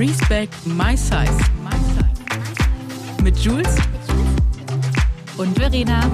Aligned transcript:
Respect 0.00 0.54
My 0.64 0.96
Size. 0.96 1.38
Mit 3.22 3.36
Jules 3.36 3.76
und 5.36 5.58
Verena. 5.58 6.10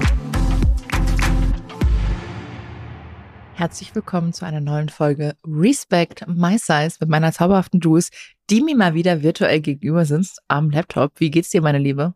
Herzlich 3.53 3.95
willkommen 3.95 4.33
zu 4.33 4.43
einer 4.43 4.59
neuen 4.59 4.89
Folge 4.89 5.37
Respect 5.47 6.27
My 6.27 6.57
Size 6.57 6.97
mit 6.99 7.07
meiner 7.07 7.31
zauberhaften 7.31 7.79
Jules, 7.79 8.09
die 8.49 8.61
mir 8.61 8.75
mal 8.75 8.93
wieder 8.93 9.23
virtuell 9.23 9.61
gegenüber 9.61 10.03
sitzt 10.03 10.41
am 10.49 10.69
Laptop. 10.69 11.13
Wie 11.21 11.31
geht's 11.31 11.51
dir, 11.51 11.61
meine 11.61 11.79
Liebe? 11.79 12.13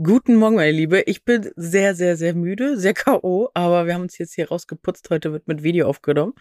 Guten 0.00 0.36
Morgen, 0.36 0.54
meine 0.54 0.70
Liebe. 0.70 1.00
Ich 1.06 1.24
bin 1.24 1.50
sehr, 1.56 1.96
sehr, 1.96 2.16
sehr 2.16 2.34
müde, 2.34 2.78
sehr 2.78 2.94
K.O., 2.94 3.48
aber 3.54 3.86
wir 3.86 3.94
haben 3.94 4.02
uns 4.02 4.16
jetzt 4.18 4.34
hier 4.34 4.46
rausgeputzt. 4.46 5.10
Heute 5.10 5.32
wird 5.32 5.48
mit 5.48 5.64
Video 5.64 5.88
aufgenommen. 5.88 6.34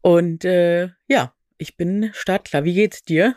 Und 0.00 0.44
äh, 0.44 0.88
ja, 1.06 1.32
ich 1.56 1.76
bin 1.76 2.10
startklar. 2.14 2.64
Wie 2.64 2.74
geht's 2.74 3.04
dir? 3.04 3.36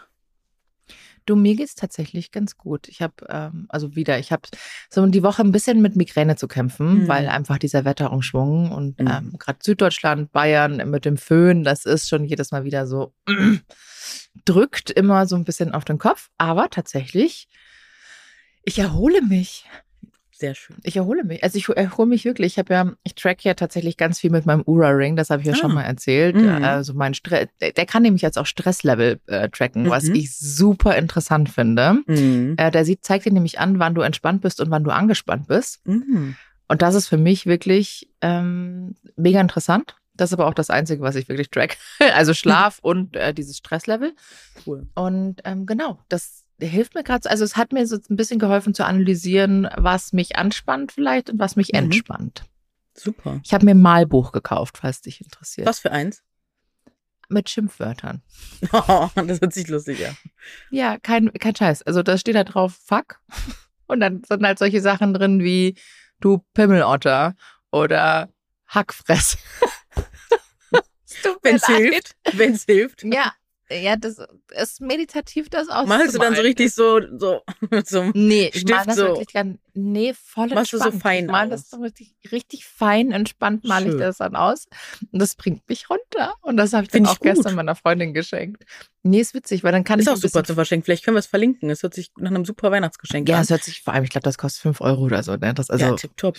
Du, 1.26 1.36
mir 1.36 1.56
geht's 1.56 1.76
tatsächlich 1.76 2.32
ganz 2.32 2.58
gut. 2.58 2.88
Ich 2.88 3.02
habe, 3.02 3.14
ähm, 3.30 3.66
also 3.70 3.96
wieder, 3.96 4.20
ich 4.20 4.32
habe 4.32 4.44
so 4.90 5.06
die 5.06 5.24
Woche 5.24 5.42
ein 5.44 5.52
bisschen 5.52 5.82
mit 5.82 5.96
Migräne 5.96 6.36
zu 6.36 6.48
kämpfen, 6.48 7.04
mhm. 7.04 7.08
weil 7.08 7.28
einfach 7.28 7.58
dieser 7.58 7.86
Wetterumschwung 7.86 8.72
und 8.72 9.00
mhm. 9.00 9.08
ähm, 9.08 9.36
gerade 9.38 9.60
Süddeutschland, 9.62 10.32
Bayern 10.32 10.90
mit 10.90 11.06
dem 11.06 11.18
Föhn, 11.18 11.64
das 11.64 11.86
ist 11.86 12.10
schon 12.10 12.26
jedes 12.26 12.52
Mal 12.52 12.64
wieder 12.64 12.88
so, 12.88 13.14
drückt 14.46 14.90
immer 14.90 15.28
so 15.28 15.36
ein 15.36 15.44
bisschen 15.44 15.74
auf 15.74 15.86
den 15.86 15.98
Kopf. 15.98 16.30
Aber 16.38 16.70
tatsächlich, 16.70 17.48
ich 18.64 18.80
erhole 18.80 19.22
mich. 19.22 19.66
Sehr 20.42 20.56
schön. 20.56 20.78
Ich 20.82 20.98
erhole 20.98 21.24
mich. 21.24 21.44
Also 21.44 21.60
ich 21.60 21.70
erhole 21.70 22.10
mich 22.10 22.26
wirklich. 22.26 22.54
Ich 22.54 22.58
habe 22.58 22.74
ja, 22.74 22.92
ich 23.04 23.14
track 23.14 23.44
ja 23.44 23.54
tatsächlich 23.54 23.96
ganz 23.96 24.20
viel 24.20 24.32
mit 24.32 24.48
meinem 24.48 24.64
Ura-Ring, 24.66 25.16
das 25.16 25.30
habe 25.30 25.44
ich 25.44 25.48
ja 25.48 25.54
ah. 25.54 25.56
schon 25.56 25.72
mal 25.72 25.84
erzählt. 25.84 26.36
Mhm. 26.36 26.64
Also 26.64 26.96
mein 26.96 27.14
Stress, 27.14 27.48
der, 27.62 27.86
kann 27.86 28.02
nämlich 28.02 28.24
jetzt 28.24 28.40
auch 28.40 28.48
Stresslevel 28.48 29.20
äh, 29.28 29.50
tracken, 29.50 29.84
mhm. 29.84 29.90
was 29.92 30.06
ich 30.06 30.36
super 30.36 30.98
interessant 30.98 31.48
finde. 31.50 32.00
Mhm. 32.08 32.56
Äh, 32.58 32.72
der 32.72 32.86
sieht, 32.86 33.06
zeigt 33.06 33.26
dir 33.26 33.32
nämlich 33.32 33.60
an, 33.60 33.78
wann 33.78 33.94
du 33.94 34.02
entspannt 34.02 34.42
bist 34.42 34.60
und 34.60 34.72
wann 34.72 34.84
du 34.84 34.90
angespannt 34.90 35.48
bist. 35.48 35.86
Mhm. 35.86 36.36
Und 36.68 36.82
das 36.82 36.96
ist 36.96 37.08
für 37.08 37.18
mich 37.18 37.46
wirklich 37.46 38.10
ähm, 38.22 38.96
mega 39.16 39.40
interessant. 39.40 39.96
Das 40.16 40.32
ist 40.32 40.34
aber 40.34 40.48
auch 40.48 40.56
das 40.56 40.72
Einzige, 40.72 41.04
was 41.04 41.16
ich 41.16 41.30
wirklich 41.30 41.52
track. 41.52 41.78
Also 42.16 42.34
Schlaf 42.34 42.80
und 42.82 43.16
äh, 43.16 43.32
dieses 43.32 43.58
Stresslevel. 43.58 44.16
Cool. 44.66 44.88
Und 44.96 45.42
ähm, 45.46 45.68
genau, 45.68 46.00
das 46.10 46.41
hilft 46.62 46.96
mir 46.96 47.04
gerade, 47.04 47.30
also 47.30 47.44
es 47.44 47.58
hat 47.58 47.74
mir 47.74 47.86
so 47.88 47.98
ein 48.10 48.16
bisschen 48.16 48.40
geholfen 48.40 48.74
zu 48.74 48.86
analysieren, 48.86 49.68
was 49.76 50.14
mich 50.14 50.38
anspannt 50.38 50.92
vielleicht 50.92 51.30
und 51.30 51.40
was 51.40 51.56
mich 51.56 51.70
mhm. 51.74 51.80
entspannt. 51.80 52.44
Super. 52.94 53.40
Ich 53.44 53.54
habe 53.54 53.66
mir 53.66 53.72
ein 53.72 53.82
Malbuch 53.82 54.32
gekauft, 54.32 54.78
falls 54.78 55.02
dich 55.02 55.22
interessiert. 55.22 55.68
Was 55.68 55.80
für 55.80 55.92
eins? 55.92 56.24
Mit 57.30 57.50
Schimpfwörtern. 57.50 58.22
Oh, 58.74 59.10
das 59.16 59.40
hört 59.40 59.54
sich 59.54 59.68
lustig 59.70 60.06
an. 60.06 60.18
Ja, 60.70 60.98
kein, 61.00 61.32
kein 61.34 61.56
Scheiß. 61.56 61.84
Also 61.84 62.04
da 62.04 62.18
steht 62.18 62.36
da 62.36 62.44
drauf, 62.44 62.78
fuck. 62.86 63.22
Und 63.88 64.02
dann 64.02 64.24
sind 64.24 64.46
halt 64.46 64.60
solche 64.60 64.82
Sachen 64.82 65.14
drin 65.14 65.42
wie 65.42 65.76
du 66.20 66.46
Pimmelotter 66.54 67.36
oder 67.72 68.30
Hackfress. 68.68 69.38
Wenn 71.42 71.56
es 71.56 71.66
hilft. 71.66 72.16
Wenn 72.34 72.54
es 72.54 72.66
hilft. 72.66 73.04
Ja, 73.04 73.34
ja, 73.72 73.96
das 73.96 74.18
ist 74.60 74.82
meditativ, 74.82 75.50
das 75.50 75.70
auch. 75.70 75.86
Malst 75.86 76.16
du 76.16 76.20
dann 76.20 76.36
so 76.36 76.42
richtig 76.42 76.74
so, 76.74 77.00
so 77.18 77.42
so 77.86 78.12
Nee, 78.14 78.50
ich 78.54 78.62
Stift 78.62 78.70
mal 78.70 78.86
das 78.86 78.96
so. 78.98 79.04
wirklich 79.04 79.34
ganz, 79.34 79.58
nee, 79.74 80.14
voll 80.14 80.48
Machst 80.50 80.74
entspannt. 80.74 80.94
du 80.94 80.98
so 80.98 81.00
fein 81.02 81.26
ich 81.26 81.32
mal 81.32 81.50
das 81.50 81.70
so 81.70 81.78
richtig, 81.78 82.14
richtig 82.32 82.66
fein, 82.66 83.12
entspannt 83.12 83.64
male 83.66 83.90
ich 83.94 83.98
das 83.98 84.18
dann 84.18 84.36
aus. 84.36 84.68
Und 85.12 85.20
das 85.20 85.36
bringt 85.36 85.68
mich 85.70 85.90
runter. 85.90 86.36
Und 86.42 86.58
das 86.58 86.74
habe 86.74 86.84
ich 86.86 86.90
dann 86.90 87.06
Find 87.06 87.08
ich 87.08 87.14
auch 87.18 87.20
gestern 87.22 87.52
gut. 87.52 87.56
meiner 87.58 87.76
Freundin 87.76 88.14
geschenkt. 88.14 88.64
Nee, 89.04 89.20
ist 89.22 89.34
witzig, 89.34 89.64
weil 89.64 89.72
dann 89.72 89.84
kann 89.84 90.00
Ist 90.00 90.06
ich 90.06 90.10
auch 90.12 90.16
ein 90.16 90.22
super 90.22 90.44
zu 90.44 90.54
verschenken. 90.56 90.86
Vielleicht 90.86 91.04
können 91.06 91.16
wir 91.16 91.20
es 91.20 91.28
verlinken. 91.28 91.70
Es 91.70 91.84
hört 91.84 91.94
sich 91.94 92.12
nach 92.18 92.30
einem 92.32 92.46
super 92.46 92.72
Weihnachtsgeschenk 92.72 93.28
Ja, 93.30 93.38
an. 93.38 93.44
es 93.44 93.50
hört 93.50 93.64
sich 93.64 93.82
vor 93.82 93.94
allem, 93.94 94.04
ich 94.04 94.10
glaube, 94.10 94.24
das 94.24 94.38
kostet 94.38 94.62
5 94.62 94.82
Euro 94.82 95.02
oder 95.04 95.24
so. 95.24 95.36
Ne? 95.36 95.54
Das, 95.54 95.70
also, 95.70 95.86
ja, 95.86 95.96
tipptopp. 95.96 96.38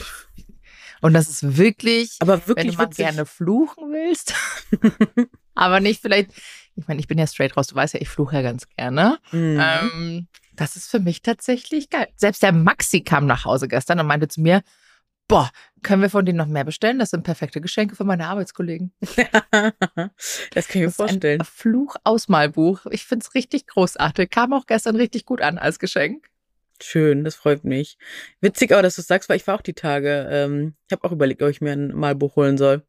und 1.01 1.13
das 1.15 1.29
ist 1.29 1.57
wirklich, 1.57 2.17
Aber 2.21 2.39
wenn 2.41 2.47
wirklich 2.49 2.73
du 2.73 2.79
mal 2.79 2.87
witzig. 2.87 3.05
gerne 3.07 3.27
fluchen 3.27 3.91
willst. 3.93 4.35
aber 5.55 5.81
nicht 5.81 6.01
vielleicht, 6.01 6.31
ich 6.77 6.89
meine, 6.89 7.01
ich 7.01 7.09
bin 7.09 7.19
ja 7.19 7.27
straight 7.27 7.57
raus, 7.57 7.69
du 7.69 7.75
weißt 7.75 7.95
ja, 7.95 8.01
ich 8.01 8.09
fluche 8.09 8.37
ja 8.37 8.43
ganz 8.43 8.69
gerne. 8.77 9.19
Mhm. 9.31 9.61
Ähm, 9.61 10.29
das 10.55 10.77
ist 10.77 10.91
für 10.91 11.01
mich 11.01 11.23
tatsächlich 11.23 11.91
geil. 11.91 12.09
Selbst 12.17 12.43
der 12.43 12.53
Maxi 12.53 13.03
kam 13.03 13.27
nach 13.27 13.45
Hause 13.45 13.69
gestern 13.69 14.01
und 14.01 14.07
meinte 14.07 14.29
zu 14.29 14.41
mir, 14.41 14.63
boah, 15.29 15.51
können 15.83 16.03
wir 16.03 16.11
von 16.11 16.27
denen 16.27 16.39
noch 16.39 16.47
mehr 16.47 16.65
bestellen? 16.65 16.99
Das 16.99 17.11
sind 17.11 17.23
perfekte 17.23 17.61
Geschenke 17.61 17.97
für 17.97 18.05
meine 18.05 18.29
Arbeitskollegen. 18.29 18.93
das 19.01 19.43
kann 19.51 19.75
ich 20.55 20.75
mir 20.75 20.91
vorstellen. 20.91 21.41
ein 21.41 21.47
Fluchausmalbuch. 21.47 22.87
Ich 22.91 23.05
finde 23.05 23.25
es 23.25 23.35
richtig 23.35 23.67
großartig. 23.67 24.31
Kam 24.31 24.53
auch 24.53 24.67
gestern 24.67 24.97
richtig 24.97 25.25
gut 25.25 25.41
an 25.41 25.59
als 25.59 25.79
Geschenk. 25.79 26.29
Schön, 26.83 27.25
das 27.25 27.37
freut 27.37 27.65
mich. 27.65 27.97
Witzig 28.41 28.73
aber, 28.73 28.83
dass 28.83 28.97
du 28.97 29.03
es 29.03 29.07
sagst, 29.07 29.29
weil 29.29 29.37
ich 29.37 29.47
war 29.47 29.55
auch 29.55 29.63
die 29.63 29.75
Tage, 29.75 30.29
ähm, 30.31 30.75
ich 30.87 30.93
habe 30.93 31.05
auch 31.05 31.13
überlegt, 31.13 31.43
ob 31.43 31.49
ich 31.49 31.61
mir 31.61 31.73
ein 31.73 31.95
Malbuch 31.95 32.37
holen 32.37 32.59
soll. 32.59 32.83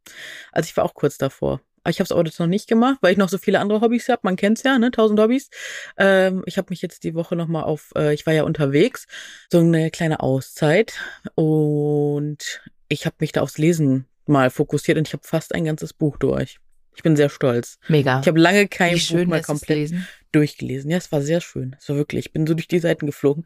Also 0.51 0.67
ich 0.67 0.75
war 0.75 0.83
auch 0.83 0.95
kurz 0.95 1.17
davor. 1.17 1.61
Aber 1.83 1.91
ich 1.91 1.99
habe 1.99 2.05
es 2.05 2.11
aber 2.11 2.23
jetzt 2.25 2.39
noch 2.39 2.47
nicht 2.47 2.67
gemacht, 2.67 2.97
weil 3.01 3.11
ich 3.11 3.17
noch 3.17 3.29
so 3.29 3.37
viele 3.37 3.59
andere 3.59 3.81
Hobbys 3.81 4.07
habe. 4.09 4.21
Man 4.23 4.35
kennt's 4.35 4.63
ja, 4.63 4.79
ne? 4.79 4.91
Tausend 4.91 5.19
Hobbys. 5.19 5.49
Ähm, 5.97 6.43
ich 6.45 6.57
habe 6.57 6.67
mich 6.69 6.81
jetzt 6.81 7.03
die 7.03 7.13
Woche 7.13 7.35
noch 7.35 7.47
mal 7.47 7.63
auf, 7.63 7.91
äh, 7.95 8.13
ich 8.13 8.25
war 8.25 8.33
ja 8.33 8.43
unterwegs, 8.43 9.07
so 9.51 9.59
eine 9.59 9.91
kleine 9.91 10.21
Auszeit 10.21 10.93
und 11.35 12.61
ich 12.87 13.05
habe 13.05 13.15
mich 13.19 13.31
da 13.31 13.41
aufs 13.41 13.57
Lesen 13.57 14.05
mal 14.25 14.49
fokussiert 14.49 14.97
und 14.97 15.07
ich 15.07 15.13
habe 15.13 15.23
fast 15.25 15.53
ein 15.53 15.65
ganzes 15.65 15.93
Buch 15.93 16.17
durch. 16.17 16.59
Ich 16.95 17.03
bin 17.03 17.15
sehr 17.15 17.29
stolz. 17.29 17.79
Mega. 17.87 18.21
Ich 18.21 18.27
habe 18.27 18.39
lange 18.39 18.67
kein 18.67 18.91
Wie 18.91 18.99
Buch 18.99 19.05
schön 19.05 19.33
es 19.33 19.47
komplett 19.47 19.77
lesen. 19.77 20.07
durchgelesen. 20.31 20.91
Ja, 20.91 20.97
es 20.97 21.11
war 21.11 21.21
sehr 21.21 21.41
schön. 21.41 21.75
Es 21.79 21.89
war 21.89 21.95
wirklich, 21.95 22.27
ich 22.27 22.33
bin 22.33 22.45
so 22.45 22.53
durch 22.53 22.67
die 22.67 22.79
Seiten 22.79 23.07
geflogen. 23.07 23.45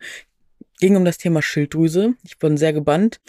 Ging 0.80 0.96
um 0.96 1.06
das 1.06 1.18
Thema 1.18 1.42
Schilddrüse. 1.42 2.14
Ich 2.24 2.38
bin 2.38 2.58
sehr 2.58 2.74
gebannt. 2.74 3.20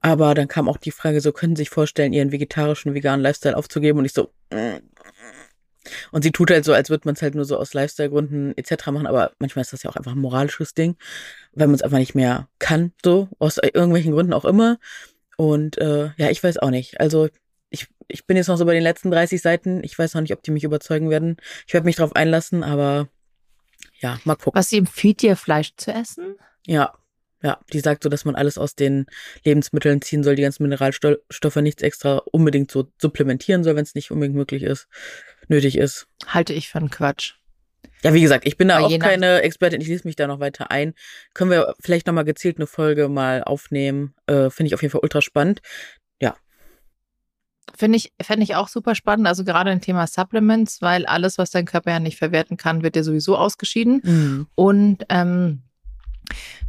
Aber 0.00 0.34
dann 0.34 0.48
kam 0.48 0.68
auch 0.68 0.76
die 0.76 0.90
Frage, 0.90 1.20
so 1.20 1.32
können 1.32 1.56
Sie 1.56 1.62
sich 1.62 1.70
vorstellen, 1.70 2.12
Ihren 2.12 2.32
vegetarischen, 2.32 2.94
veganen 2.94 3.22
Lifestyle 3.22 3.56
aufzugeben? 3.56 3.98
Und 3.98 4.04
ich 4.04 4.12
so, 4.12 4.30
mm. 4.50 4.78
und 6.12 6.22
sie 6.22 6.30
tut 6.30 6.50
halt 6.50 6.64
so, 6.64 6.72
als 6.72 6.90
würde 6.90 7.02
man 7.06 7.14
es 7.14 7.22
halt 7.22 7.34
nur 7.34 7.44
so 7.44 7.56
aus 7.56 7.74
Lifestyle-Gründen 7.74 8.56
etc. 8.56 8.88
machen. 8.88 9.06
Aber 9.06 9.32
manchmal 9.38 9.62
ist 9.62 9.72
das 9.72 9.82
ja 9.82 9.90
auch 9.90 9.96
einfach 9.96 10.12
ein 10.12 10.20
moralisches 10.20 10.74
Ding, 10.74 10.96
weil 11.52 11.66
man 11.66 11.74
es 11.74 11.82
einfach 11.82 11.98
nicht 11.98 12.14
mehr 12.14 12.48
kann, 12.58 12.92
so 13.04 13.28
aus 13.38 13.58
irgendwelchen 13.58 14.12
Gründen 14.12 14.32
auch 14.32 14.44
immer. 14.44 14.78
Und 15.36 15.78
äh, 15.78 16.10
ja, 16.16 16.30
ich 16.30 16.42
weiß 16.42 16.58
auch 16.58 16.70
nicht. 16.70 17.00
Also 17.00 17.28
ich, 17.70 17.86
ich 18.08 18.26
bin 18.26 18.36
jetzt 18.36 18.48
noch 18.48 18.56
so 18.56 18.64
bei 18.64 18.74
den 18.74 18.82
letzten 18.82 19.10
30 19.10 19.40
Seiten. 19.40 19.82
Ich 19.84 19.98
weiß 19.98 20.14
noch 20.14 20.20
nicht, 20.20 20.32
ob 20.32 20.42
die 20.42 20.50
mich 20.50 20.64
überzeugen 20.64 21.10
werden. 21.10 21.36
Ich 21.66 21.74
werde 21.74 21.84
mich 21.84 21.96
drauf 21.96 22.14
einlassen, 22.16 22.62
aber 22.62 23.08
ja, 24.00 24.18
mal 24.24 24.36
gucken. 24.36 24.58
Was 24.58 24.70
sie 24.70 24.78
empfiehlt 24.78 25.22
dir, 25.22 25.36
Fleisch 25.36 25.74
zu 25.76 25.92
essen? 25.92 26.36
Ja, 26.68 26.94
ja, 27.42 27.58
die 27.72 27.80
sagt 27.80 28.02
so, 28.02 28.08
dass 28.08 28.24
man 28.24 28.34
alles 28.34 28.58
aus 28.58 28.74
den 28.74 29.06
Lebensmitteln 29.44 30.02
ziehen 30.02 30.24
soll, 30.24 30.34
die 30.34 30.42
ganzen 30.42 30.64
Mineralstoffe 30.64 31.56
nichts 31.56 31.82
extra 31.82 32.18
unbedingt 32.32 32.70
so 32.70 32.90
supplementieren 33.00 33.62
soll, 33.62 33.76
wenn 33.76 33.84
es 33.84 33.94
nicht 33.94 34.10
unbedingt 34.10 34.36
möglich 34.36 34.64
ist, 34.64 34.88
nötig 35.46 35.78
ist. 35.78 36.08
Halte 36.26 36.52
ich 36.52 36.68
für 36.68 36.78
einen 36.78 36.90
Quatsch. 36.90 37.34
Ja, 38.02 38.12
wie 38.12 38.20
gesagt, 38.20 38.46
ich 38.46 38.56
bin 38.56 38.68
da 38.68 38.78
Aber 38.78 38.86
auch 38.86 38.98
keine 38.98 39.42
Expertin, 39.42 39.80
ich 39.80 39.88
lese 39.88 40.06
mich 40.06 40.16
da 40.16 40.26
noch 40.26 40.40
weiter 40.40 40.70
ein. 40.70 40.94
Können 41.32 41.50
wir 41.50 41.74
vielleicht 41.80 42.06
nochmal 42.06 42.24
gezielt 42.24 42.58
eine 42.58 42.66
Folge 42.66 43.08
mal 43.08 43.42
aufnehmen? 43.42 44.14
Äh, 44.26 44.50
Finde 44.50 44.68
ich 44.68 44.74
auf 44.74 44.82
jeden 44.82 44.92
Fall 44.92 45.00
ultra 45.02 45.22
spannend. 45.22 45.62
Finde 47.76 47.96
ich, 47.96 48.12
fände 48.20 48.42
ich 48.42 48.54
auch 48.56 48.68
super 48.68 48.94
spannend, 48.94 49.26
also 49.26 49.44
gerade 49.44 49.70
ein 49.70 49.80
Thema 49.80 50.06
Supplements, 50.06 50.80
weil 50.80 51.06
alles, 51.06 51.38
was 51.38 51.50
dein 51.50 51.66
Körper 51.66 51.92
ja 51.92 52.00
nicht 52.00 52.18
verwerten 52.18 52.56
kann, 52.56 52.82
wird 52.82 52.96
dir 52.96 53.04
sowieso 53.04 53.36
ausgeschieden. 53.36 54.46
Und 54.54 55.04
ähm, 55.08 55.62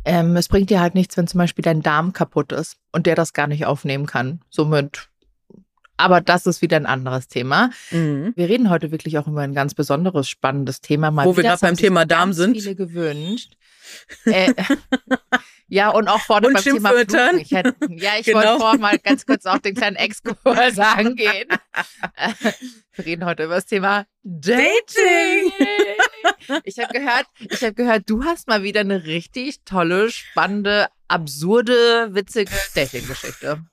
ähm, 0.06 0.36
es 0.36 0.48
bringt 0.48 0.70
dir 0.70 0.80
halt 0.80 0.96
nichts, 0.96 1.18
wenn 1.18 1.28
zum 1.28 1.38
Beispiel 1.38 1.64
dein 1.64 1.82
Darm 1.82 2.14
kaputt 2.14 2.52
ist 2.52 2.78
und 2.92 3.06
der 3.06 3.16
das 3.16 3.34
gar 3.34 3.48
nicht 3.48 3.66
aufnehmen 3.66 4.06
kann. 4.06 4.42
Somit, 4.50 5.10
aber 6.00 6.22
das 6.22 6.46
ist 6.46 6.62
wieder 6.62 6.78
ein 6.78 6.86
anderes 6.86 7.28
Thema. 7.28 7.70
Mhm. 7.92 8.34
Wir 8.36 8.48
reden 8.50 8.70
heute 8.70 8.92
wirklich 8.92 9.18
auch 9.18 9.28
über 9.28 9.42
ein 9.42 9.54
ganz 9.54 9.74
besonderes, 9.74 10.28
spannendes 10.30 10.82
Thema. 10.82 11.12
Mal 11.12 11.26
Wo 11.26 11.32
wir 11.34 11.38
wieder, 11.38 11.50
gerade 11.50 11.54
das 11.60 11.62
haben 11.64 11.76
beim 11.76 11.78
Thema 11.78 12.06
Darm 12.06 12.34
sind. 12.34 12.54
viele 12.56 12.76
gewünscht. 12.76 13.54
äh, 14.26 14.54
ja, 15.68 15.90
und 15.90 16.08
auch 16.08 16.22
vorne 16.22 16.48
Und 16.48 16.54
beim 16.54 16.64
Thema. 16.64 16.90
Fluchen. 16.90 17.40
Ich 17.40 17.52
hätte, 17.52 17.76
ja, 17.90 18.12
ich 18.20 18.26
Genau. 18.26 18.38
wollte 18.40 18.60
vorher 18.60 18.80
mal 18.80 19.00
ganz 19.00 19.26
kurz 19.26 19.46
auf 19.46 19.60
den 19.60 19.76
kleinen 19.76 19.96
Exkurs 19.98 20.80
angehen. 20.80 21.48
Wir 22.96 23.06
reden 23.06 23.26
heute 23.26 23.44
über 23.46 23.56
das 23.56 23.66
Thema 23.66 24.06
Dating. 24.24 25.52
Ich 26.64 26.78
habe 26.80 26.94
gehört, 26.94 27.26
ich 27.40 27.62
habe 27.64 27.74
gehört, 27.74 28.04
du 28.10 28.24
hast 28.24 28.48
mal 28.48 28.64
wieder 28.64 28.82
eine 28.82 29.06
richtig 29.06 29.64
tolle, 29.66 30.12
spannende, 30.12 30.88
absurde, 31.08 32.10
witzige 32.14 32.52
Dating-Geschichte. 32.76 33.64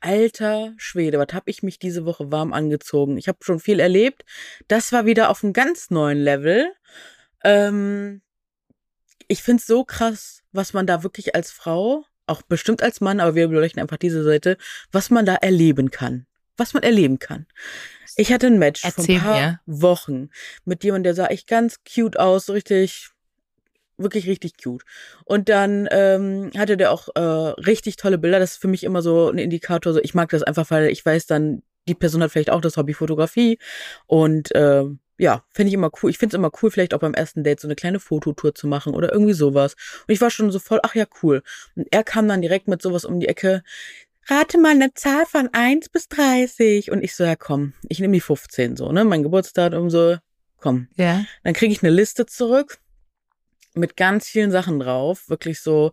Alter 0.00 0.74
Schwede, 0.76 1.18
was 1.18 1.32
habe 1.32 1.50
ich 1.50 1.62
mich 1.62 1.78
diese 1.78 2.04
Woche 2.04 2.30
warm 2.30 2.52
angezogen? 2.52 3.16
Ich 3.16 3.28
habe 3.28 3.38
schon 3.42 3.60
viel 3.60 3.80
erlebt. 3.80 4.24
Das 4.68 4.92
war 4.92 5.06
wieder 5.06 5.30
auf 5.30 5.42
einem 5.42 5.52
ganz 5.52 5.90
neuen 5.90 6.18
Level. 6.18 6.72
Ähm, 7.44 8.22
ich 9.28 9.42
find's 9.42 9.66
so 9.66 9.84
krass, 9.84 10.42
was 10.52 10.72
man 10.72 10.86
da 10.86 11.02
wirklich 11.02 11.34
als 11.34 11.50
Frau, 11.50 12.04
auch 12.26 12.42
bestimmt 12.42 12.82
als 12.82 13.00
Mann, 13.00 13.20
aber 13.20 13.34
wir 13.34 13.48
beleuchten 13.48 13.80
einfach 13.80 13.96
diese 13.96 14.22
Seite, 14.22 14.56
was 14.92 15.10
man 15.10 15.26
da 15.26 15.34
erleben 15.34 15.90
kann. 15.90 16.26
Was 16.56 16.74
man 16.74 16.82
erleben 16.82 17.18
kann. 17.18 17.46
Ich 18.16 18.32
hatte 18.32 18.46
ein 18.46 18.58
Match 18.58 18.82
Erzähl 18.84 19.20
vor 19.20 19.30
ein 19.32 19.38
paar 19.38 19.40
mir. 19.40 19.60
Wochen 19.66 20.30
mit 20.64 20.84
jemandem, 20.84 21.04
der 21.04 21.14
sah 21.14 21.26
echt 21.26 21.48
ganz 21.48 21.80
cute 21.84 22.18
aus, 22.18 22.46
so 22.46 22.54
richtig 22.54 23.10
wirklich 23.98 24.26
richtig 24.26 24.62
cute. 24.62 24.84
Und 25.24 25.48
dann 25.48 25.88
ähm, 25.90 26.50
hatte 26.56 26.76
der 26.76 26.92
auch 26.92 27.08
äh, 27.14 27.20
richtig 27.20 27.96
tolle 27.96 28.18
Bilder. 28.18 28.38
Das 28.38 28.52
ist 28.52 28.60
für 28.60 28.68
mich 28.68 28.84
immer 28.84 29.02
so 29.02 29.28
ein 29.28 29.38
Indikator. 29.38 29.92
So, 29.92 30.00
ich 30.00 30.14
mag 30.14 30.28
das 30.30 30.42
einfach, 30.42 30.70
weil 30.70 30.88
ich 30.88 31.04
weiß 31.04 31.26
dann, 31.26 31.62
die 31.88 31.94
Person 31.94 32.22
hat 32.22 32.32
vielleicht 32.32 32.50
auch 32.50 32.60
das 32.60 32.76
Hobby 32.76 32.94
Fotografie 32.94 33.58
und 34.06 34.52
äh, 34.54 34.84
ja, 35.18 35.44
finde 35.50 35.68
ich 35.68 35.74
immer 35.74 35.90
cool. 36.02 36.10
Ich 36.10 36.18
finde 36.18 36.36
es 36.36 36.38
immer 36.38 36.50
cool, 36.60 36.70
vielleicht 36.70 36.92
auch 36.92 36.98
beim 36.98 37.14
ersten 37.14 37.42
Date 37.42 37.60
so 37.60 37.68
eine 37.68 37.74
kleine 37.74 38.00
Fototour 38.00 38.54
zu 38.54 38.66
machen 38.66 38.94
oder 38.94 39.12
irgendwie 39.12 39.32
sowas. 39.32 39.74
Und 40.06 40.12
ich 40.12 40.20
war 40.20 40.30
schon 40.30 40.50
so 40.50 40.58
voll, 40.58 40.80
ach 40.82 40.94
ja, 40.94 41.06
cool. 41.22 41.42
Und 41.74 41.86
er 41.90 42.04
kam 42.04 42.28
dann 42.28 42.42
direkt 42.42 42.68
mit 42.68 42.82
sowas 42.82 43.04
um 43.04 43.18
die 43.18 43.28
Ecke. 43.28 43.62
Rate 44.26 44.58
mal 44.58 44.72
eine 44.72 44.92
Zahl 44.92 45.24
von 45.24 45.48
eins 45.52 45.88
bis 45.88 46.08
dreißig 46.08 46.90
Und 46.90 47.02
ich 47.02 47.14
so, 47.14 47.24
ja 47.24 47.36
komm, 47.36 47.74
ich 47.88 48.00
nehme 48.00 48.14
die 48.14 48.20
15 48.20 48.76
so, 48.76 48.90
ne? 48.92 49.04
Mein 49.04 49.22
Geburtsdatum 49.22 49.88
so, 49.88 50.16
komm. 50.58 50.88
Ja. 50.96 51.24
Dann 51.44 51.54
kriege 51.54 51.72
ich 51.72 51.82
eine 51.82 51.92
Liste 51.92 52.26
zurück 52.26 52.78
mit 53.76 53.96
ganz 53.96 54.28
vielen 54.28 54.50
Sachen 54.50 54.80
drauf. 54.80 55.28
Wirklich 55.28 55.60
so, 55.60 55.92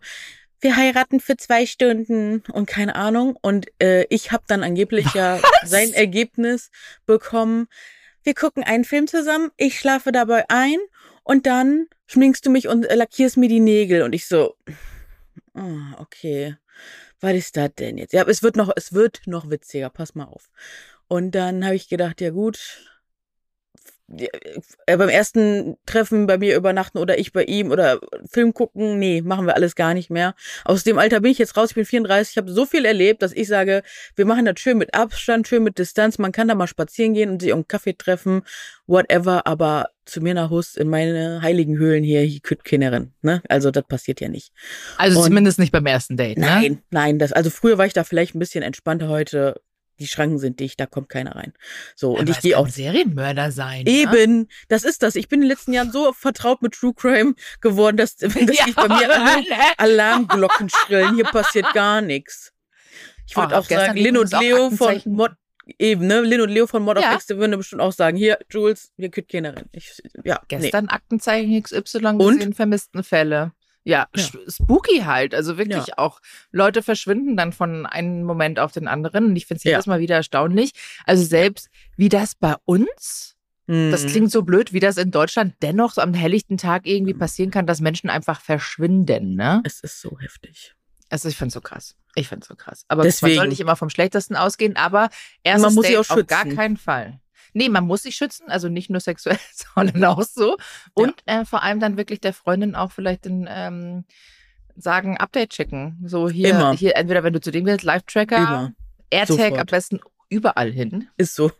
wir 0.60 0.76
heiraten 0.76 1.20
für 1.20 1.36
zwei 1.36 1.66
Stunden 1.66 2.42
und 2.52 2.66
keine 2.66 2.94
Ahnung. 2.94 3.36
Und 3.40 3.66
äh, 3.80 4.04
ich 4.08 4.32
habe 4.32 4.44
dann 4.46 4.62
angeblich 4.62 5.06
Was? 5.08 5.14
ja 5.14 5.40
sein 5.64 5.92
Ergebnis 5.92 6.70
bekommen. 7.06 7.68
Wir 8.22 8.34
gucken 8.34 8.64
einen 8.64 8.84
Film 8.84 9.06
zusammen, 9.06 9.50
ich 9.58 9.78
schlafe 9.78 10.10
dabei 10.10 10.46
ein 10.48 10.78
und 11.24 11.46
dann 11.46 11.86
schminkst 12.06 12.46
du 12.46 12.50
mich 12.50 12.68
und 12.68 12.86
lackierst 12.90 13.36
mir 13.36 13.48
die 13.48 13.60
Nägel. 13.60 14.02
Und 14.02 14.14
ich 14.14 14.26
so, 14.26 14.56
oh, 15.54 15.78
okay, 15.98 16.56
was 17.20 17.34
ist 17.34 17.56
das 17.56 17.70
denn 17.78 17.98
jetzt? 17.98 18.12
Ja, 18.14 18.26
es 18.26 18.42
wird 18.42 18.56
noch, 18.56 18.72
es 18.76 18.94
wird 18.94 19.22
noch 19.26 19.50
witziger, 19.50 19.90
pass 19.90 20.14
mal 20.14 20.24
auf. 20.24 20.50
Und 21.06 21.32
dann 21.32 21.64
habe 21.64 21.76
ich 21.76 21.88
gedacht, 21.88 22.20
ja 22.20 22.30
gut, 22.30 22.58
äh, 22.58 22.93
beim 24.06 25.08
ersten 25.08 25.76
Treffen 25.86 26.26
bei 26.26 26.36
mir 26.36 26.56
übernachten 26.56 26.98
oder 26.98 27.18
ich 27.18 27.32
bei 27.32 27.44
ihm 27.44 27.70
oder 27.70 28.00
Film 28.30 28.52
gucken, 28.52 28.98
nee, 28.98 29.22
machen 29.22 29.46
wir 29.46 29.56
alles 29.56 29.74
gar 29.74 29.94
nicht 29.94 30.10
mehr. 30.10 30.34
Aus 30.64 30.84
dem 30.84 30.98
Alter 30.98 31.20
bin 31.20 31.32
ich 31.32 31.38
jetzt 31.38 31.56
raus, 31.56 31.70
ich 31.70 31.74
bin 31.74 31.84
34, 31.84 32.32
ich 32.32 32.36
habe 32.36 32.52
so 32.52 32.66
viel 32.66 32.84
erlebt, 32.84 33.22
dass 33.22 33.32
ich 33.32 33.48
sage, 33.48 33.82
wir 34.14 34.26
machen 34.26 34.44
das 34.44 34.60
schön 34.60 34.78
mit 34.78 34.94
Abstand, 34.94 35.48
schön 35.48 35.62
mit 35.62 35.78
Distanz, 35.78 36.18
man 36.18 36.32
kann 36.32 36.48
da 36.48 36.54
mal 36.54 36.66
spazieren 36.66 37.14
gehen 37.14 37.30
und 37.30 37.40
sich 37.40 37.52
um 37.52 37.66
Kaffee 37.66 37.94
treffen, 37.94 38.42
whatever, 38.86 39.46
aber 39.46 39.88
zu 40.04 40.20
mir 40.20 40.34
nach 40.34 40.50
Hus 40.50 40.76
in 40.76 40.88
meine 40.88 41.40
heiligen 41.40 41.78
Höhlen 41.78 42.04
hier, 42.04 42.20
hier 42.20 42.40
kütt 42.40 42.60
ne? 43.22 43.42
Also 43.48 43.70
das 43.70 43.84
passiert 43.84 44.20
ja 44.20 44.28
nicht. 44.28 44.52
Also 44.98 45.20
und 45.20 45.26
zumindest 45.26 45.58
nicht 45.58 45.72
beim 45.72 45.86
ersten 45.86 46.18
Date, 46.18 46.36
ne? 46.36 46.46
Nein, 46.46 46.82
nein, 46.90 47.18
das 47.18 47.32
also 47.32 47.48
früher 47.48 47.78
war 47.78 47.86
ich 47.86 47.94
da 47.94 48.04
vielleicht 48.04 48.34
ein 48.34 48.38
bisschen 48.38 48.62
entspannter, 48.62 49.08
heute 49.08 49.60
die 49.98 50.06
Schranken 50.06 50.38
sind 50.38 50.60
dicht, 50.60 50.80
da 50.80 50.86
kommt 50.86 51.08
keiner 51.08 51.36
rein. 51.36 51.52
So, 51.94 52.16
und 52.18 52.28
ich 52.28 52.40
gehe 52.40 52.58
auch. 52.58 52.68
Serienmörder 52.68 53.52
sein. 53.52 53.86
Eben, 53.86 54.40
ja? 54.40 54.46
das 54.68 54.84
ist 54.84 55.02
das. 55.02 55.14
Ich 55.14 55.28
bin 55.28 55.40
in 55.40 55.48
den 55.48 55.50
letzten 55.50 55.72
Jahren 55.72 55.92
so 55.92 56.12
vertraut 56.12 56.62
mit 56.62 56.74
True 56.74 56.94
Crime 56.94 57.34
geworden, 57.60 57.96
dass, 57.96 58.16
dass 58.16 58.34
ja, 58.34 58.66
ich 58.66 58.74
bei 58.74 58.88
mir 58.88 59.10
alle 59.10 59.78
Alarmglocken 59.78 60.68
schrillen. 60.68 61.14
Hier 61.14 61.24
passiert 61.24 61.72
gar 61.72 62.00
nichts. 62.00 62.52
Ich 63.26 63.36
würde 63.36 63.54
oh, 63.54 63.58
auch 63.58 63.64
sagen, 63.64 63.96
Lin 63.96 64.18
und 64.18 64.30
Leo 64.32 64.70
von 64.70 65.00
Mod, 65.06 65.32
eben, 65.78 66.06
ne? 66.06 66.20
Lin 66.20 66.40
und 66.40 66.50
Leo 66.50 66.66
von 66.66 66.82
Mod 66.82 67.00
ja. 67.00 67.10
of 67.10 67.14
X, 67.16 67.28
würden 67.30 67.56
bestimmt 67.56 67.80
auch 67.80 67.92
sagen, 67.92 68.16
hier, 68.16 68.38
Jules, 68.50 68.92
wir 68.96 69.10
kütt 69.10 69.28
keiner 69.28 69.56
rein. 69.56 69.68
Ich, 69.72 70.02
ja, 70.24 70.40
Gestern 70.48 70.84
nee. 70.86 70.90
Aktenzeichen 70.90 71.62
XY 71.62 71.82
gesehen, 71.82 72.20
und? 72.20 72.54
vermissten 72.54 73.02
Fälle. 73.02 73.52
Ja, 73.84 74.08
ja, 74.16 74.24
spooky 74.48 75.00
halt. 75.00 75.34
Also 75.34 75.58
wirklich 75.58 75.86
ja. 75.88 75.98
auch 75.98 76.20
Leute 76.50 76.82
verschwinden 76.82 77.36
dann 77.36 77.52
von 77.52 77.84
einem 77.84 78.24
Moment 78.24 78.58
auf 78.58 78.72
den 78.72 78.88
anderen. 78.88 79.26
Und 79.26 79.36
ich 79.36 79.46
finde 79.46 79.58
es 79.58 79.64
jedes 79.64 79.84
ja. 79.84 79.90
Mal 79.90 80.00
wieder 80.00 80.16
erstaunlich. 80.16 80.72
Also 81.04 81.22
selbst 81.22 81.68
wie 81.96 82.08
das 82.08 82.34
bei 82.34 82.54
uns, 82.64 83.36
mhm. 83.66 83.90
das 83.90 84.06
klingt 84.06 84.30
so 84.30 84.42
blöd, 84.42 84.72
wie 84.72 84.80
das 84.80 84.96
in 84.96 85.10
Deutschland 85.10 85.54
dennoch 85.60 85.92
so 85.92 86.00
am 86.00 86.14
helllichten 86.14 86.56
Tag 86.56 86.86
irgendwie 86.86 87.14
mhm. 87.14 87.18
passieren 87.18 87.50
kann, 87.50 87.66
dass 87.66 87.80
Menschen 87.80 88.08
einfach 88.08 88.40
verschwinden, 88.40 89.34
ne? 89.34 89.60
Es 89.64 89.80
ist 89.80 90.00
so 90.00 90.18
heftig. 90.18 90.74
Also 91.10 91.28
ich 91.28 91.36
finde 91.36 91.48
es 91.48 91.54
so 91.54 91.60
krass. 91.60 91.94
Ich 92.14 92.28
finde 92.28 92.42
es 92.42 92.48
so 92.48 92.56
krass. 92.56 92.84
Aber 92.88 93.02
Deswegen. 93.02 93.34
man 93.34 93.42
soll 93.42 93.48
nicht 93.48 93.60
immer 93.60 93.76
vom 93.76 93.90
Schlechtesten 93.90 94.34
ausgehen, 94.34 94.76
aber 94.76 95.10
erstes 95.42 95.62
man 95.62 95.74
muss 95.74 95.86
Date 95.86 95.98
auf 95.98 96.26
gar 96.26 96.46
keinen 96.46 96.78
Fall. 96.78 97.20
Nee, 97.54 97.68
man 97.68 97.86
muss 97.86 98.02
sich 98.02 98.16
schützen, 98.16 98.48
also 98.48 98.68
nicht 98.68 98.90
nur 98.90 99.00
sexuell, 99.00 99.38
sondern 99.74 100.04
auch 100.04 100.22
so. 100.22 100.56
Und 100.92 101.14
ja. 101.26 101.40
äh, 101.40 101.44
vor 101.44 101.62
allem 101.62 101.80
dann 101.80 101.96
wirklich 101.96 102.20
der 102.20 102.34
Freundin 102.34 102.74
auch 102.74 102.92
vielleicht 102.92 103.24
den 103.24 103.48
ähm, 103.48 104.04
sagen, 104.76 105.16
Update 105.16 105.54
schicken. 105.54 105.98
So 106.04 106.28
hier, 106.28 106.50
Immer. 106.50 106.74
hier 106.74 106.96
entweder 106.96 107.24
wenn 107.24 107.32
du 107.32 107.40
zu 107.40 107.50
dem 107.50 107.64
willst, 107.64 107.84
Live-Tracker, 107.84 108.72
AirTag 109.10 109.58
am 109.58 109.66
besten 109.66 110.00
überall 110.28 110.70
hin. 110.70 111.08
Ist 111.16 111.34
so. 111.34 111.52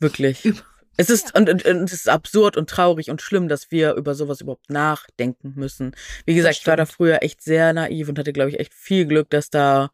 Wirklich. 0.00 0.44
Über 0.44 0.62
es 1.00 1.10
ist, 1.10 1.32
und, 1.36 1.48
und, 1.48 1.64
und, 1.64 1.84
es 1.84 1.92
ist 1.92 2.08
absurd 2.08 2.56
und 2.56 2.68
traurig 2.68 3.08
und 3.08 3.22
schlimm, 3.22 3.46
dass 3.46 3.70
wir 3.70 3.94
über 3.94 4.16
sowas 4.16 4.40
überhaupt 4.40 4.68
nachdenken 4.68 5.52
müssen. 5.54 5.94
Wie 6.26 6.34
gesagt, 6.34 6.56
ich 6.60 6.66
war 6.66 6.76
da 6.76 6.86
früher 6.86 7.22
echt 7.22 7.40
sehr 7.40 7.72
naiv 7.72 8.08
und 8.08 8.18
hatte, 8.18 8.32
glaube 8.32 8.50
ich, 8.50 8.58
echt 8.58 8.74
viel 8.74 9.06
Glück, 9.06 9.30
dass 9.30 9.48
da, 9.48 9.90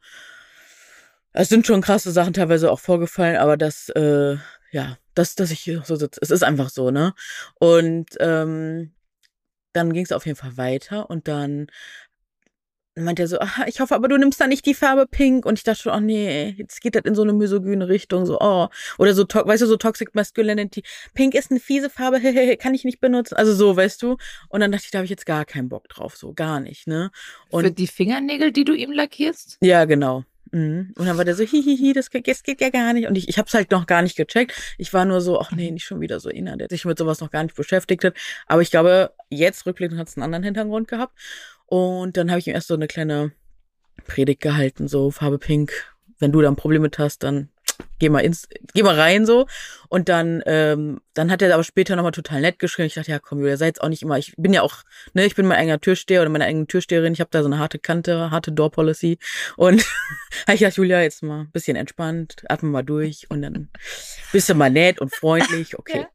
es 1.34 1.50
sind 1.50 1.66
schon 1.66 1.82
krasse 1.82 2.10
Sachen 2.10 2.32
teilweise 2.32 2.72
auch 2.72 2.80
vorgefallen, 2.80 3.36
aber 3.36 3.58
das, 3.58 3.90
äh, 3.90 4.38
ja, 4.74 4.98
dass, 5.14 5.36
dass 5.36 5.52
ich 5.52 5.60
hier 5.60 5.82
so 5.84 5.94
sitze. 5.94 6.18
Es 6.20 6.32
ist 6.32 6.42
einfach 6.42 6.68
so, 6.68 6.90
ne? 6.90 7.14
Und 7.60 8.08
ähm, 8.18 8.92
dann 9.72 9.92
ging 9.92 10.04
es 10.04 10.10
auf 10.10 10.26
jeden 10.26 10.36
Fall 10.36 10.56
weiter 10.56 11.08
und 11.10 11.28
dann 11.28 11.68
meint 12.96 13.20
er 13.20 13.28
so, 13.28 13.38
ah, 13.38 13.66
ich 13.66 13.78
hoffe 13.78 13.94
aber, 13.94 14.08
du 14.08 14.16
nimmst 14.16 14.40
da 14.40 14.48
nicht 14.48 14.66
die 14.66 14.74
Farbe 14.74 15.06
pink. 15.06 15.46
Und 15.46 15.58
ich 15.58 15.64
dachte 15.64 15.82
schon, 15.82 15.92
oh 15.92 16.00
nee, 16.00 16.56
jetzt 16.58 16.80
geht 16.80 16.96
das 16.96 17.04
in 17.04 17.14
so 17.14 17.22
eine 17.22 17.32
misogyne 17.32 17.88
Richtung, 17.88 18.26
so, 18.26 18.38
oh. 18.40 18.68
Oder 18.98 19.14
so, 19.14 19.24
weißt 19.24 19.62
du, 19.62 19.66
so 19.66 19.76
Toxic 19.76 20.12
Masculinity. 20.14 20.82
Pink 21.14 21.34
ist 21.34 21.52
eine 21.52 21.60
fiese 21.60 21.88
Farbe, 21.88 22.20
kann 22.58 22.74
ich 22.74 22.84
nicht 22.84 23.00
benutzen. 23.00 23.36
Also 23.36 23.54
so, 23.54 23.76
weißt 23.76 24.02
du. 24.02 24.16
Und 24.48 24.60
dann 24.60 24.72
dachte 24.72 24.86
ich, 24.86 24.90
da 24.90 24.98
habe 24.98 25.04
ich 25.04 25.10
jetzt 25.10 25.26
gar 25.26 25.44
keinen 25.44 25.68
Bock 25.68 25.88
drauf, 25.88 26.16
so, 26.16 26.32
gar 26.32 26.58
nicht, 26.58 26.88
ne? 26.88 27.12
Und 27.50 27.64
Für 27.64 27.70
die 27.70 27.86
Fingernägel, 27.86 28.50
die 28.50 28.64
du 28.64 28.74
ihm 28.74 28.90
lackierst? 28.90 29.58
Ja, 29.60 29.84
genau. 29.84 30.24
Mhm. 30.54 30.94
Und 30.96 31.06
dann 31.06 31.18
war 31.18 31.24
der 31.24 31.34
so, 31.34 31.42
hihihi, 31.42 31.94
das, 31.94 32.10
geht, 32.10 32.28
das 32.28 32.44
geht 32.44 32.60
ja 32.60 32.70
gar 32.70 32.92
nicht. 32.92 33.08
Und 33.08 33.18
ich, 33.18 33.28
ich 33.28 33.38
habe 33.38 33.48
es 33.48 33.54
halt 33.54 33.72
noch 33.72 33.86
gar 33.86 34.02
nicht 34.02 34.16
gecheckt. 34.16 34.54
Ich 34.78 34.94
war 34.94 35.04
nur 35.04 35.20
so, 35.20 35.40
ach 35.40 35.50
nee, 35.50 35.68
nicht 35.72 35.84
schon 35.84 36.00
wieder 36.00 36.20
so 36.20 36.28
einer, 36.28 36.56
der 36.56 36.68
sich 36.70 36.84
mit 36.84 36.96
sowas 36.96 37.20
noch 37.20 37.32
gar 37.32 37.42
nicht 37.42 37.56
beschäftigt 37.56 38.04
hat. 38.04 38.14
Aber 38.46 38.62
ich 38.62 38.70
glaube, 38.70 39.10
jetzt 39.30 39.66
rückblickend 39.66 39.98
hat 39.98 40.08
es 40.08 40.16
einen 40.16 40.22
anderen 40.22 40.44
Hintergrund 40.44 40.86
gehabt. 40.86 41.18
Und 41.66 42.16
dann 42.16 42.30
habe 42.30 42.38
ich 42.38 42.46
ihm 42.46 42.54
erst 42.54 42.68
so 42.68 42.74
eine 42.74 42.86
kleine 42.86 43.32
Predigt 44.04 44.42
gehalten, 44.42 44.86
so 44.86 45.10
Farbe 45.10 45.38
Pink. 45.38 45.72
Wenn 46.20 46.30
du 46.30 46.40
da 46.40 46.48
ein 46.48 46.56
Problem 46.56 46.82
mit 46.82 47.00
hast, 47.00 47.24
dann 47.24 47.48
geh 47.98 48.08
mal 48.08 48.20
ins, 48.20 48.48
geh 48.74 48.82
mal 48.82 48.98
rein 48.98 49.26
so. 49.26 49.46
Und 49.88 50.08
dann, 50.08 50.42
ähm, 50.46 51.00
dann 51.14 51.30
hat 51.30 51.42
er 51.42 51.54
aber 51.54 51.64
später 51.64 51.96
nochmal 51.96 52.12
total 52.12 52.40
nett 52.40 52.58
geschrieben. 52.58 52.86
Ich 52.86 52.94
dachte, 52.94 53.10
ja 53.10 53.18
komm, 53.18 53.40
Julia, 53.40 53.56
sei 53.56 53.66
jetzt 53.66 53.82
auch 53.82 53.88
nicht 53.88 54.02
immer, 54.02 54.18
ich 54.18 54.34
bin 54.36 54.52
ja 54.52 54.62
auch, 54.62 54.82
ne, 55.12 55.24
ich 55.24 55.34
bin 55.34 55.46
mein 55.46 55.58
eigener 55.58 55.80
Türsteher 55.80 56.22
oder 56.22 56.30
meine 56.30 56.44
eigene 56.44 56.66
Türsteherin. 56.66 57.12
Ich 57.12 57.20
habe 57.20 57.30
da 57.30 57.42
so 57.42 57.48
eine 57.48 57.58
harte 57.58 57.78
Kante, 57.78 58.30
harte 58.30 58.52
Door-Policy. 58.52 59.18
Und 59.56 59.84
ich 60.52 60.60
dachte, 60.60 60.76
Julia, 60.76 61.00
jetzt 61.02 61.22
mal 61.22 61.42
ein 61.42 61.50
bisschen 61.50 61.76
entspannt, 61.76 62.42
atme 62.48 62.68
mal 62.70 62.82
durch 62.82 63.26
und 63.30 63.42
dann 63.42 63.68
bist 64.32 64.48
du 64.48 64.54
mal 64.54 64.70
nett 64.70 65.00
und 65.00 65.14
freundlich, 65.14 65.78
okay. 65.78 66.00
Ja. 66.00 66.08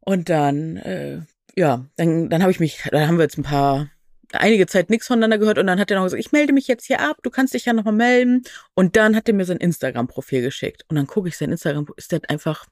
Und 0.00 0.28
dann, 0.28 0.76
äh, 0.76 1.20
ja, 1.56 1.86
dann, 1.96 2.28
dann 2.28 2.42
habe 2.42 2.52
ich 2.52 2.60
mich, 2.60 2.82
dann 2.90 3.08
haben 3.08 3.16
wir 3.16 3.24
jetzt 3.24 3.38
ein 3.38 3.42
paar 3.42 3.88
einige 4.32 4.66
Zeit 4.66 4.90
nichts 4.90 5.06
voneinander 5.06 5.38
gehört 5.38 5.58
und 5.58 5.66
dann 5.66 5.78
hat 5.78 5.90
er 5.90 5.98
noch 5.98 6.04
gesagt, 6.04 6.20
ich 6.20 6.32
melde 6.32 6.52
mich 6.52 6.68
jetzt 6.68 6.86
hier 6.86 7.00
ab, 7.00 7.18
du 7.22 7.30
kannst 7.30 7.54
dich 7.54 7.64
ja 7.64 7.72
nochmal 7.72 7.94
melden. 7.94 8.42
Und 8.74 8.96
dann 8.96 9.16
hat 9.16 9.28
er 9.28 9.34
mir 9.34 9.44
sein 9.44 9.58
Instagram-Profil 9.58 10.42
geschickt. 10.42 10.84
Und 10.88 10.96
dann 10.96 11.06
gucke 11.06 11.28
ich 11.28 11.36
sein 11.36 11.50
Instagram, 11.50 11.86
ist 11.96 12.12
der 12.12 12.20
einfach, 12.28 12.66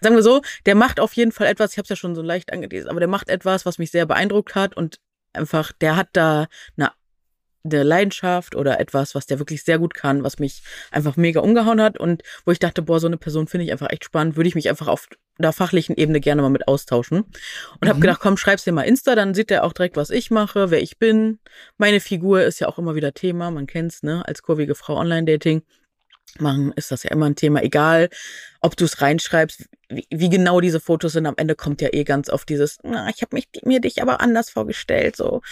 sagen 0.00 0.16
wir 0.16 0.22
so, 0.22 0.42
der 0.66 0.74
macht 0.74 1.00
auf 1.00 1.12
jeden 1.14 1.32
Fall 1.32 1.46
etwas, 1.46 1.72
ich 1.72 1.78
habe 1.78 1.84
es 1.84 1.90
ja 1.90 1.96
schon 1.96 2.14
so 2.14 2.22
leicht 2.22 2.52
angelesen, 2.52 2.88
aber 2.88 3.00
der 3.00 3.08
macht 3.08 3.28
etwas, 3.28 3.66
was 3.66 3.78
mich 3.78 3.90
sehr 3.90 4.06
beeindruckt 4.06 4.54
hat 4.54 4.76
und 4.76 4.98
einfach, 5.32 5.72
der 5.72 5.96
hat 5.96 6.08
da 6.12 6.46
eine 6.76 6.92
eine 7.64 7.82
Leidenschaft 7.82 8.54
oder 8.54 8.78
etwas, 8.78 9.14
was 9.14 9.26
der 9.26 9.38
wirklich 9.38 9.64
sehr 9.64 9.78
gut 9.78 9.94
kann, 9.94 10.22
was 10.22 10.38
mich 10.38 10.62
einfach 10.90 11.16
mega 11.16 11.40
umgehauen 11.40 11.80
hat 11.80 11.98
und 11.98 12.22
wo 12.44 12.52
ich 12.52 12.58
dachte, 12.58 12.82
boah, 12.82 13.00
so 13.00 13.06
eine 13.06 13.16
Person 13.16 13.46
finde 13.48 13.64
ich 13.64 13.72
einfach 13.72 13.90
echt 13.90 14.04
spannend, 14.04 14.36
würde 14.36 14.48
ich 14.48 14.54
mich 14.54 14.68
einfach 14.68 14.88
auf 14.88 15.08
der 15.38 15.52
fachlichen 15.52 15.96
Ebene 15.96 16.20
gerne 16.20 16.42
mal 16.42 16.50
mit 16.50 16.68
austauschen. 16.68 17.22
Und 17.22 17.82
mhm. 17.82 17.88
habe 17.88 18.00
gedacht, 18.00 18.20
komm, 18.20 18.36
schreib's 18.36 18.64
dir 18.64 18.72
mal 18.72 18.82
Insta, 18.82 19.14
dann 19.14 19.34
sieht 19.34 19.50
er 19.50 19.64
auch 19.64 19.72
direkt, 19.72 19.96
was 19.96 20.10
ich 20.10 20.30
mache, 20.30 20.70
wer 20.70 20.82
ich 20.82 20.98
bin. 20.98 21.38
Meine 21.76 22.00
Figur 22.00 22.42
ist 22.42 22.60
ja 22.60 22.68
auch 22.68 22.78
immer 22.78 22.94
wieder 22.94 23.12
Thema, 23.14 23.50
man 23.50 23.66
kennt's, 23.66 24.02
ne, 24.02 24.26
als 24.26 24.42
kurvige 24.42 24.74
Frau 24.74 24.96
Online-Dating 24.96 25.62
machen, 26.38 26.72
ist 26.76 26.90
das 26.90 27.02
ja 27.02 27.10
immer 27.10 27.26
ein 27.26 27.36
Thema, 27.36 27.62
egal 27.62 28.08
ob 28.60 28.76
du 28.76 28.84
es 28.84 29.00
reinschreibst, 29.00 29.68
wie, 29.88 30.06
wie, 30.10 30.28
genau 30.30 30.60
diese 30.60 30.80
Fotos 30.80 31.12
sind, 31.12 31.26
am 31.26 31.34
Ende 31.36 31.54
kommt 31.54 31.80
ja 31.80 31.90
eh 31.92 32.04
ganz 32.04 32.28
auf 32.28 32.44
dieses, 32.44 32.78
na, 32.82 33.08
ich 33.10 33.22
habe 33.22 33.36
mich 33.36 33.48
mir 33.62 33.80
dich 33.80 34.02
aber 34.02 34.20
anders 34.20 34.50
vorgestellt, 34.50 35.16
so 35.16 35.42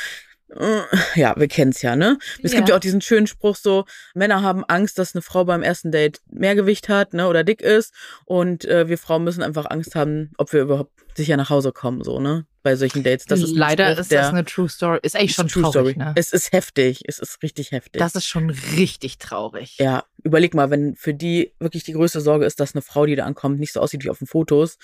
ja, 1.15 1.35
wir 1.37 1.49
kennen's 1.49 1.83
ja, 1.83 1.97
ne? 1.97 2.19
Es 2.43 2.53
ja. 2.53 2.59
gibt 2.59 2.69
ja 2.69 2.77
auch 2.77 2.81
diesen 2.81 3.01
schönen 3.01 3.27
Spruch 3.27 3.57
so, 3.57 3.85
Männer 4.15 4.43
haben 4.43 4.65
Angst, 4.65 4.99
dass 4.99 5.15
eine 5.15 5.23
Frau 5.23 5.45
beim 5.45 5.63
ersten 5.63 5.91
Date 5.93 6.21
mehr 6.31 6.55
Gewicht 6.55 6.89
hat, 6.89 7.15
ne, 7.15 7.29
oder 7.29 7.45
dick 7.45 7.63
ist 7.63 7.95
und 8.25 8.65
äh, 8.65 8.89
wir 8.89 8.99
Frauen 8.99 9.25
müssen 9.25 9.43
einfach 9.43 9.71
Angst 9.71 9.95
haben, 9.95 10.31
ob 10.37 10.53
wir 10.53 10.63
überhaupt 10.63 10.93
sicher 11.15 11.37
nach 11.37 11.51
Hause 11.51 11.73
kommen, 11.73 12.03
so, 12.03 12.21
ne? 12.21 12.47
Bei 12.63 12.77
solchen 12.77 13.03
Dates. 13.03 13.27
Das 13.27 13.41
ist 13.41 13.57
Leider 13.57 13.91
Spruch, 13.91 14.01
ist 14.01 14.13
das 14.13 14.29
eine 14.29 14.45
True 14.45 14.69
Story. 14.69 15.01
Ist 15.03 15.17
eigentlich 15.17 15.35
schon 15.35 15.49
True 15.49 15.63
traurig, 15.63 15.95
Story. 15.95 15.97
ne? 15.97 16.13
Es 16.15 16.33
ist 16.33 16.53
heftig, 16.53 17.03
es 17.07 17.19
ist 17.19 17.43
richtig 17.43 17.73
heftig. 17.73 17.99
Das 17.99 18.15
ist 18.15 18.27
schon 18.27 18.51
richtig 18.51 19.19
traurig. 19.19 19.77
Ja, 19.79 20.05
überleg 20.23 20.55
mal, 20.55 20.71
wenn 20.71 20.95
für 20.95 21.13
die 21.13 21.55
wirklich 21.59 21.83
die 21.83 21.93
größte 21.93 22.21
Sorge 22.21 22.45
ist, 22.45 22.61
dass 22.61 22.75
eine 22.75 22.83
Frau, 22.83 23.05
die 23.05 23.17
da 23.17 23.25
ankommt, 23.25 23.59
nicht 23.59 23.73
so 23.73 23.81
aussieht 23.81 24.05
wie 24.05 24.11
auf 24.11 24.19
den 24.19 24.29
Fotos 24.29 24.79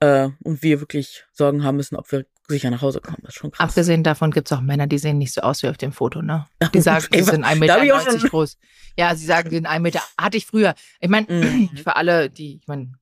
äh, 0.00 0.28
und 0.42 0.64
wir 0.64 0.80
wirklich 0.80 1.24
Sorgen 1.32 1.62
haben 1.62 1.76
müssen, 1.76 1.94
ob 1.94 2.10
wir 2.10 2.26
sicher 2.50 2.70
nach 2.70 2.82
Hause 2.82 3.00
kommen. 3.00 3.18
Das 3.22 3.34
ist 3.34 3.40
schon 3.40 3.50
krass. 3.50 3.68
Abgesehen 3.68 4.02
davon 4.02 4.30
gibt 4.30 4.50
es 4.50 4.56
auch 4.56 4.60
Männer, 4.60 4.86
die 4.86 4.98
sehen 4.98 5.18
nicht 5.18 5.32
so 5.32 5.40
aus 5.40 5.62
wie 5.62 5.68
auf 5.68 5.76
dem 5.76 5.92
Foto, 5.92 6.22
ne? 6.22 6.46
Die 6.74 6.80
sagen, 6.80 7.06
die 7.12 7.22
sind 7.22 7.44
1,90 7.44 7.56
Meter 7.56 8.28
groß. 8.28 8.58
Ja, 8.98 9.14
sie 9.14 9.26
sagen, 9.26 9.48
die 9.50 9.56
sind 9.56 9.66
1 9.66 9.82
Meter. 9.82 10.02
Hatte 10.18 10.36
ich 10.36 10.46
früher. 10.46 10.74
Ich 11.00 11.08
meine, 11.08 11.26
mhm. 11.28 11.70
für 11.82 11.96
alle, 11.96 12.30
die, 12.30 12.56
ich 12.56 12.68
meine, 12.68 12.92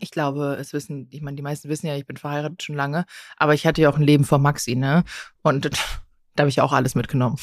ich 0.00 0.10
glaube, 0.10 0.56
es 0.60 0.72
wissen, 0.72 1.08
ich 1.10 1.22
meine, 1.22 1.36
die 1.36 1.42
meisten 1.42 1.68
wissen 1.68 1.86
ja, 1.86 1.96
ich 1.96 2.06
bin 2.06 2.16
verheiratet 2.16 2.62
schon 2.62 2.76
lange, 2.76 3.06
aber 3.36 3.54
ich 3.54 3.66
hatte 3.66 3.80
ja 3.80 3.90
auch 3.90 3.96
ein 3.96 4.02
Leben 4.02 4.24
vor 4.24 4.38
Maxi, 4.38 4.76
ne? 4.76 5.04
Und 5.42 5.64
da 6.34 6.42
habe 6.42 6.48
ich 6.48 6.60
auch 6.60 6.72
alles 6.72 6.94
mitgenommen. 6.94 7.38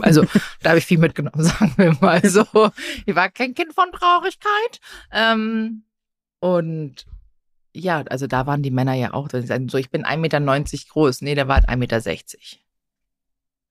Also 0.00 0.24
da 0.62 0.70
habe 0.70 0.78
ich 0.78 0.86
viel 0.86 0.98
mitgenommen, 0.98 1.42
sagen 1.44 1.74
wir 1.76 1.96
mal 2.00 2.24
so. 2.28 2.46
Ich 3.04 3.14
war 3.14 3.30
kein 3.30 3.54
Kind 3.54 3.74
von 3.74 3.90
Traurigkeit. 3.92 4.80
Ähm, 5.12 5.84
und 6.40 7.06
ja, 7.76 8.02
also 8.08 8.26
da 8.26 8.46
waren 8.46 8.62
die 8.62 8.70
Männer 8.70 8.94
ja 8.94 9.12
auch 9.12 9.28
so, 9.30 9.78
ich 9.78 9.90
bin 9.90 10.04
1,90 10.04 10.16
Meter 10.16 10.40
groß. 10.88 11.22
Nee, 11.22 11.34
der 11.34 11.48
war 11.48 11.58
1,60 11.58 11.76
Meter. 11.76 11.98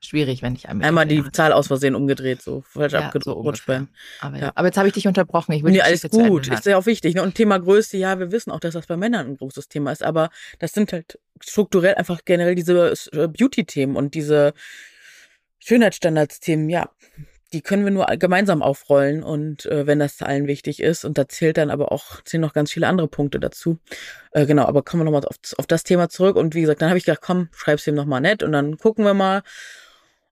Schwierig, 0.02 0.42
wenn 0.44 0.54
ich 0.56 0.70
einmal. 0.70 0.88
Einmal 0.88 1.08
die 1.08 1.24
Zahl 1.32 1.52
aus 1.52 1.68
Versehen 1.68 1.96
umgedreht, 1.96 2.42
so 2.42 2.62
falsch 2.62 2.94
ja, 2.94 3.00
abgerutscht 3.00 3.66
so 3.66 3.74
bin. 3.74 3.88
Aber, 4.20 4.38
ja. 4.38 4.52
aber 4.54 4.68
jetzt 4.68 4.78
habe 4.78 4.88
ich 4.88 4.94
dich 4.94 5.08
unterbrochen. 5.08 5.54
Ich 5.54 5.64
will 5.64 5.72
nee, 5.72 5.82
alles 5.82 6.04
gut. 6.04 6.48
Ist 6.48 6.66
ja 6.66 6.78
auch 6.78 6.86
wichtig. 6.86 7.16
Ne? 7.16 7.24
Und 7.24 7.34
Thema 7.34 7.58
Größe, 7.58 7.98
ja, 7.98 8.20
wir 8.20 8.32
wissen 8.32 8.52
auch, 8.52 8.60
dass 8.60 8.74
das 8.74 8.86
bei 8.86 8.98
Männern 8.98 9.28
ein 9.28 9.38
großes 9.38 9.68
Thema 9.68 9.92
ist. 9.92 10.04
Aber 10.04 10.30
das 10.60 10.74
sind 10.74 10.94
halt 10.94 11.20
strukturell 11.44 11.96
einfach 11.96 12.20
generell 12.24 12.54
diese 12.54 12.94
äh, 13.14 13.28
Beauty-Themen 13.28 13.96
und 13.96 14.14
diese 14.14 14.54
Schönheitsstandards-Themen, 15.60 16.70
ja 16.70 16.90
die 17.54 17.62
können 17.62 17.86
wir 17.86 17.92
nur 17.92 18.06
gemeinsam 18.18 18.62
aufrollen 18.62 19.24
und 19.24 19.66
äh, 19.66 19.88
wenn 19.88 20.00
das 20.00 20.22
allen 20.22 20.48
wichtig 20.48 20.82
ist 20.82 21.06
und 21.06 21.18
da 21.18 21.28
zählt 21.28 21.58
dann 21.58 21.70
aber 21.70 21.92
auch 21.92 22.22
zählen 22.24 22.42
noch 22.42 22.54
ganz 22.54 22.72
viele 22.72 22.88
andere 22.88 23.08
Punkte 23.08 23.40
dazu. 23.40 23.78
Äh, 24.32 24.46
genau, 24.46 24.66
aber 24.66 24.84
kommen 24.84 25.02
wir 25.02 25.06
nochmal 25.06 25.26
auf, 25.26 25.38
auf 25.58 25.68
das 25.68 25.84
Thema 25.84 26.10
zurück 26.10 26.36
und 26.36 26.56
wie 26.56 26.62
gesagt, 26.62 26.82
dann 26.82 26.90
habe 26.90 26.98
ich 26.98 27.06
gedacht, 27.06 27.22
komm, 27.22 27.50
schreib's 27.54 27.88
ihm 27.88 27.96
nochmal 27.96 28.22
nett 28.22 28.44
und 28.44 28.52
dann 28.52 28.78
gucken 28.78 29.06
wir 29.06 29.14
mal. 29.14 29.44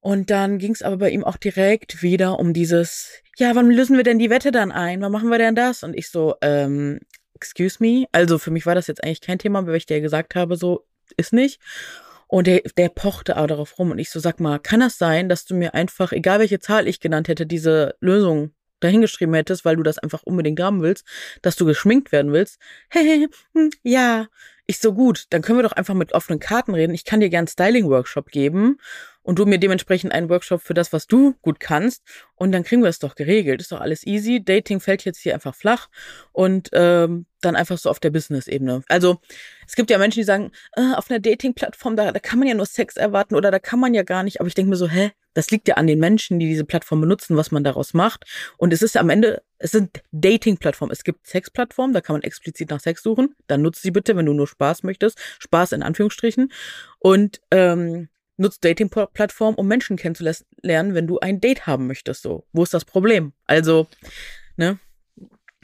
Und 0.02 0.32
dann 0.32 0.58
ging 0.58 0.74
es 0.74 0.82
aber 0.82 0.98
bei 0.98 1.12
ihm 1.12 1.24
auch 1.24 1.38
direkt 1.38 2.02
wieder 2.02 2.38
um 2.38 2.52
dieses, 2.52 3.22
ja, 3.38 3.56
wann 3.56 3.72
lösen 3.72 3.96
wir 3.96 4.04
denn 4.04 4.20
die 4.20 4.30
Wette 4.30 4.52
dann 4.52 4.74
ein? 4.74 5.02
Wann 5.02 5.14
machen 5.14 5.30
wir 5.30 5.38
denn 5.38 5.56
das? 5.56 5.82
Und 5.82 5.96
ich 5.96 6.10
so, 6.10 6.36
ähm, 6.42 7.00
excuse 7.36 7.78
me. 7.80 8.06
Also 8.12 8.38
für 8.38 8.52
mich 8.52 8.66
war 8.66 8.76
das 8.76 8.88
jetzt 8.88 9.02
eigentlich 9.02 9.22
kein 9.22 9.40
Thema, 9.40 9.66
weil 9.66 9.78
ich 9.78 9.86
dir 9.86 10.02
gesagt 10.02 10.36
habe, 10.36 10.58
so 10.58 10.86
ist 11.16 11.32
nicht. 11.32 11.62
Und 12.34 12.48
der, 12.48 12.62
der 12.78 12.90
pochte 12.90 13.38
aber 13.38 13.46
darauf 13.46 13.78
rum. 13.78 13.92
Und 13.92 14.00
ich 14.00 14.10
so, 14.10 14.20
sag 14.20 14.40
mal, 14.40 14.58
kann 14.58 14.80
das 14.80 14.98
sein, 14.98 15.30
dass 15.30 15.46
du 15.46 15.54
mir 15.54 15.76
einfach, 15.76 16.12
egal 16.12 16.40
welche 16.40 16.58
Zahl 16.58 16.88
ich 16.88 17.00
genannt 17.00 17.28
hätte, 17.28 17.46
diese 17.46 17.96
Lösung 18.00 18.56
dahingeschrieben 18.80 19.36
hättest, 19.36 19.66
weil 19.66 19.76
du 19.76 19.84
das 19.84 20.00
einfach 20.00 20.24
unbedingt 20.24 20.60
haben 20.60 20.82
willst, 20.82 21.06
dass 21.44 21.56
du 21.58 21.66
geschminkt 21.66 22.12
werden 22.12 22.34
willst? 22.34 22.58
Hehe, 22.90 23.30
hm, 23.54 23.70
ja. 23.84 24.30
Ich 24.66 24.80
so, 24.80 24.96
gut, 24.96 25.26
dann 25.30 25.44
können 25.44 25.60
wir 25.60 25.64
doch 25.64 25.74
einfach 25.74 25.94
mit 25.94 26.14
offenen 26.14 26.40
Karten 26.40 26.74
reden. 26.74 26.96
Ich 26.96 27.06
kann 27.06 27.20
dir 27.20 27.30
gern 27.30 27.46
Styling-Workshop 27.46 28.32
geben 28.32 28.80
und 29.24 29.40
du 29.40 29.46
mir 29.46 29.58
dementsprechend 29.58 30.12
einen 30.12 30.30
Workshop 30.30 30.62
für 30.62 30.74
das, 30.74 30.94
was 30.94 31.08
du 31.08 31.34
gut 31.42 31.60
kannst. 31.60 32.04
Und 32.36 32.52
dann 32.52 32.64
kriegen 32.64 32.84
wir 32.84 32.90
es 32.90 33.00
doch 33.00 33.16
geregelt. 33.16 33.62
Ist 33.62 33.72
doch 33.72 33.82
alles 33.82 34.06
easy. 34.06 34.44
Dating 34.44 34.80
fällt 34.80 35.06
jetzt 35.06 35.20
hier 35.20 35.34
einfach 35.34 35.56
flach 35.56 35.88
und 36.34 36.70
ähm, 36.74 37.26
dann 37.42 37.56
einfach 37.56 37.78
so 37.78 37.90
auf 37.90 38.00
der 38.00 38.10
Business-Ebene. 38.10 38.84
Also 38.88 39.20
es 39.66 39.76
gibt 39.76 39.90
ja 39.90 39.98
Menschen, 39.98 40.20
die 40.20 40.26
sagen, 40.26 40.52
äh, 40.74 40.94
auf 40.96 41.10
einer 41.10 41.20
Dating-Plattform, 41.20 41.96
da, 41.96 42.12
da 42.12 42.20
kann 42.20 42.40
man 42.40 42.48
ja 42.48 42.54
nur 42.54 42.66
Sex 42.66 42.98
erwarten 42.98 43.36
oder 43.36 43.50
da 43.50 43.60
kann 43.60 43.80
man 43.80 43.94
ja 43.94 44.04
gar 44.04 44.24
nicht. 44.24 44.40
Aber 44.40 44.48
ich 44.48 44.56
denke 44.56 44.70
mir 44.70 44.76
so, 44.76 44.88
hä, 44.88 45.12
das 45.34 45.50
liegt 45.52 45.68
ja 45.68 45.76
an 45.76 45.88
den 45.88 46.00
Menschen, 46.00 46.40
die 46.40 46.48
diese 46.48 46.66
Plattform 46.66 47.02
benutzen, 47.02 47.38
was 47.38 47.52
man 47.52 47.64
daraus 47.64 47.94
macht. 47.94 48.26
Und 48.58 48.72
es 48.72 48.82
ist 48.82 48.98
am 48.98 49.10
Ende, 49.10 49.42
es 49.58 49.72
sind 49.72 50.04
Dating-Plattformen. 50.12 50.92
Es 50.92 51.04
gibt 51.04 51.26
Sex-Plattformen, 51.26 51.94
da 51.94 52.02
kann 52.02 52.14
man 52.14 52.24
explizit 52.24 52.70
nach 52.70 52.80
Sex 52.80 53.02
suchen. 53.02 53.36
Dann 53.48 53.62
nutze 53.62 53.82
sie 53.82 53.92
bitte, 53.92 54.16
wenn 54.16 54.26
du 54.26 54.34
nur 54.34 54.48
Spaß 54.48 54.84
möchtest. 54.84 55.20
Spaß 55.40 55.72
in 55.72 55.84
Anführungsstrichen. 55.84 56.52
Und 57.00 57.42
ähm, 57.52 58.10
nutzt 58.38 58.64
Dating-Plattformen, 58.64 59.56
um 59.56 59.68
Menschen 59.68 59.98
kennenzulernen, 59.98 60.94
wenn 60.94 61.08
du 61.08 61.20
ein 61.20 61.40
Date 61.40 61.68
haben 61.68 61.88
möchtest. 61.88 62.24
So, 62.24 62.46
wo 62.52 62.64
ist 62.64 62.74
das 62.74 62.86
Problem? 62.86 63.34
Also, 63.46 63.88
ne? 64.58 64.80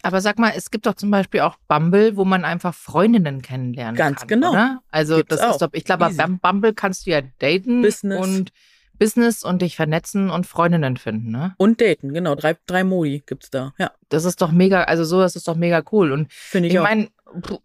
Aber 0.02 0.22
sag 0.22 0.40
mal, 0.40 0.54
es 0.56 0.72
gibt 0.72 0.86
doch 0.86 0.94
zum 0.94 1.12
Beispiel 1.12 1.42
auch 1.42 1.58
Bumble, 1.68 2.16
wo 2.16 2.24
man 2.24 2.46
einfach 2.46 2.74
Freundinnen 2.74 3.42
kennenlernen 3.42 3.96
Ganz 3.96 4.22
kann. 4.22 4.28
Ganz 4.28 4.42
genau. 4.42 4.52
Oder? 4.52 4.82
Also 4.92 5.18
Gibt's 5.18 5.36
das 5.36 5.42
auch. 5.42 5.52
ist 5.52 5.62
doch, 5.62 5.70
ich 5.74 5.84
glaube, 5.84 6.10
bei 6.16 6.28
Bumble 6.28 6.74
kannst 6.74 7.06
du 7.06 7.12
ja 7.12 7.22
daten 7.40 7.82
Business. 7.82 8.20
und 8.20 8.52
Business 8.98 9.44
und 9.44 9.62
dich 9.62 9.76
vernetzen 9.76 10.30
und 10.30 10.46
Freundinnen 10.46 10.98
finden, 10.98 11.32
ne? 11.32 11.56
Und 11.58 11.82
daten, 11.82 12.14
genau. 12.14 12.36
Drei, 12.36 12.58
drei 12.66 12.84
Modi 12.84 13.24
gibt's 13.26 13.50
da, 13.50 13.74
ja. 13.78 13.92
Das 14.10 14.26
ist 14.26 14.42
doch 14.42 14.52
mega, 14.52 14.84
also 14.84 15.04
sowas 15.06 15.36
ist 15.36 15.48
doch 15.48 15.56
mega 15.56 15.82
cool. 15.92 16.12
Und 16.12 16.32
Finde 16.32 16.68
ich, 16.68 16.76
ich 16.76 16.82
meine, 16.82 17.10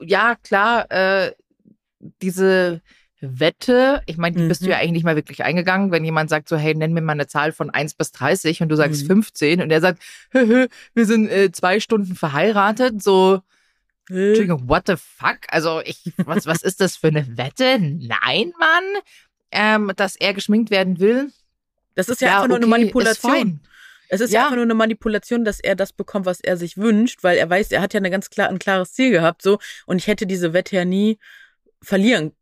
ja, 0.00 0.36
klar, 0.36 0.90
äh, 0.90 1.32
diese 2.22 2.82
Wette, 3.38 4.02
ich 4.06 4.16
meine, 4.16 4.36
die 4.36 4.42
mhm. 4.42 4.48
bist 4.48 4.62
du 4.62 4.66
ja 4.66 4.76
mhm. 4.76 4.82
eigentlich 4.82 4.92
nicht 4.92 5.04
mal 5.04 5.16
wirklich 5.16 5.44
eingegangen, 5.44 5.90
wenn 5.90 6.04
jemand 6.04 6.30
sagt 6.30 6.48
so, 6.48 6.56
hey, 6.56 6.74
nenn 6.74 6.92
mir 6.92 7.00
mal 7.00 7.12
eine 7.12 7.26
Zahl 7.26 7.52
von 7.52 7.70
1 7.70 7.94
bis 7.94 8.12
30 8.12 8.62
und 8.62 8.68
du 8.68 8.76
sagst 8.76 9.02
mhm. 9.04 9.08
15 9.08 9.62
und 9.62 9.70
er 9.70 9.80
sagt, 9.80 10.02
hö, 10.30 10.46
hö, 10.46 10.66
wir 10.94 11.06
sind 11.06 11.28
äh, 11.28 11.52
zwei 11.52 11.80
Stunden 11.80 12.14
verheiratet, 12.14 13.02
so, 13.02 13.40
äh. 14.10 14.28
Entschuldigung, 14.28 14.68
what 14.68 14.84
the 14.86 14.96
fuck? 14.96 15.38
Also 15.48 15.80
ich, 15.84 16.12
was, 16.18 16.46
was 16.46 16.62
ist 16.62 16.80
das 16.80 16.96
für 16.96 17.08
eine 17.08 17.36
Wette? 17.36 17.78
Nein, 17.78 18.52
Mann, 18.58 18.84
ähm, 19.50 19.92
dass 19.96 20.16
er 20.16 20.34
geschminkt 20.34 20.70
werden 20.70 21.00
will. 21.00 21.32
Das 21.94 22.08
ist 22.08 22.20
ja, 22.20 22.28
ja 22.28 22.34
einfach 22.34 22.48
nur 22.48 22.56
okay, 22.56 22.64
eine 22.64 22.70
Manipulation. 22.70 23.60
Es 24.08 24.20
ist 24.20 24.32
ja. 24.32 24.42
einfach 24.42 24.56
nur 24.56 24.64
eine 24.64 24.74
Manipulation, 24.74 25.44
dass 25.44 25.60
er 25.60 25.74
das 25.74 25.92
bekommt, 25.92 26.26
was 26.26 26.40
er 26.40 26.56
sich 26.56 26.76
wünscht, 26.76 27.22
weil 27.22 27.38
er 27.38 27.48
weiß, 27.48 27.72
er 27.72 27.80
hat 27.80 27.94
ja 27.94 27.98
eine 27.98 28.10
ganz 28.10 28.30
klar, 28.30 28.48
ein 28.48 28.58
klares 28.58 28.92
Ziel 28.92 29.10
gehabt, 29.10 29.42
so. 29.42 29.58
Und 29.86 29.96
ich 29.96 30.06
hätte 30.06 30.26
diese 30.26 30.52
Wette 30.52 30.76
ja 30.76 30.84
nie 30.84 31.18
verlieren 31.82 32.32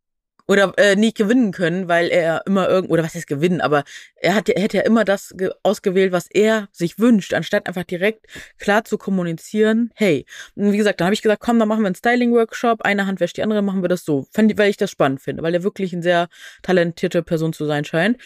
oder 0.47 0.73
äh, 0.77 0.97
nicht 0.97 1.17
gewinnen 1.17 1.53
können, 1.53 1.89
weil 1.89 2.09
er 2.09 2.43
immer 2.47 2.69
irgend 2.69 2.91
oder 2.91 3.03
was 3.03 3.15
heißt 3.15 3.27
gewinnen, 3.27 3.61
aber 3.61 3.85
er 4.17 4.35
hat 4.35 4.49
er 4.49 4.61
hätte 4.61 4.79
ja 4.79 4.83
immer 4.83 5.05
das 5.05 5.35
ausgewählt, 5.63 6.13
was 6.13 6.29
er 6.31 6.69
sich 6.73 6.99
wünscht, 6.99 7.35
anstatt 7.35 7.67
einfach 7.67 7.85
direkt 7.85 8.27
klar 8.59 8.85
zu 8.85 8.99
kommunizieren. 8.99 9.91
Hey, 9.95 10.27
und 10.55 10.73
wie 10.73 10.77
gesagt, 10.77 11.01
dann 11.01 11.07
habe 11.07 11.15
ich 11.15 11.23
gesagt, 11.23 11.43
komm, 11.43 11.59
dann 11.59 11.69
machen 11.69 11.83
wir 11.83 11.87
einen 11.87 11.95
Styling 11.95 12.33
Workshop, 12.33 12.83
eine 12.83 13.07
Hand 13.07 13.21
wäscht 13.21 13.37
die 13.37 13.43
andere, 13.43 13.63
machen 13.63 13.83
wir 13.83 13.89
das 13.89 14.05
so, 14.05 14.27
weil 14.35 14.71
ich 14.71 14.77
das 14.77 14.91
spannend 14.91 15.23
finde, 15.23 15.43
weil 15.43 15.55
er 15.55 15.63
wirklich 15.63 15.93
eine 15.93 16.03
sehr 16.03 16.29
talentierte 16.63 17.23
Person 17.23 17.53
zu 17.53 17.65
sein 17.67 17.85
scheint. 17.85 18.19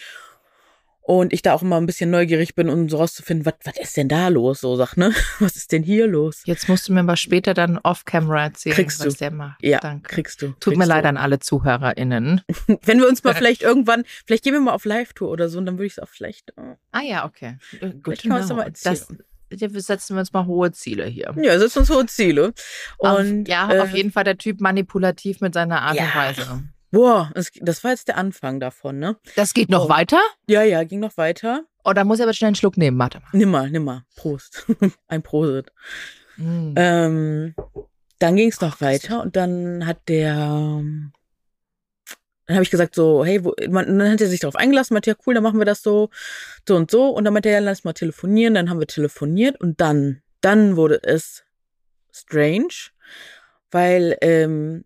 Und 1.07 1.31
ich 1.31 1.41
da 1.41 1.53
auch 1.53 1.61
immer 1.61 1.77
ein 1.77 1.85
bisschen 1.85 2.11
neugierig 2.11 2.53
bin, 2.53 2.67
um 2.67 2.89
so 2.89 2.97
rauszufinden, 2.97 3.45
was, 3.45 3.53
was 3.63 3.77
ist 3.77 3.95
denn 3.95 4.09
da 4.09 4.27
los? 4.27 4.59
So 4.59 4.75
sag, 4.75 4.97
ne? 4.97 5.13
Was 5.39 5.55
ist 5.55 5.71
denn 5.71 5.81
hier 5.81 6.05
los? 6.05 6.41
Jetzt 6.43 6.67
musst 6.67 6.89
du 6.89 6.93
mir 6.93 7.01
mal 7.01 7.15
später 7.15 7.53
dann 7.53 7.77
off-camera 7.77 8.43
erzählen, 8.43 8.75
kriegst 8.75 8.99
was 8.99 9.13
du. 9.13 9.19
der 9.19 9.31
macht. 9.31 9.63
Ja, 9.63 9.79
Danke. 9.79 10.09
kriegst 10.09 10.41
du. 10.41 10.47
Tut 10.47 10.63
kriegst 10.63 10.79
mir 10.79 10.85
leid 10.85 11.05
an 11.05 11.15
alle 11.15 11.39
ZuhörerInnen. 11.39 12.41
Wenn 12.83 12.99
wir 12.99 13.07
uns 13.07 13.23
mal 13.23 13.33
vielleicht 13.33 13.61
irgendwann, 13.61 14.03
vielleicht 14.25 14.43
gehen 14.43 14.51
wir 14.51 14.59
mal 14.59 14.73
auf 14.73 14.83
Live-Tour 14.83 15.29
oder 15.29 15.47
so 15.47 15.59
und 15.59 15.65
dann 15.65 15.77
würde 15.77 15.85
ich 15.85 15.93
es 15.93 15.99
auch 15.99 16.09
vielleicht. 16.09 16.51
Oh. 16.57 16.75
Ah 16.91 17.03
ja, 17.03 17.23
okay. 17.23 17.57
Gut, 18.03 18.21
kann 18.23 18.29
man 18.29 18.47
mal 18.57 18.63
erzählen. 18.63 19.23
Das, 19.49 19.85
setzen 19.85 20.17
wir 20.17 20.19
uns 20.19 20.33
mal 20.33 20.45
hohe 20.45 20.73
Ziele 20.73 21.05
hier. 21.05 21.33
Ja, 21.41 21.57
setzen 21.57 21.79
uns 21.79 21.89
hohe 21.89 22.05
Ziele. 22.07 22.53
Und 22.97 23.43
auf, 23.43 23.47
ja, 23.47 23.71
äh, 23.71 23.79
auf 23.79 23.93
jeden 23.93 24.11
Fall 24.11 24.25
der 24.25 24.37
Typ 24.37 24.59
manipulativ 24.59 25.39
mit 25.39 25.53
seiner 25.53 25.83
Art 25.83 25.95
ja. 25.95 26.03
und 26.03 26.15
Weise. 26.15 26.63
Boah, 26.91 27.31
das, 27.33 27.83
war 27.83 27.91
jetzt 27.91 28.07
der 28.07 28.17
Anfang 28.17 28.59
davon, 28.59 28.97
ne? 28.99 29.17
Das 29.35 29.53
geht 29.53 29.69
noch 29.69 29.85
oh. 29.85 29.89
weiter? 29.89 30.19
Ja, 30.47 30.63
ja, 30.63 30.83
ging 30.83 30.99
noch 30.99 31.17
weiter. 31.17 31.65
Oh, 31.83 31.93
da 31.93 32.03
muss 32.03 32.19
ich 32.19 32.23
aber 32.23 32.33
schnell 32.33 32.47
einen 32.47 32.55
Schluck 32.55 32.77
nehmen. 32.77 32.97
Warte 32.97 33.19
mal. 33.19 33.27
Nimm 33.33 33.51
mal, 33.51 33.69
nimm 33.69 33.83
mal. 33.83 34.03
Prost. 34.15 34.65
Ein 35.07 35.21
Prosit. 35.21 35.71
Mm. 36.37 36.73
Ähm, 36.75 37.55
dann 38.19 38.35
ging 38.35 38.49
es 38.49 38.61
noch 38.61 38.75
Ach, 38.77 38.81
weiter 38.81 39.21
und 39.21 39.35
dann 39.35 39.85
hat 39.85 40.07
der, 40.07 40.33
dann 42.47 42.55
habe 42.55 42.63
ich 42.63 42.71
gesagt 42.71 42.95
so, 42.95 43.25
hey, 43.25 43.43
wo, 43.43 43.53
man, 43.69 43.99
dann 43.99 44.11
hat 44.11 44.21
er 44.21 44.27
sich 44.27 44.39
darauf 44.39 44.55
eingelassen, 44.55 44.93
meinte, 44.93 45.09
ja 45.09 45.15
cool, 45.25 45.33
dann 45.33 45.43
machen 45.43 45.59
wir 45.59 45.65
das 45.65 45.83
so, 45.83 46.09
so 46.67 46.75
und 46.75 46.89
so. 46.89 47.09
Und 47.09 47.25
dann 47.25 47.33
meinte 47.33 47.49
er, 47.49 47.55
ja, 47.55 47.59
lass 47.59 47.83
mal 47.83 47.93
telefonieren. 47.93 48.53
Dann 48.53 48.69
haben 48.69 48.79
wir 48.79 48.87
telefoniert 48.87 49.59
und 49.59 49.81
dann, 49.81 50.21
dann 50.41 50.77
wurde 50.77 51.03
es 51.03 51.43
strange, 52.11 52.73
weil 53.71 54.17
ähm, 54.21 54.85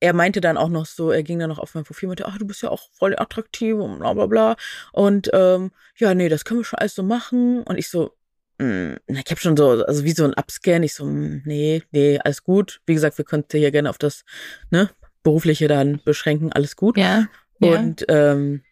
er 0.00 0.14
meinte 0.14 0.40
dann 0.40 0.56
auch 0.56 0.70
noch 0.70 0.86
so, 0.86 1.10
er 1.10 1.22
ging 1.22 1.38
dann 1.38 1.50
noch 1.50 1.58
auf 1.58 1.74
mein 1.74 1.84
Profil 1.84 2.08
und 2.08 2.10
meinte, 2.10 2.26
ach, 2.26 2.38
du 2.38 2.46
bist 2.46 2.62
ja 2.62 2.70
auch 2.70 2.88
voll 2.92 3.14
attraktiv 3.16 3.76
und 3.76 3.98
bla 3.98 4.14
bla 4.14 4.26
bla. 4.26 4.56
Und 4.92 5.30
ähm, 5.34 5.70
ja, 5.96 6.14
nee, 6.14 6.28
das 6.28 6.44
können 6.44 6.60
wir 6.60 6.64
schon 6.64 6.78
alles 6.78 6.94
so 6.94 7.02
machen. 7.02 7.62
Und 7.62 7.76
ich 7.76 7.88
so, 7.88 8.16
mh, 8.58 8.66
mm, 8.66 8.96
ich 9.08 9.30
habe 9.30 9.40
schon 9.40 9.56
so, 9.56 9.84
also 9.84 10.04
wie 10.04 10.12
so 10.12 10.24
ein 10.24 10.34
Upscan, 10.34 10.82
ich 10.82 10.94
so, 10.94 11.04
mh, 11.04 11.12
mm, 11.12 11.42
nee, 11.44 11.82
nee, 11.92 12.18
alles 12.18 12.42
gut. 12.42 12.80
Wie 12.86 12.94
gesagt, 12.94 13.18
wir 13.18 13.26
könnten 13.26 13.58
hier 13.58 13.70
gerne 13.70 13.90
auf 13.90 13.98
das, 13.98 14.24
ne, 14.70 14.90
berufliche 15.22 15.68
dann 15.68 16.00
beschränken, 16.04 16.50
alles 16.50 16.76
gut. 16.76 16.96
Ja. 16.96 17.26
Und, 17.60 18.06
ja. 18.08 18.32
ähm, 18.32 18.62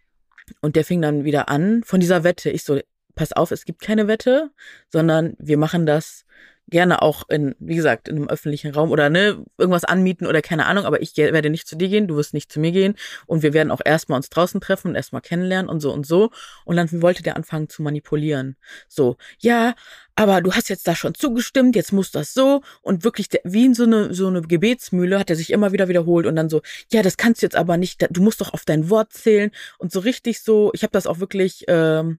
und 0.63 0.77
der 0.77 0.85
fing 0.85 1.03
dann 1.03 1.25
wieder 1.25 1.51
an 1.51 1.83
von 1.85 2.01
dieser 2.01 2.25
Wette. 2.25 2.49
Ich 2.51 2.65
so, 2.65 2.81
pass 3.15 3.35
auf, 3.35 3.51
es 3.51 3.67
gibt 3.67 3.83
keine 3.83 4.09
Wette, 4.09 4.51
sondern 4.91 5.35
wir 5.39 5.59
machen 5.59 5.85
das 5.85 6.25
gerne 6.69 7.03
auch 7.03 7.29
in, 7.29 7.55
wie 7.59 7.77
gesagt, 7.77 8.09
in 8.09 8.17
einem 8.17 8.29
öffentlichen 8.29 8.73
Raum 8.73 8.91
oder 8.91 9.11
ne, 9.11 9.45
irgendwas 9.57 9.85
anmieten 9.85 10.27
oder 10.27 10.43
keine 10.43 10.67
Ahnung, 10.67 10.85
aber 10.85 11.03
ich 11.03 11.17
werde 11.17 11.51
nicht 11.51 11.67
zu 11.67 11.77
dir 11.77 11.89
gehen, 11.89 12.09
du 12.09 12.17
wirst 12.17 12.35
nicht 12.35 12.53
zu 12.53 12.61
mir 12.61 12.73
gehen 12.73 12.95
und 13.27 13.43
wir 13.43 13.53
werden 13.53 13.71
auch 13.71 13.81
erstmal 13.85 14.17
uns 14.17 14.29
draußen 14.31 14.61
treffen 14.61 14.89
und 14.89 14.95
erstmal 14.95 15.23
kennenlernen 15.23 15.69
und 15.69 15.81
so 15.81 15.93
und 15.93 16.07
so. 16.07 16.31
Und 16.65 16.77
dann 16.77 16.89
wollte 17.03 17.23
der 17.23 17.37
anfangen 17.37 17.69
zu 17.69 17.83
manipulieren. 17.83 18.57
So, 18.89 19.17
ja, 19.39 19.75
aber 20.15 20.41
du 20.41 20.53
hast 20.53 20.69
jetzt 20.69 20.89
da 20.89 20.97
schon 20.97 21.15
zugestimmt, 21.15 21.77
jetzt 21.77 21.93
muss 21.93 22.11
das 22.11 22.35
so 22.35 22.63
und 22.83 23.05
wirklich 23.05 23.29
wie 23.45 23.67
in 23.67 23.75
so 23.75 23.85
eine 23.85 24.13
so 24.13 24.27
eine 24.27 24.43
Gebetsmühle 24.43 25.19
hat 25.19 25.31
er 25.31 25.37
sich 25.37 25.51
immer 25.51 25.73
wieder 25.73 25.89
wiederholt 25.89 26.27
und 26.27 26.37
dann 26.37 26.49
so, 26.49 26.61
ja, 26.91 27.03
das 27.03 27.17
kannst 27.17 27.41
du 27.43 27.47
jetzt 27.47 27.57
aber 27.57 27.77
nicht, 27.77 28.05
du 28.11 28.23
musst 28.23 28.41
doch 28.41 28.53
auf 28.53 28.65
dein 28.65 28.91
Wort 28.91 29.13
zählen 29.13 29.51
und 29.79 29.93
so 29.93 30.01
richtig 30.01 30.41
so, 30.43 30.71
ich 30.75 30.83
habe 30.83 30.91
das 30.91 31.07
auch 31.07 31.21
wirklich 31.21 31.65
ähm, 31.69 32.19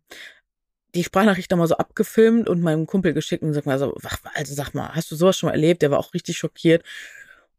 die 0.95 1.03
Sprachnachricht 1.03 1.51
nochmal 1.51 1.67
so 1.67 1.77
abgefilmt 1.77 2.49
und 2.49 2.61
meinem 2.61 2.87
Kumpel 2.87 3.13
geschickt 3.13 3.43
und 3.43 3.53
sagt 3.53 3.65
mal 3.65 3.79
so, 3.79 3.95
also 4.33 4.53
sag 4.53 4.73
mal, 4.73 4.89
hast 4.95 5.11
du 5.11 5.15
sowas 5.15 5.37
schon 5.37 5.47
mal 5.47 5.53
erlebt? 5.53 5.81
Der 5.81 5.91
war 5.91 5.99
auch 5.99 6.13
richtig 6.13 6.37
schockiert. 6.37 6.83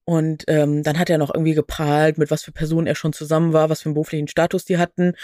Und 0.04 0.44
ähm, 0.48 0.82
dann 0.82 0.98
hat 0.98 1.10
er 1.10 1.18
noch 1.18 1.32
irgendwie 1.32 1.54
geprahlt, 1.54 2.18
mit 2.18 2.30
was 2.30 2.42
für 2.42 2.52
Personen 2.52 2.86
er 2.86 2.96
schon 2.96 3.12
zusammen 3.12 3.52
war, 3.52 3.70
was 3.70 3.82
für 3.82 3.86
einen 3.86 3.94
beruflichen 3.94 4.28
Status 4.28 4.64
die 4.64 4.78
hatten. 4.78 5.14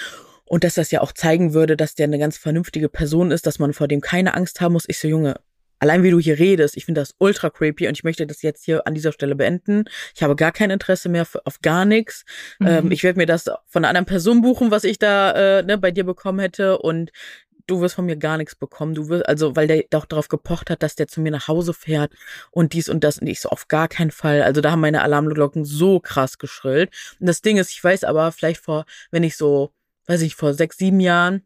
Und 0.45 0.63
dass 0.63 0.75
das 0.75 0.93
ja 0.93 1.01
auch 1.01 1.13
zeigen 1.13 1.55
würde, 1.55 1.77
dass 1.77 1.97
der 1.97 2.05
eine 2.05 2.21
ganz 2.21 2.37
vernünftige 2.37 2.89
Person 2.89 3.33
ist, 3.33 3.47
dass 3.47 3.59
man 3.59 3.73
vor 3.73 3.89
dem 3.89 4.01
keine 4.01 4.35
Angst 4.35 4.61
haben 4.61 4.75
muss. 4.75 4.85
Ich 4.87 5.01
so, 5.01 5.09
Junge, 5.09 5.41
allein 5.79 6.03
wie 6.03 6.11
du 6.11 6.19
hier 6.19 6.39
redest, 6.39 6.77
ich 6.77 6.85
finde 6.85 7.01
das 7.01 7.15
ultra 7.19 7.51
creepy 7.51 7.89
und 7.89 7.95
ich 7.97 8.05
möchte 8.05 8.27
das 8.27 8.43
jetzt 8.43 8.65
hier 8.65 8.87
an 8.87 8.95
dieser 8.95 9.13
Stelle 9.13 9.35
beenden. 9.35 9.85
Ich 10.15 10.23
habe 10.23 10.37
gar 10.37 10.53
kein 10.53 10.71
Interesse 10.71 11.09
mehr 11.09 11.27
auf 11.45 11.61
gar 11.63 11.85
nichts. 11.85 12.25
Mhm. 12.59 12.67
Ähm, 12.67 12.93
ich 12.93 13.03
werde 13.03 13.19
mir 13.19 13.27
das 13.27 13.47
von 13.67 13.85
einer 13.85 13.89
anderen 13.89 14.07
Person 14.07 14.41
buchen, 14.41 14.71
was 14.71 14.85
ich 14.85 14.99
da 14.99 15.59
äh, 15.59 15.63
ne, 15.63 15.79
bei 15.79 15.91
dir 15.91 16.05
bekommen 16.05 16.39
hätte 16.39 16.79
und 16.79 17.11
du 17.67 17.81
wirst 17.81 17.95
von 17.97 18.07
mir 18.07 18.17
gar 18.17 18.37
nichts 18.37 18.55
bekommen. 18.55 18.95
Du 18.95 19.09
wirst, 19.09 19.29
also, 19.29 19.57
weil 19.57 19.67
der 19.67 19.85
doch 19.91 20.07
darauf 20.07 20.29
gepocht 20.29 20.71
hat, 20.71 20.83
dass 20.83 20.97
der 20.97 21.09
zu 21.09 21.21
mir 21.21 21.33
nach 21.33 21.49
Hause 21.49 21.75
fährt 21.75 22.13
und 22.51 22.73
dies 22.73 22.89
und 22.89 23.05
das. 23.05 23.19
Und 23.19 23.27
ich 23.27 23.41
so, 23.41 23.49
auf 23.49 23.69
gar 23.69 23.89
keinen 23.89 24.11
Fall. 24.11 24.43
Also, 24.43 24.61
da 24.61 24.71
haben 24.71 24.81
meine 24.81 25.03
Alarmglocken 25.03 25.65
so 25.65 26.01
krass 26.01 26.39
geschrillt. 26.39 26.91
Und 27.21 27.27
das 27.27 27.43
Ding 27.43 27.57
ist, 27.57 27.71
ich 27.71 27.83
weiß 27.83 28.05
aber, 28.05 28.33
vielleicht 28.33 28.61
vor, 28.61 28.85
wenn 29.11 29.23
ich 29.23 29.37
so, 29.37 29.73
weiß 30.07 30.23
ich, 30.23 30.35
vor 30.35 30.55
sechs, 30.55 30.79
sieben 30.79 31.01
Jahren, 31.01 31.43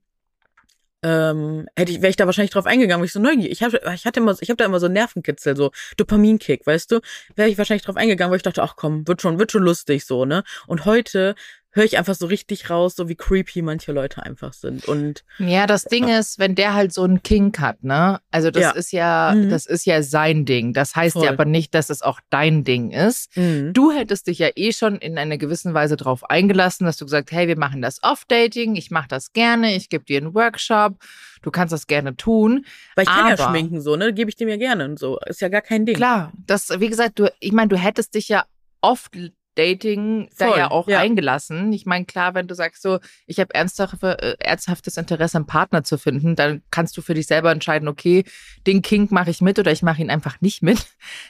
ähm, 1.02 1.66
hätte 1.76 1.92
ich, 1.92 2.02
wäre 2.02 2.10
ich 2.10 2.16
da 2.16 2.26
wahrscheinlich 2.26 2.50
drauf 2.50 2.66
eingegangen, 2.66 3.00
weil 3.00 3.06
ich 3.06 3.12
so 3.12 3.20
neugierig. 3.20 3.52
Ich 3.52 3.62
habe 3.62 3.80
ich 3.94 4.04
hatte 4.04 4.20
immer, 4.20 4.36
ich 4.38 4.50
habe 4.50 4.56
da 4.58 4.66
immer 4.66 4.80
so 4.80 4.88
Nervenkitzel, 4.88 5.56
so 5.56 5.70
Dopaminkick, 5.96 6.66
weißt 6.66 6.90
du? 6.92 7.00
Wäre 7.36 7.48
ich 7.48 7.56
wahrscheinlich 7.56 7.84
drauf 7.84 7.96
eingegangen, 7.96 8.30
weil 8.30 8.36
ich 8.36 8.42
dachte, 8.42 8.62
ach 8.62 8.76
komm, 8.76 9.08
wird 9.08 9.22
schon, 9.22 9.38
wird 9.38 9.50
schon 9.50 9.62
lustig 9.62 10.04
so, 10.04 10.24
ne? 10.26 10.44
Und 10.66 10.84
heute 10.84 11.34
höre 11.72 11.84
ich 11.84 11.98
einfach 11.98 12.14
so 12.14 12.26
richtig 12.26 12.68
raus, 12.68 12.96
so 12.96 13.08
wie 13.08 13.14
creepy 13.14 13.62
manche 13.62 13.92
Leute 13.92 14.22
einfach 14.22 14.52
sind. 14.52 14.86
Und 14.86 15.24
ja, 15.38 15.66
das 15.66 15.84
Ding 15.84 16.08
ja. 16.08 16.18
ist, 16.18 16.38
wenn 16.38 16.54
der 16.54 16.74
halt 16.74 16.92
so 16.92 17.04
einen 17.04 17.22
Kink 17.22 17.60
hat, 17.60 17.84
ne? 17.84 18.20
Also 18.30 18.50
das 18.50 18.62
ja. 18.62 18.70
ist 18.70 18.92
ja, 18.92 19.32
mhm. 19.36 19.50
das 19.50 19.66
ist 19.66 19.86
ja 19.86 20.02
sein 20.02 20.44
Ding. 20.44 20.72
Das 20.72 20.96
heißt 20.96 21.12
Voll. 21.12 21.26
ja 21.26 21.30
aber 21.30 21.44
nicht, 21.44 21.74
dass 21.74 21.90
es 21.90 22.02
auch 22.02 22.20
dein 22.28 22.64
Ding 22.64 22.90
ist. 22.90 23.36
Mhm. 23.36 23.72
Du 23.72 23.92
hättest 23.92 24.26
dich 24.26 24.38
ja 24.38 24.48
eh 24.56 24.72
schon 24.72 24.96
in 24.96 25.16
einer 25.16 25.38
gewissen 25.38 25.72
Weise 25.72 25.96
drauf 25.96 26.28
eingelassen, 26.28 26.86
dass 26.86 26.96
du 26.96 27.04
gesagt, 27.04 27.30
hey, 27.30 27.46
wir 27.46 27.58
machen 27.58 27.82
das 27.82 28.02
Off-Dating, 28.02 28.74
ich 28.74 28.90
mache 28.90 29.08
das 29.08 29.32
gerne, 29.32 29.76
ich 29.76 29.88
gebe 29.88 30.04
dir 30.04 30.18
einen 30.18 30.34
Workshop, 30.34 30.96
du 31.42 31.50
kannst 31.52 31.72
das 31.72 31.86
gerne 31.86 32.16
tun. 32.16 32.66
Weil 32.96 33.04
ich 33.04 33.10
kann 33.10 33.26
aber, 33.26 33.36
ja 33.36 33.48
schminken 33.48 33.80
so, 33.80 33.94
ne? 33.94 34.12
Gebe 34.12 34.28
ich 34.28 34.36
dir 34.36 34.46
mir 34.46 34.58
gerne 34.58 34.84
und 34.86 34.98
so. 34.98 35.18
Ist 35.26 35.40
ja 35.40 35.48
gar 35.48 35.62
kein 35.62 35.86
Ding. 35.86 35.94
Klar, 35.94 36.32
das, 36.46 36.68
wie 36.80 36.88
gesagt, 36.88 37.20
du, 37.20 37.32
ich 37.38 37.52
meine, 37.52 37.68
du 37.68 37.76
hättest 37.76 38.14
dich 38.14 38.28
ja 38.28 38.44
oft 38.80 39.12
Dating 39.60 40.30
Voll, 40.34 40.50
da 40.50 40.56
ja 40.56 40.70
auch 40.70 40.88
ja. 40.88 41.00
eingelassen. 41.00 41.70
Ich 41.74 41.84
meine, 41.84 42.06
klar, 42.06 42.34
wenn 42.34 42.46
du 42.46 42.54
sagst 42.54 42.80
so, 42.80 42.98
ich 43.26 43.38
habe 43.38 43.52
äh, 43.54 44.36
ernsthaftes 44.38 44.96
Interesse, 44.96 45.36
einen 45.36 45.46
Partner 45.46 45.84
zu 45.84 45.98
finden, 45.98 46.34
dann 46.34 46.62
kannst 46.70 46.96
du 46.96 47.02
für 47.02 47.12
dich 47.12 47.26
selber 47.26 47.52
entscheiden, 47.52 47.86
okay, 47.86 48.24
den 48.66 48.80
Kink 48.80 49.12
mache 49.12 49.28
ich 49.28 49.42
mit 49.42 49.58
oder 49.58 49.70
ich 49.70 49.82
mache 49.82 50.00
ihn 50.00 50.08
einfach 50.10 50.40
nicht 50.40 50.62
mit. 50.62 50.78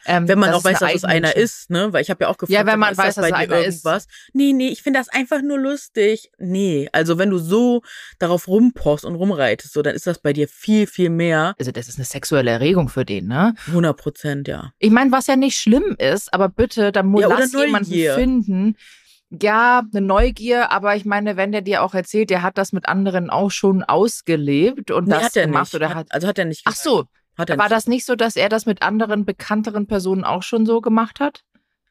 Ähm, 0.06 0.28
wenn 0.28 0.38
man 0.38 0.50
auch 0.52 0.64
weiß, 0.64 0.78
dass 0.78 0.94
es 0.94 1.04
einer 1.04 1.36
ist, 1.36 1.70
ne? 1.70 1.92
Weil 1.92 2.02
ich 2.02 2.10
habe 2.10 2.24
ja 2.24 2.28
auch 2.28 2.38
gefragt, 2.38 2.52
ja, 2.52 2.66
wenn 2.66 2.78
man 2.78 2.96
weiß, 2.96 3.14
das 3.14 3.16
dass 3.16 3.26
es 3.26 3.32
einer 3.32 3.58
irgendwas? 3.58 4.04
ist. 4.04 4.10
Nee, 4.32 4.52
nee, 4.52 4.68
ich 4.68 4.82
finde 4.82 4.98
das 4.98 5.08
einfach 5.08 5.42
nur 5.42 5.58
lustig. 5.58 6.30
Nee, 6.38 6.88
also 6.92 7.18
wenn 7.18 7.30
du 7.30 7.38
so 7.38 7.82
darauf 8.18 8.48
rumpochst 8.48 9.04
und 9.04 9.14
rumreitest, 9.14 9.72
so, 9.72 9.82
dann 9.82 9.94
ist 9.94 10.06
das 10.06 10.18
bei 10.18 10.32
dir 10.32 10.48
viel, 10.48 10.86
viel 10.86 11.10
mehr. 11.10 11.54
Also 11.58 11.70
das 11.70 11.88
ist 11.88 11.98
eine 11.98 12.04
sexuelle 12.04 12.50
Erregung 12.50 12.88
für 12.88 13.04
den, 13.04 13.28
ne? 13.28 13.54
100 13.68 13.96
Prozent, 13.96 14.48
ja. 14.48 14.72
Ich 14.78 14.90
meine, 14.90 15.12
was 15.12 15.26
ja 15.26 15.36
nicht 15.36 15.56
schlimm 15.56 15.94
ist, 15.98 16.32
aber 16.32 16.48
bitte, 16.48 16.92
dann 16.92 17.06
muss 17.06 17.22
ja, 17.22 17.28
lass 17.28 17.52
jemanden 17.52 17.92
finden. 18.20 18.76
Ja, 19.30 19.82
eine 19.92 20.00
Neugier, 20.04 20.72
aber 20.72 20.96
ich 20.96 21.04
meine, 21.04 21.36
wenn 21.36 21.52
der 21.52 21.62
dir 21.62 21.82
auch 21.82 21.94
erzählt, 21.94 22.30
der 22.30 22.42
hat 22.42 22.58
das 22.58 22.72
mit 22.72 22.88
anderen 22.88 23.30
auch 23.30 23.50
schon 23.50 23.84
ausgelebt 23.84 24.90
und 24.90 25.06
nee, 25.06 25.14
das 25.14 25.24
hat 25.24 25.36
er 25.36 25.46
gemacht 25.46 25.72
nicht. 25.72 25.74
oder 25.74 25.94
hat, 25.94 26.08
also 26.10 26.26
hat 26.26 26.38
er 26.38 26.46
nicht. 26.46 26.64
Gesagt. 26.64 26.78
Ach 26.78 26.82
so. 26.82 27.04
Hat 27.38 27.48
er 27.48 27.56
War 27.56 27.66
nicht. 27.66 27.72
das 27.72 27.86
nicht 27.86 28.04
so, 28.06 28.16
dass 28.16 28.34
er 28.34 28.48
das 28.48 28.66
mit 28.66 28.82
anderen 28.82 29.24
bekannteren 29.24 29.86
Personen 29.86 30.24
auch 30.24 30.42
schon 30.42 30.66
so 30.66 30.80
gemacht 30.80 31.20
hat? 31.20 31.44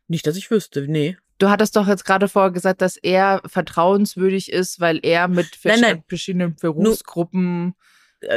Nicht, 0.09 0.27
dass 0.27 0.35
ich 0.35 0.51
wüsste, 0.51 0.85
nee. 0.87 1.17
Du 1.37 1.49
hattest 1.49 1.77
doch 1.77 1.87
jetzt 1.87 2.03
gerade 2.03 2.27
vorher 2.27 2.51
gesagt, 2.51 2.81
dass 2.81 2.97
er 2.97 3.41
vertrauenswürdig 3.45 4.51
ist, 4.51 4.81
weil 4.81 4.99
er 5.01 5.29
mit 5.29 5.57
nein, 5.63 5.79
nein. 5.79 6.03
verschiedenen 6.07 6.55
Berufsgruppen 6.55 7.69
äh, 7.69 7.73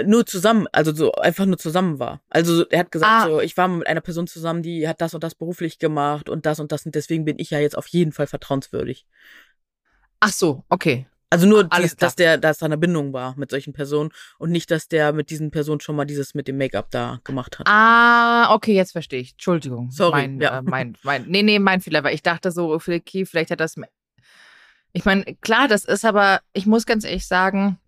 nur 0.05 0.27
zusammen, 0.27 0.67
also 0.73 0.95
so 0.95 1.13
einfach 1.13 1.47
nur 1.47 1.59
zusammen 1.59 1.99
war. 1.99 2.21
Also 2.29 2.67
er 2.69 2.81
hat 2.81 2.93
gesagt, 2.93 3.13
ah. 3.13 3.27
so 3.27 3.41
ich 3.41 3.57
war 3.57 3.69
mit 3.69 3.87
einer 3.87 4.01
Person 4.01 4.27
zusammen, 4.27 4.63
die 4.63 4.87
hat 4.87 5.01
das 5.01 5.15
und 5.15 5.25
das 5.25 5.35
beruflich 5.35 5.79
gemacht 5.79 6.29
und 6.29 6.47
das 6.47 6.61
und 6.61 6.73
das 6.73 6.87
und 6.87 6.95
deswegen 6.95 7.25
bin 7.25 7.39
ich 7.39 7.51
ja 7.51 7.59
jetzt 7.59 7.77
auf 7.77 7.89
jeden 7.89 8.13
Fall 8.13 8.27
vertrauenswürdig. 8.27 9.07
Ach 10.21 10.33
so, 10.33 10.65
okay. 10.69 11.07
Also 11.33 11.47
nur, 11.47 11.65
dies, 11.65 11.97
dass 11.97 12.15
der, 12.15 12.37
dass 12.37 12.59
da 12.59 12.67
eine 12.67 12.77
Bindung 12.77 13.15
war 13.15 13.35
mit 13.39 13.51
solchen 13.51 13.73
Personen 13.73 14.11
und 14.39 14.51
nicht, 14.51 14.71
dass 14.71 14.87
der 14.87 15.15
mit 15.15 15.31
diesen 15.31 15.51
Personen 15.51 15.81
schon 15.81 15.97
mal 15.97 16.05
dieses 16.05 16.35
mit 16.35 16.47
dem 16.47 16.59
Make-up 16.59 16.91
da 16.91 17.21
gemacht 17.25 17.59
hat. 17.59 17.67
Ah, 17.67 18.55
okay, 18.55 18.75
jetzt 18.75 18.93
verstehe 18.93 19.21
ich. 19.21 19.33
Entschuldigung. 19.33 19.91
Sorry. 19.91 20.29
Mein, 20.29 20.41
ja. 20.41 20.59
äh, 20.59 20.63
mein, 20.63 20.95
mein, 21.03 21.25
nee, 21.27 21.43
nee, 21.43 21.59
mein 21.59 21.81
Fehler, 21.81 22.05
weil 22.05 22.15
ich 22.15 22.23
dachte 22.23 22.53
so, 22.53 22.71
okay, 22.75 23.25
vielleicht 23.25 23.51
hat 23.51 23.61
das. 23.61 23.77
Ich 24.93 25.07
meine, 25.07 25.25
klar, 25.41 25.69
das 25.69 25.87
ist 25.87 26.05
aber, 26.05 26.43
ich 26.53 26.67
muss 26.67 26.85
ganz 26.85 27.05
ehrlich 27.05 27.27
sagen, 27.27 27.79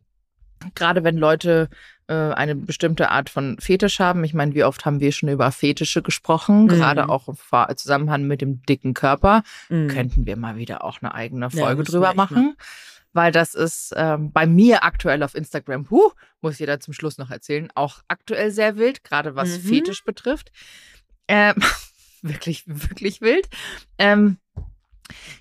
gerade 0.75 1.05
wenn 1.05 1.17
Leute 1.17 1.69
äh, 2.07 2.15
eine 2.15 2.55
bestimmte 2.55 3.11
Art 3.11 3.31
von 3.31 3.59
Fetisch 3.59 3.99
haben. 3.99 4.25
Ich 4.25 4.35
meine, 4.35 4.55
wie 4.55 4.65
oft 4.65 4.85
haben 4.85 5.01
wir 5.01 5.13
schon 5.13 5.29
über 5.29 5.51
Fetische 5.53 6.03
gesprochen, 6.03 6.65
mhm. 6.65 6.69
gerade 6.69 7.09
auch 7.09 7.29
im 7.29 7.37
Zusammenhang 7.77 8.27
mit 8.27 8.41
dem 8.41 8.63
dicken 8.63 8.95
Körper. 8.95 9.43
Mhm. 9.69 9.89
Könnten 9.89 10.27
wir 10.27 10.37
mal 10.37 10.57
wieder 10.57 10.85
auch 10.85 11.01
eine 11.01 11.15
eigene 11.15 11.51
Folge 11.51 11.83
ja, 11.83 11.89
drüber 11.89 12.15
machen. 12.15 12.57
Weil 13.15 13.31
das 13.31 13.55
ist 13.55 13.95
ähm, 13.97 14.33
bei 14.33 14.45
mir 14.45 14.83
aktuell 14.83 15.23
auf 15.23 15.37
Instagram, 15.37 15.89
huh, 15.89 16.11
muss 16.41 16.59
da 16.59 16.81
zum 16.81 16.93
Schluss 16.93 17.17
noch 17.17 17.31
erzählen, 17.31 17.71
auch 17.77 18.03
aktuell 18.09 18.51
sehr 18.51 18.77
wild, 18.77 19.05
gerade 19.05 19.37
was 19.37 19.59
mhm. 19.59 19.69
Fetisch 19.69 20.05
betrifft. 20.05 20.51
Ähm, 21.29 21.55
wirklich, 22.23 22.65
wirklich 22.67 23.21
wild. 23.21 23.49
Ähm, 23.99 24.39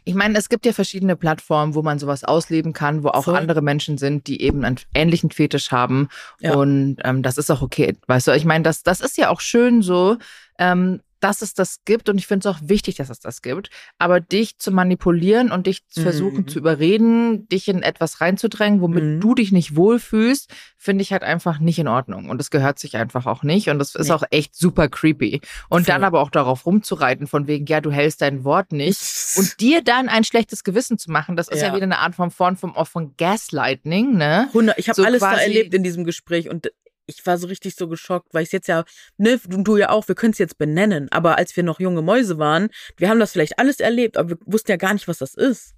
ich 0.03 0.15
meine, 0.15 0.37
es 0.37 0.49
gibt 0.49 0.65
ja 0.65 0.73
verschiedene 0.73 1.15
Plattformen, 1.15 1.75
wo 1.75 1.81
man 1.81 1.99
sowas 1.99 2.23
ausleben 2.23 2.73
kann, 2.73 3.03
wo 3.03 3.09
auch 3.09 3.25
Voll. 3.25 3.35
andere 3.35 3.61
Menschen 3.61 3.97
sind, 3.97 4.27
die 4.27 4.41
eben 4.41 4.63
einen 4.65 4.79
ähnlichen 4.93 5.31
Fetisch 5.31 5.71
haben. 5.71 6.09
Ja. 6.39 6.55
Und 6.55 6.97
ähm, 7.03 7.23
das 7.23 7.37
ist 7.37 7.49
auch 7.49 7.61
okay. 7.61 7.95
Weißt 8.07 8.27
du, 8.27 8.31
ich 8.31 8.45
meine, 8.45 8.63
das, 8.63 8.83
das 8.83 9.01
ist 9.01 9.17
ja 9.17 9.29
auch 9.29 9.41
schön 9.41 9.81
so. 9.81 10.17
Ähm, 10.59 11.01
dass 11.23 11.41
es 11.41 11.53
das 11.53 11.85
gibt 11.85 12.09
und 12.09 12.17
ich 12.17 12.27
finde 12.27 12.49
es 12.49 12.55
auch 12.55 12.59
wichtig, 12.63 12.95
dass 12.95 13.09
es 13.09 13.19
das 13.19 13.41
gibt. 13.41 13.69
Aber 13.97 14.19
dich 14.19 14.57
zu 14.57 14.71
manipulieren 14.71 15.51
und 15.51 15.67
dich 15.67 15.87
zu 15.87 16.01
versuchen 16.01 16.41
mhm. 16.41 16.47
zu 16.49 16.59
überreden, 16.59 17.47
dich 17.47 17.69
in 17.69 17.81
etwas 17.81 18.19
reinzudrängen, 18.19 18.81
womit 18.81 19.03
mhm. 19.03 19.21
du 19.21 19.33
dich 19.33 19.53
nicht 19.53 19.77
wohlfühlst, 19.77 20.49
finde 20.77 21.01
ich 21.01 21.13
halt 21.13 21.23
einfach 21.23 21.59
nicht 21.59 21.79
in 21.79 21.87
Ordnung. 21.87 22.29
Und 22.29 22.41
es 22.41 22.49
gehört 22.51 22.77
sich 22.77 22.97
einfach 22.97 23.25
auch 23.25 23.43
nicht. 23.43 23.69
Und 23.69 23.79
das 23.79 23.95
ist 23.95 24.09
nee. 24.09 24.13
auch 24.13 24.23
echt 24.31 24.53
super 24.55 24.89
creepy. 24.89 25.39
Und 25.69 25.85
Voll. 25.85 25.93
dann 25.93 26.03
aber 26.03 26.19
auch 26.19 26.29
darauf 26.29 26.65
rumzureiten, 26.65 27.25
von 27.25 27.47
wegen, 27.47 27.65
ja, 27.67 27.79
du 27.79 27.91
hältst 27.91 28.21
dein 28.21 28.43
Wort 28.43 28.73
nicht. 28.73 28.99
und 29.37 29.61
dir 29.61 29.81
dann 29.81 30.09
ein 30.09 30.25
schlechtes 30.25 30.65
Gewissen 30.65 30.97
zu 30.97 31.09
machen, 31.09 31.37
das 31.37 31.47
ist 31.47 31.61
ja, 31.61 31.69
ja 31.69 31.75
wieder 31.75 31.83
eine 31.83 31.99
Art 31.99 32.15
von 32.15 32.31
Form 32.31 32.57
von, 32.57 32.73
von 32.85 33.15
Gaslighting, 33.17 34.17
ne? 34.17 34.49
Ich 34.75 34.89
habe 34.89 34.95
so 34.95 35.03
alles 35.03 35.21
da 35.21 35.35
erlebt 35.35 35.73
in 35.73 35.83
diesem 35.83 36.03
Gespräch 36.03 36.49
und 36.49 36.69
ich 37.05 37.25
war 37.25 37.37
so 37.37 37.47
richtig 37.47 37.75
so 37.75 37.87
geschockt, 37.87 38.33
weil 38.33 38.43
ich 38.43 38.51
jetzt 38.51 38.67
ja, 38.67 38.85
ne, 39.17 39.39
du, 39.45 39.63
du 39.63 39.77
ja 39.77 39.89
auch, 39.89 40.07
wir 40.07 40.15
können 40.15 40.33
es 40.33 40.37
jetzt 40.37 40.57
benennen, 40.57 41.11
aber 41.11 41.37
als 41.37 41.55
wir 41.55 41.63
noch 41.63 41.79
junge 41.79 42.01
Mäuse 42.01 42.37
waren, 42.37 42.69
wir 42.97 43.09
haben 43.09 43.19
das 43.19 43.33
vielleicht 43.33 43.59
alles 43.59 43.79
erlebt, 43.79 44.17
aber 44.17 44.31
wir 44.31 44.37
wussten 44.45 44.71
ja 44.71 44.77
gar 44.77 44.93
nicht, 44.93 45.07
was 45.07 45.17
das 45.17 45.33
ist. 45.33 45.75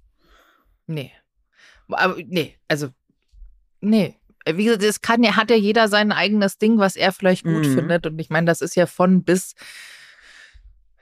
Nee. 0.86 1.12
Aber, 1.88 2.16
nee, 2.26 2.56
also, 2.68 2.88
nee. 3.80 4.16
Wie 4.48 4.64
gesagt, 4.64 4.84
es 4.84 5.00
kann 5.00 5.24
ja, 5.24 5.34
hat 5.34 5.50
ja 5.50 5.56
jeder 5.56 5.88
sein 5.88 6.12
eigenes 6.12 6.58
Ding, 6.58 6.78
was 6.78 6.94
er 6.94 7.10
vielleicht 7.10 7.42
gut 7.42 7.66
mhm. 7.66 7.74
findet. 7.74 8.06
Und 8.06 8.20
ich 8.20 8.30
meine, 8.30 8.46
das 8.46 8.60
ist 8.60 8.76
ja 8.76 8.86
von 8.86 9.24
bis 9.24 9.54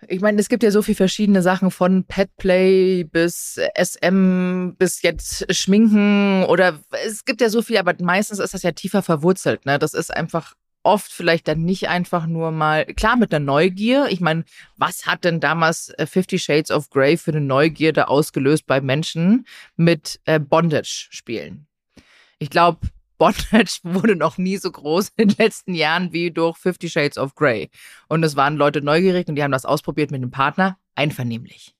ich 0.08 0.20
meine, 0.20 0.40
es 0.40 0.48
gibt 0.48 0.62
ja 0.62 0.70
so 0.70 0.82
viele 0.82 0.96
verschiedene 0.96 1.42
Sachen 1.42 1.70
von 1.70 2.04
Petplay 2.04 3.04
bis 3.04 3.60
SM 3.76 4.74
bis 4.78 5.02
jetzt 5.02 5.52
Schminken 5.54 6.44
oder 6.44 6.80
es 7.04 7.24
gibt 7.24 7.40
ja 7.40 7.48
so 7.48 7.62
viel, 7.62 7.78
aber 7.78 7.94
meistens 8.00 8.38
ist 8.38 8.54
das 8.54 8.62
ja 8.62 8.72
tiefer 8.72 9.02
verwurzelt. 9.02 9.66
Ne? 9.66 9.78
Das 9.78 9.94
ist 9.94 10.14
einfach 10.14 10.54
oft 10.84 11.10
vielleicht 11.10 11.48
dann 11.48 11.64
nicht 11.64 11.88
einfach 11.88 12.26
nur 12.26 12.50
mal, 12.50 12.84
klar 12.84 13.16
mit 13.16 13.34
einer 13.34 13.44
Neugier. 13.44 14.06
Ich 14.10 14.20
meine, 14.20 14.44
was 14.76 15.06
hat 15.06 15.24
denn 15.24 15.40
damals 15.40 15.88
äh, 15.90 16.06
Fifty 16.06 16.38
Shades 16.38 16.70
of 16.70 16.90
Grey 16.90 17.16
für 17.16 17.32
eine 17.32 17.40
Neugierde 17.40 18.08
ausgelöst 18.08 18.66
bei 18.66 18.80
Menschen 18.80 19.46
mit 19.76 20.20
äh, 20.26 20.38
Bondage-Spielen? 20.38 21.66
Ich 22.38 22.50
glaube, 22.50 22.78
Bondage 23.18 23.80
wurde 23.82 24.16
noch 24.16 24.38
nie 24.38 24.56
so 24.56 24.70
groß 24.70 25.12
in 25.16 25.28
den 25.28 25.36
letzten 25.38 25.74
Jahren 25.74 26.12
wie 26.12 26.30
durch 26.30 26.56
Fifty 26.58 26.88
Shades 26.88 27.18
of 27.18 27.34
Grey. 27.34 27.70
Und 28.08 28.22
es 28.22 28.36
waren 28.36 28.56
Leute 28.56 28.82
neugierig 28.82 29.28
und 29.28 29.36
die 29.36 29.42
haben 29.42 29.52
das 29.52 29.64
ausprobiert 29.64 30.10
mit 30.10 30.22
dem 30.22 30.30
Partner 30.30 30.78
einvernehmlich. 30.94 31.73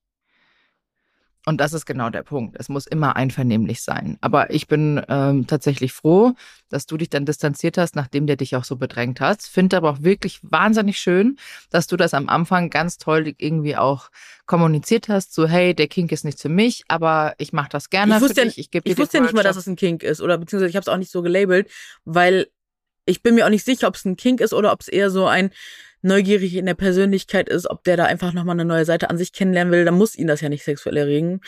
Und 1.47 1.61
das 1.61 1.75
ist 1.75 1.85
genau 1.85 2.09
der 2.09 2.23
Punkt. 2.23 2.57
Es 2.59 2.69
muss 2.69 2.87
immer 2.87 3.17
einvernehmlich 3.17 3.83
sein. 3.83 4.17
Aber 4.23 4.51
ich 4.51 4.67
bin 4.67 5.03
ähm, 5.09 5.47
tatsächlich 5.47 5.93
froh, 5.93 6.33
dass 6.71 6.87
du 6.87 6.97
dich 6.97 7.11
dann 7.11 7.27
distanziert 7.27 7.77
hast, 7.77 7.97
nachdem 7.97 8.27
der 8.27 8.37
dich 8.37 8.57
auch 8.57 8.65
so 8.65 8.77
bedrängt 8.77 9.21
hat. 9.21 9.43
Finde 9.43 9.77
aber 9.77 9.91
auch 9.91 10.03
wirklich 10.03 10.41
wahnsinnig 10.43 10.99
schön, 10.99 11.37
dass 11.69 11.87
du 11.87 11.97
das 11.97 12.15
am 12.15 12.29
Anfang 12.31 12.71
ganz 12.71 12.97
toll 12.97 13.35
irgendwie 13.37 13.77
auch 13.77 14.09
kommuniziert 14.47 15.09
hast. 15.09 15.35
So, 15.35 15.47
hey, 15.47 15.75
der 15.75 15.89
Kink 15.89 16.13
ist 16.13 16.25
nicht 16.25 16.41
für 16.41 16.49
mich, 16.49 16.85
aber 16.89 17.35
ich 17.37 17.53
mache 17.53 17.69
das 17.69 17.91
gerne 17.91 18.17
ich 18.17 18.23
wusste 18.23 18.41
für 18.41 18.47
dich. 18.47 18.59
Ich, 18.59 18.71
ich 18.85 18.99
wusste 18.99 19.19
ja 19.19 19.23
nicht 19.23 19.35
mal, 19.35 19.45
dass 19.45 19.57
es 19.57 19.67
ein 19.67 19.77
Kink 19.77 20.03
ist. 20.03 20.23
Oder 20.23 20.39
beziehungsweise 20.39 20.71
ich 20.71 20.77
habe 20.77 20.83
es 20.83 20.89
auch 20.89 20.97
nicht 20.99 21.11
so 21.11 21.21
gelabelt, 21.21 21.71
weil 22.07 22.47
ich 23.07 23.23
bin 23.23 23.35
mir 23.35 23.45
auch 23.45 23.51
nicht 23.51 23.67
sicher, 23.67 23.87
ob 23.89 23.97
es 23.97 24.07
ein 24.07 24.17
Kink 24.17 24.41
ist 24.41 24.55
oder 24.55 24.73
ob 24.73 24.81
es 24.81 24.89
eher 24.89 25.11
so 25.11 25.27
ein 25.27 25.51
neugierig 26.05 26.55
in 26.55 26.67
der 26.67 26.75
Persönlichkeit 26.75 27.49
ist, 27.49 27.69
ob 27.69 27.85
der 27.85 27.97
da 27.97 28.05
einfach 28.05 28.33
nochmal 28.33 28.55
eine 28.55 28.65
neue 28.65 28.85
Seite 28.85 29.11
an 29.11 29.19
sich 29.19 29.33
kennenlernen 29.33 29.73
will, 29.73 29.85
dann 29.85 29.95
muss 29.95 30.17
ihn 30.17 30.27
das 30.27 30.41
ja 30.41 30.49
nicht 30.49 30.65
sexuell 30.65 30.97
erregen. 30.97 31.41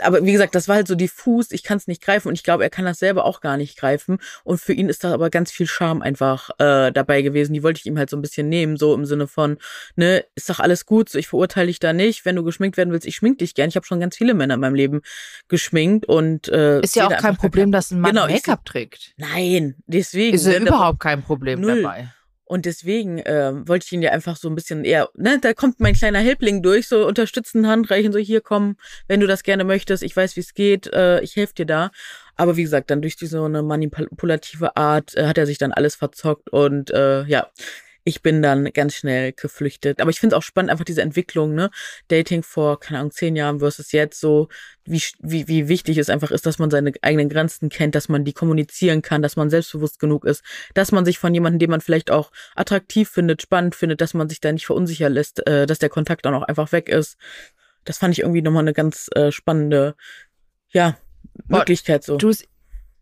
Aber 0.00 0.24
wie 0.24 0.32
gesagt, 0.32 0.54
das 0.54 0.68
war 0.68 0.76
halt 0.76 0.86
so 0.86 0.94
diffus, 0.94 1.50
ich 1.50 1.64
kann 1.64 1.76
es 1.76 1.88
nicht 1.88 2.02
greifen 2.02 2.28
und 2.28 2.34
ich 2.34 2.44
glaube, 2.44 2.62
er 2.62 2.70
kann 2.70 2.84
das 2.84 2.98
selber 2.98 3.24
auch 3.24 3.40
gar 3.40 3.56
nicht 3.56 3.76
greifen. 3.76 4.18
Und 4.44 4.60
für 4.60 4.72
ihn 4.72 4.88
ist 4.88 5.02
da 5.02 5.12
aber 5.12 5.28
ganz 5.28 5.50
viel 5.50 5.66
Charme 5.66 6.02
einfach 6.02 6.50
äh, 6.58 6.92
dabei 6.92 7.22
gewesen. 7.22 7.52
Die 7.52 7.62
wollte 7.62 7.80
ich 7.80 7.86
ihm 7.86 7.98
halt 7.98 8.08
so 8.08 8.16
ein 8.16 8.22
bisschen 8.22 8.48
nehmen, 8.48 8.76
so 8.76 8.94
im 8.94 9.04
Sinne 9.04 9.26
von, 9.26 9.58
ne, 9.96 10.24
ist 10.36 10.48
doch 10.48 10.60
alles 10.60 10.86
gut, 10.86 11.08
so 11.08 11.18
ich 11.18 11.28
verurteile 11.28 11.66
dich 11.66 11.80
da 11.80 11.92
nicht. 11.92 12.24
Wenn 12.24 12.36
du 12.36 12.44
geschminkt 12.44 12.76
werden 12.76 12.92
willst, 12.92 13.06
ich 13.06 13.16
schmink 13.16 13.38
dich 13.38 13.54
gern. 13.54 13.68
Ich 13.68 13.76
habe 13.76 13.86
schon 13.86 14.00
ganz 14.00 14.16
viele 14.16 14.34
Männer 14.34 14.54
in 14.54 14.60
meinem 14.60 14.76
Leben 14.76 15.00
geschminkt 15.48 16.06
und 16.06 16.48
äh, 16.48 16.80
ist 16.80 16.94
ja 16.94 17.08
auch 17.08 17.16
kein 17.16 17.36
Problem, 17.36 17.72
dass 17.72 17.90
ein 17.90 18.00
Mann 18.00 18.12
genau, 18.12 18.28
Make-up 18.28 18.64
trägt. 18.64 19.14
Nein, 19.16 19.74
deswegen. 19.86 20.36
Ist 20.36 20.46
ja 20.46 20.60
ne, 20.60 20.66
überhaupt 20.66 21.00
kein 21.00 21.22
Problem 21.22 21.60
null. 21.60 21.82
dabei. 21.82 22.12
Und 22.48 22.64
deswegen 22.64 23.18
äh, 23.18 23.52
wollte 23.68 23.84
ich 23.86 23.92
ihn 23.92 24.02
ja 24.02 24.10
einfach 24.10 24.36
so 24.36 24.48
ein 24.48 24.54
bisschen 24.54 24.84
eher, 24.84 25.10
ne, 25.14 25.38
da 25.38 25.52
kommt 25.52 25.80
mein 25.80 25.94
kleiner 25.94 26.20
Helpling 26.20 26.62
durch, 26.62 26.88
so 26.88 27.06
unterstützend 27.06 27.66
Handreichen, 27.66 28.12
so 28.12 28.18
hier 28.18 28.40
komm, 28.40 28.76
wenn 29.06 29.20
du 29.20 29.26
das 29.26 29.42
gerne 29.42 29.64
möchtest, 29.64 30.02
ich 30.02 30.16
weiß, 30.16 30.34
wie 30.36 30.40
es 30.40 30.54
geht, 30.54 30.86
äh, 30.92 31.20
ich 31.20 31.36
helfe 31.36 31.54
dir 31.54 31.66
da. 31.66 31.90
Aber 32.36 32.56
wie 32.56 32.62
gesagt, 32.62 32.90
dann 32.90 33.02
durch 33.02 33.16
diese 33.16 33.38
so 33.38 33.44
eine 33.44 33.62
manipulative 33.62 34.76
Art 34.76 35.14
äh, 35.16 35.26
hat 35.26 35.36
er 35.36 35.46
sich 35.46 35.58
dann 35.58 35.72
alles 35.72 35.96
verzockt 35.96 36.50
und 36.50 36.90
äh, 36.90 37.24
ja, 37.24 37.48
ich 38.08 38.22
bin 38.22 38.40
dann 38.40 38.72
ganz 38.72 38.94
schnell 38.94 39.32
geflüchtet. 39.34 40.00
Aber 40.00 40.10
ich 40.10 40.18
finde 40.18 40.34
es 40.34 40.38
auch 40.38 40.42
spannend, 40.42 40.70
einfach 40.70 40.86
diese 40.86 41.02
Entwicklung, 41.02 41.54
ne? 41.54 41.70
Dating 42.08 42.42
vor, 42.42 42.80
keine 42.80 43.00
Ahnung, 43.00 43.10
zehn 43.10 43.36
Jahren 43.36 43.58
versus 43.58 43.92
jetzt 43.92 44.18
so, 44.18 44.48
wie, 44.84 45.02
wie, 45.20 45.46
wie 45.46 45.68
wichtig 45.68 45.98
es 45.98 46.08
einfach 46.08 46.30
ist, 46.30 46.46
dass 46.46 46.58
man 46.58 46.70
seine 46.70 46.92
eigenen 47.02 47.28
Grenzen 47.28 47.68
kennt, 47.68 47.94
dass 47.94 48.08
man 48.08 48.24
die 48.24 48.32
kommunizieren 48.32 49.02
kann, 49.02 49.20
dass 49.20 49.36
man 49.36 49.50
selbstbewusst 49.50 49.98
genug 49.98 50.24
ist, 50.24 50.42
dass 50.72 50.90
man 50.90 51.04
sich 51.04 51.18
von 51.18 51.34
jemandem, 51.34 51.58
den 51.58 51.70
man 51.70 51.82
vielleicht 51.82 52.10
auch 52.10 52.32
attraktiv 52.56 53.10
findet, 53.10 53.42
spannend 53.42 53.74
findet, 53.74 54.00
dass 54.00 54.14
man 54.14 54.30
sich 54.30 54.40
da 54.40 54.50
nicht 54.50 54.64
verunsichern 54.64 55.12
lässt, 55.12 55.46
äh, 55.46 55.66
dass 55.66 55.78
der 55.78 55.90
Kontakt 55.90 56.24
dann 56.24 56.34
auch 56.34 56.44
einfach 56.44 56.72
weg 56.72 56.88
ist. 56.88 57.18
Das 57.84 57.98
fand 57.98 58.14
ich 58.14 58.20
irgendwie 58.20 58.42
nochmal 58.42 58.62
eine 58.62 58.72
ganz 58.72 59.08
äh, 59.14 59.30
spannende, 59.30 59.96
ja, 60.70 60.96
Möglichkeit 61.46 62.04
so. 62.04 62.16
Du, 62.16 62.32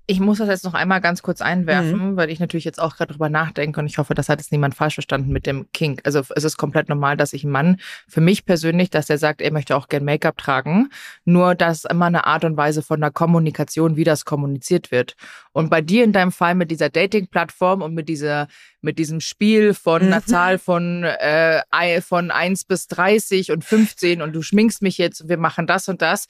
ich 0.08 0.20
muss 0.20 0.38
das 0.38 0.48
jetzt 0.48 0.64
noch 0.64 0.74
einmal 0.74 1.00
ganz 1.00 1.22
kurz 1.22 1.40
einwerfen, 1.40 2.12
mhm. 2.12 2.16
weil 2.16 2.30
ich 2.30 2.38
natürlich 2.38 2.64
jetzt 2.64 2.80
auch 2.80 2.96
gerade 2.96 3.12
drüber 3.12 3.28
nachdenke 3.28 3.80
und 3.80 3.86
ich 3.86 3.98
hoffe, 3.98 4.14
das 4.14 4.28
hat 4.28 4.38
jetzt 4.38 4.52
niemand 4.52 4.76
falsch 4.76 4.94
verstanden 4.94 5.32
mit 5.32 5.46
dem 5.46 5.66
Kink. 5.72 6.00
Also 6.04 6.22
es 6.34 6.44
ist 6.44 6.56
komplett 6.56 6.88
normal, 6.88 7.16
dass 7.16 7.32
ich 7.32 7.42
einen 7.42 7.52
Mann, 7.52 7.80
für 8.06 8.20
mich 8.20 8.44
persönlich, 8.44 8.90
dass 8.90 9.10
er 9.10 9.18
sagt, 9.18 9.40
er 9.40 9.52
möchte 9.52 9.76
auch 9.76 9.88
gern 9.88 10.04
Make-up 10.04 10.38
tragen, 10.38 10.90
nur 11.24 11.56
dass 11.56 11.84
immer 11.84 12.06
eine 12.06 12.24
Art 12.24 12.44
und 12.44 12.56
Weise 12.56 12.82
von 12.82 13.00
der 13.00 13.10
Kommunikation, 13.10 13.96
wie 13.96 14.04
das 14.04 14.24
kommuniziert 14.24 14.92
wird. 14.92 15.16
Und 15.52 15.70
bei 15.70 15.80
dir 15.80 16.04
in 16.04 16.12
deinem 16.12 16.32
Fall 16.32 16.54
mit 16.54 16.70
dieser 16.70 16.88
Dating-Plattform 16.88 17.82
und 17.82 17.94
mit 17.94 18.08
dieser 18.08 18.46
mit 18.80 19.00
diesem 19.00 19.20
Spiel 19.20 19.74
von 19.74 20.02
mhm. 20.02 20.12
einer 20.12 20.24
Zahl 20.24 20.58
von 20.58 21.02
äh, 21.02 22.00
von 22.00 22.30
eins 22.30 22.64
bis 22.64 22.86
30 22.86 23.50
und 23.50 23.64
15 23.64 24.22
und 24.22 24.32
du 24.32 24.42
schminkst 24.42 24.82
mich 24.82 24.98
jetzt, 24.98 25.28
wir 25.28 25.38
machen 25.38 25.66
das 25.66 25.88
und 25.88 26.00
das, 26.00 26.26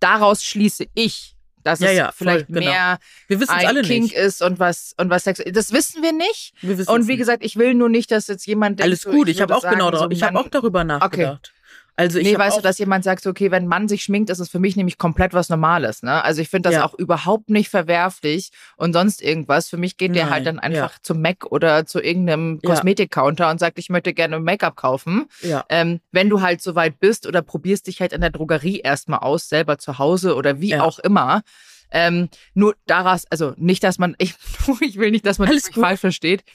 daraus 0.00 0.42
schließe 0.42 0.86
ich 0.94 1.37
dass 1.62 1.80
ja, 1.80 1.88
es 1.88 1.96
ja, 1.96 2.12
vielleicht 2.14 2.46
voll, 2.46 2.54
genau. 2.54 2.70
mehr 2.70 2.98
wir 3.28 3.50
ein 3.50 3.66
alle 3.66 3.82
Kink 3.82 4.04
nicht. 4.04 4.14
ist 4.14 4.42
und 4.42 4.58
was 4.58 4.94
und 4.96 5.10
was 5.10 5.24
Sex. 5.24 5.42
Das 5.52 5.72
wissen 5.72 6.02
wir 6.02 6.12
nicht. 6.12 6.54
Wir 6.60 6.88
und 6.88 7.08
wie 7.08 7.16
gesagt, 7.16 7.44
ich 7.44 7.56
will 7.56 7.74
nur 7.74 7.88
nicht, 7.88 8.10
dass 8.10 8.26
jetzt 8.26 8.46
jemand 8.46 8.80
alles 8.80 9.02
denkt, 9.02 9.16
gut. 9.16 9.28
ich, 9.28 9.36
ich 9.36 9.42
habe 9.42 9.54
auch 9.56 9.62
sagen, 9.62 9.78
genau, 9.78 9.96
so 9.96 10.10
ich 10.10 10.22
habe 10.22 10.38
auch 10.38 10.48
darüber 10.48 10.84
nachgedacht. 10.84 11.52
Okay. 11.52 11.57
Also 11.98 12.20
ich 12.20 12.28
nee, 12.28 12.38
weißt 12.38 12.58
du, 12.58 12.62
dass 12.62 12.78
jemand 12.78 13.02
sagt, 13.02 13.26
okay, 13.26 13.50
wenn 13.50 13.64
ein 13.64 13.68
Mann 13.68 13.88
sich 13.88 14.04
schminkt, 14.04 14.30
ist 14.30 14.38
es 14.38 14.48
für 14.48 14.60
mich 14.60 14.76
nämlich 14.76 14.98
komplett 14.98 15.34
was 15.34 15.48
Normales. 15.48 16.04
Ne? 16.04 16.22
Also 16.22 16.40
ich 16.40 16.48
finde 16.48 16.68
das 16.68 16.76
ja. 16.76 16.84
auch 16.84 16.94
überhaupt 16.94 17.50
nicht 17.50 17.70
verwerflich 17.70 18.50
und 18.76 18.92
sonst 18.92 19.20
irgendwas. 19.20 19.68
Für 19.68 19.78
mich 19.78 19.96
geht 19.96 20.12
Nein, 20.12 20.14
der 20.14 20.30
halt 20.30 20.46
dann 20.46 20.60
einfach 20.60 20.92
ja. 20.92 20.98
zum 21.02 21.20
Mac 21.20 21.46
oder 21.46 21.86
zu 21.86 22.00
irgendeinem 22.00 22.60
ja. 22.62 22.70
Kosmetikcounter 22.70 23.50
und 23.50 23.58
sagt, 23.58 23.80
ich 23.80 23.88
möchte 23.88 24.14
gerne 24.14 24.38
Make-up 24.38 24.76
kaufen. 24.76 25.26
Ja. 25.42 25.64
Ähm, 25.70 25.98
wenn 26.12 26.30
du 26.30 26.40
halt 26.40 26.62
so 26.62 26.76
weit 26.76 27.00
bist 27.00 27.26
oder 27.26 27.42
probierst 27.42 27.88
dich 27.88 28.00
halt 28.00 28.12
in 28.12 28.20
der 28.20 28.30
Drogerie 28.30 28.78
erstmal 28.78 29.18
aus, 29.18 29.48
selber 29.48 29.78
zu 29.78 29.98
Hause 29.98 30.36
oder 30.36 30.60
wie 30.60 30.76
auch 30.76 31.00
immer, 31.00 31.42
ähm, 31.90 32.28
nur 32.54 32.74
daraus, 32.86 33.24
also 33.30 33.54
nicht, 33.56 33.84
dass 33.84 33.98
man, 33.98 34.14
ich, 34.18 34.34
ich 34.80 34.98
will 34.98 35.10
nicht, 35.10 35.26
dass 35.26 35.38
man 35.38 35.48
Alles 35.48 35.64
das 35.64 35.74
falsch 35.74 36.00
versteht. 36.00 36.44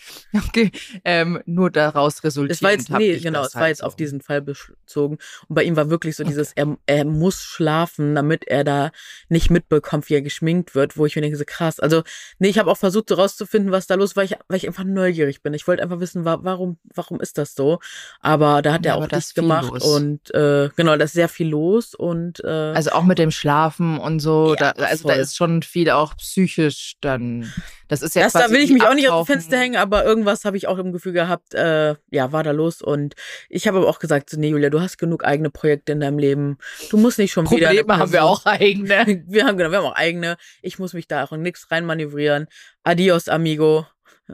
Okay, 0.48 0.72
ähm, 1.06 1.41
nur 1.46 1.69
daraus 1.69 2.24
resultiert. 2.24 2.52
Es 2.52 2.63
war 2.63 2.72
jetzt, 2.72 2.89
nee, 2.89 3.17
genau, 3.17 3.43
es 3.43 3.56
war 3.56 3.63
halt 3.63 3.72
jetzt 3.72 3.80
so. 3.80 3.86
auf 3.86 3.96
diesen 3.96 4.22
Fall 4.22 4.41
bezogen. 4.41 5.17
Und 5.48 5.56
bei 5.56 5.63
ihm 5.63 5.76
war 5.76 5.89
wirklich 5.89 6.15
so 6.15 6.24
dieses, 6.24 6.54
er, 6.54 6.78
er 6.86 7.06
muss 7.06 7.43
schlafen, 7.43 8.15
damit 8.15 8.46
er 8.48 8.63
da 8.63 8.91
nicht 9.30 9.50
mitbekommt, 9.50 10.10
wie 10.10 10.15
er 10.15 10.22
geschminkt 10.22 10.76
wird, 10.76 10.98
wo 10.98 11.06
ich 11.06 11.15
mir 11.15 11.22
denke, 11.22 11.38
so 11.38 11.43
krass. 11.46 11.80
Also, 11.80 12.04
nee, 12.39 12.50
ich 12.50 12.60
habe 12.60 12.69
auch 12.69 12.78
versucht, 12.78 13.10
so 13.10 13.15
rauszufinden, 13.15 13.72
was 13.72 13.88
da 13.88 13.96
los 13.96 14.15
war, 14.15 14.24
weil 14.24 14.26
ich, 14.26 14.38
weil 14.48 14.58
ich 14.58 14.67
einfach 14.67 14.84
neugierig 14.84 15.41
bin. 15.41 15.54
Ich 15.54 15.67
wollte 15.67 15.84
einfach 15.84 16.00
wissen, 16.00 16.26
warum, 16.26 16.78
warum 16.93 17.22
ist 17.22 17.38
das 17.38 17.56
so? 17.56 17.80
Aber 18.19 18.62
da 18.62 18.74
hat 18.74 18.86
ja, 18.86 18.93
er 18.93 18.98
auch 18.98 19.08
das 19.08 19.34
gemacht 19.34 19.84
und 19.84 20.34
äh, 20.34 20.69
genau, 20.76 20.96
da 20.96 21.06
ist 21.06 21.13
sehr 21.13 21.30
viel 21.30 21.50
los 21.50 21.93
und 21.96 22.43
äh, 22.43 22.48
also 22.48 22.91
auch 22.91 23.04
mit 23.04 23.19
dem 23.19 23.32
Schlafen 23.32 23.98
und 23.98 24.19
so. 24.19 24.56
Ja, 24.60 24.74
da, 24.74 24.84
also 24.84 25.04
voll. 25.04 25.15
da 25.15 25.22
ist 25.29 25.36
schon 25.36 25.63
viel 25.63 25.89
auch 25.89 26.15
psychisch 26.17 26.95
dann. 27.01 27.51
Das 27.88 28.01
ist 28.01 28.15
ja 28.15 28.23
das, 28.23 28.33
Da 28.33 28.49
will 28.49 28.62
ich 28.62 28.71
mich 28.71 28.83
auch 28.83 28.93
nicht 28.93 29.09
auf 29.09 29.27
dem 29.27 29.33
Fenster 29.33 29.57
hängen, 29.57 29.75
aber 29.75 30.03
irgendwas 30.03 30.45
habe 30.45 30.57
ich 30.57 30.67
auch 30.67 30.77
im 30.77 30.91
Gefühl 30.91 31.13
gehabt, 31.13 31.53
äh, 31.53 31.95
ja, 32.12 32.31
war 32.31 32.43
da 32.43 32.51
los. 32.51 32.81
Und 32.81 33.15
ich 33.49 33.67
habe 33.67 33.79
aber 33.79 33.88
auch 33.88 33.99
gesagt, 33.99 34.29
so, 34.29 34.39
nee, 34.39 34.49
Julia, 34.49 34.69
du 34.69 34.81
hast 34.81 34.97
genug 34.97 35.23
eigene 35.23 35.49
Projekte 35.49 35.91
in 35.91 35.99
deinem 35.99 36.19
Leben. 36.19 36.57
Du 36.89 36.97
musst 36.97 37.17
nicht 37.17 37.31
schon 37.31 37.45
Probleme 37.45 37.71
wieder. 37.71 37.83
Probleme 37.83 37.99
haben 37.99 38.12
wir 38.12 38.23
auch 38.25 38.45
eigene. 38.45 39.23
Wir 39.27 39.45
haben, 39.45 39.57
genau, 39.57 39.71
wir 39.71 39.77
haben 39.77 39.86
auch 39.86 39.95
eigene. 39.95 40.38
Ich 40.62 40.79
muss 40.79 40.93
mich 40.93 41.07
da 41.07 41.23
auch 41.23 41.31
in 41.31 41.41
nichts 41.41 41.71
reinmanövrieren. 41.71 42.47
Adios, 42.83 43.27
amigo. 43.27 43.86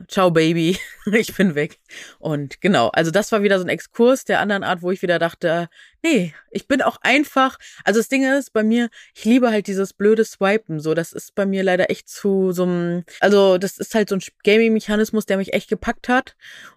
Ciao, 0.07 0.29
Baby, 0.29 0.77
ich 1.11 1.35
bin 1.35 1.55
weg. 1.55 1.79
Und 2.19 2.61
genau, 2.61 2.89
also 2.89 3.09
das 3.09 3.31
war 3.31 3.41
wieder 3.41 3.57
so 3.57 3.65
ein 3.65 3.69
Exkurs 3.69 4.23
der 4.23 4.39
anderen 4.39 4.63
Art, 4.63 4.83
wo 4.83 4.91
ich 4.91 5.01
wieder 5.01 5.17
dachte, 5.17 5.67
nee, 6.03 6.33
ich 6.51 6.67
bin 6.67 6.83
auch 6.83 6.97
einfach, 7.01 7.57
also 7.83 7.99
das 7.99 8.07
Ding 8.07 8.23
ist 8.23 8.53
bei 8.53 8.63
mir, 8.63 8.89
ich 9.15 9.25
liebe 9.25 9.49
halt 9.49 9.65
dieses 9.65 9.93
blöde 9.93 10.25
Swipen, 10.25 10.79
so, 10.79 10.93
das 10.93 11.11
ist 11.11 11.33
bei 11.33 11.47
mir 11.47 11.63
leider 11.63 11.89
echt 11.89 12.07
zu 12.07 12.51
so 12.51 12.63
einem, 12.63 13.03
also 13.19 13.57
das 13.57 13.79
ist 13.79 13.95
halt 13.95 14.09
so 14.09 14.15
ein 14.15 14.21
Gaming-Mechanismus, 14.43 15.25
der 15.25 15.37
mich 15.37 15.53
echt 15.53 15.69
gepackt 15.69 16.07
hat. 16.07 16.35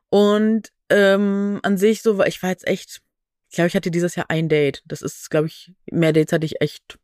Und 0.09 0.73
ähm, 0.89 1.61
an 1.63 1.77
sich 1.77 2.01
so, 2.03 2.23
ich 2.25 2.43
war 2.43 2.51
jetzt 2.51 2.67
echt, 2.67 3.03
ich 3.51 3.57
glaube, 3.57 3.69
ich 3.69 3.77
hatte 3.77 3.91
dieses 3.91 4.17
Jahr 4.17 4.27
ein 4.31 4.49
Date. 4.49 4.83
Das 4.87 5.03
ist, 5.03 5.31
glaube 5.31 5.49
ich, 5.49 5.73
mehr 5.91 6.15
Dates 6.15 6.33
hatte 6.33 6.47
ich 6.47 6.63
echt 6.63 6.99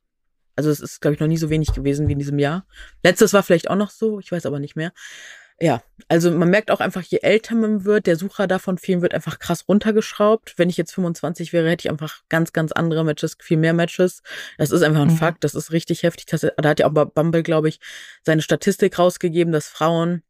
also 0.56 0.70
es 0.70 0.80
ist, 0.80 1.00
glaube 1.00 1.14
ich, 1.14 1.20
noch 1.20 1.28
nie 1.28 1.36
so 1.36 1.50
wenig 1.50 1.72
gewesen 1.72 2.08
wie 2.08 2.14
in 2.14 2.18
diesem 2.18 2.40
Jahr. 2.40 2.66
Letztes 3.04 3.32
war 3.32 3.44
vielleicht 3.44 3.70
auch 3.70 3.76
noch 3.76 3.90
so, 3.90 4.18
ich 4.18 4.32
weiß 4.32 4.44
aber 4.44 4.58
nicht 4.58 4.74
mehr. 4.74 4.92
Ja, 5.60 5.82
also 6.06 6.30
man 6.30 6.50
merkt 6.50 6.70
auch 6.70 6.78
einfach, 6.78 7.02
je 7.02 7.18
älter 7.18 7.56
man 7.56 7.84
wird, 7.84 8.06
der 8.06 8.14
Suchradar 8.14 8.60
von 8.60 8.78
vielen 8.78 9.02
wird 9.02 9.12
einfach 9.12 9.40
krass 9.40 9.64
runtergeschraubt. 9.68 10.54
Wenn 10.56 10.70
ich 10.70 10.76
jetzt 10.76 10.94
25 10.94 11.52
wäre, 11.52 11.68
hätte 11.68 11.86
ich 11.86 11.90
einfach 11.90 12.22
ganz, 12.28 12.52
ganz 12.52 12.70
andere 12.70 13.04
Matches, 13.04 13.36
viel 13.40 13.56
mehr 13.56 13.72
Matches. 13.72 14.22
Das 14.56 14.70
ist 14.70 14.82
einfach 14.82 15.02
ein 15.02 15.08
mhm. 15.08 15.16
Fakt, 15.16 15.42
das 15.42 15.56
ist 15.56 15.72
richtig 15.72 16.04
heftig. 16.04 16.26
Das, 16.26 16.42
da 16.42 16.68
hat 16.68 16.78
ja 16.78 16.86
auch 16.86 16.92
Bumble, 16.92 17.42
glaube 17.42 17.68
ich, 17.68 17.80
seine 18.24 18.42
Statistik 18.42 18.98
rausgegeben, 19.00 19.52
dass 19.52 19.66
Frauen 19.66 20.22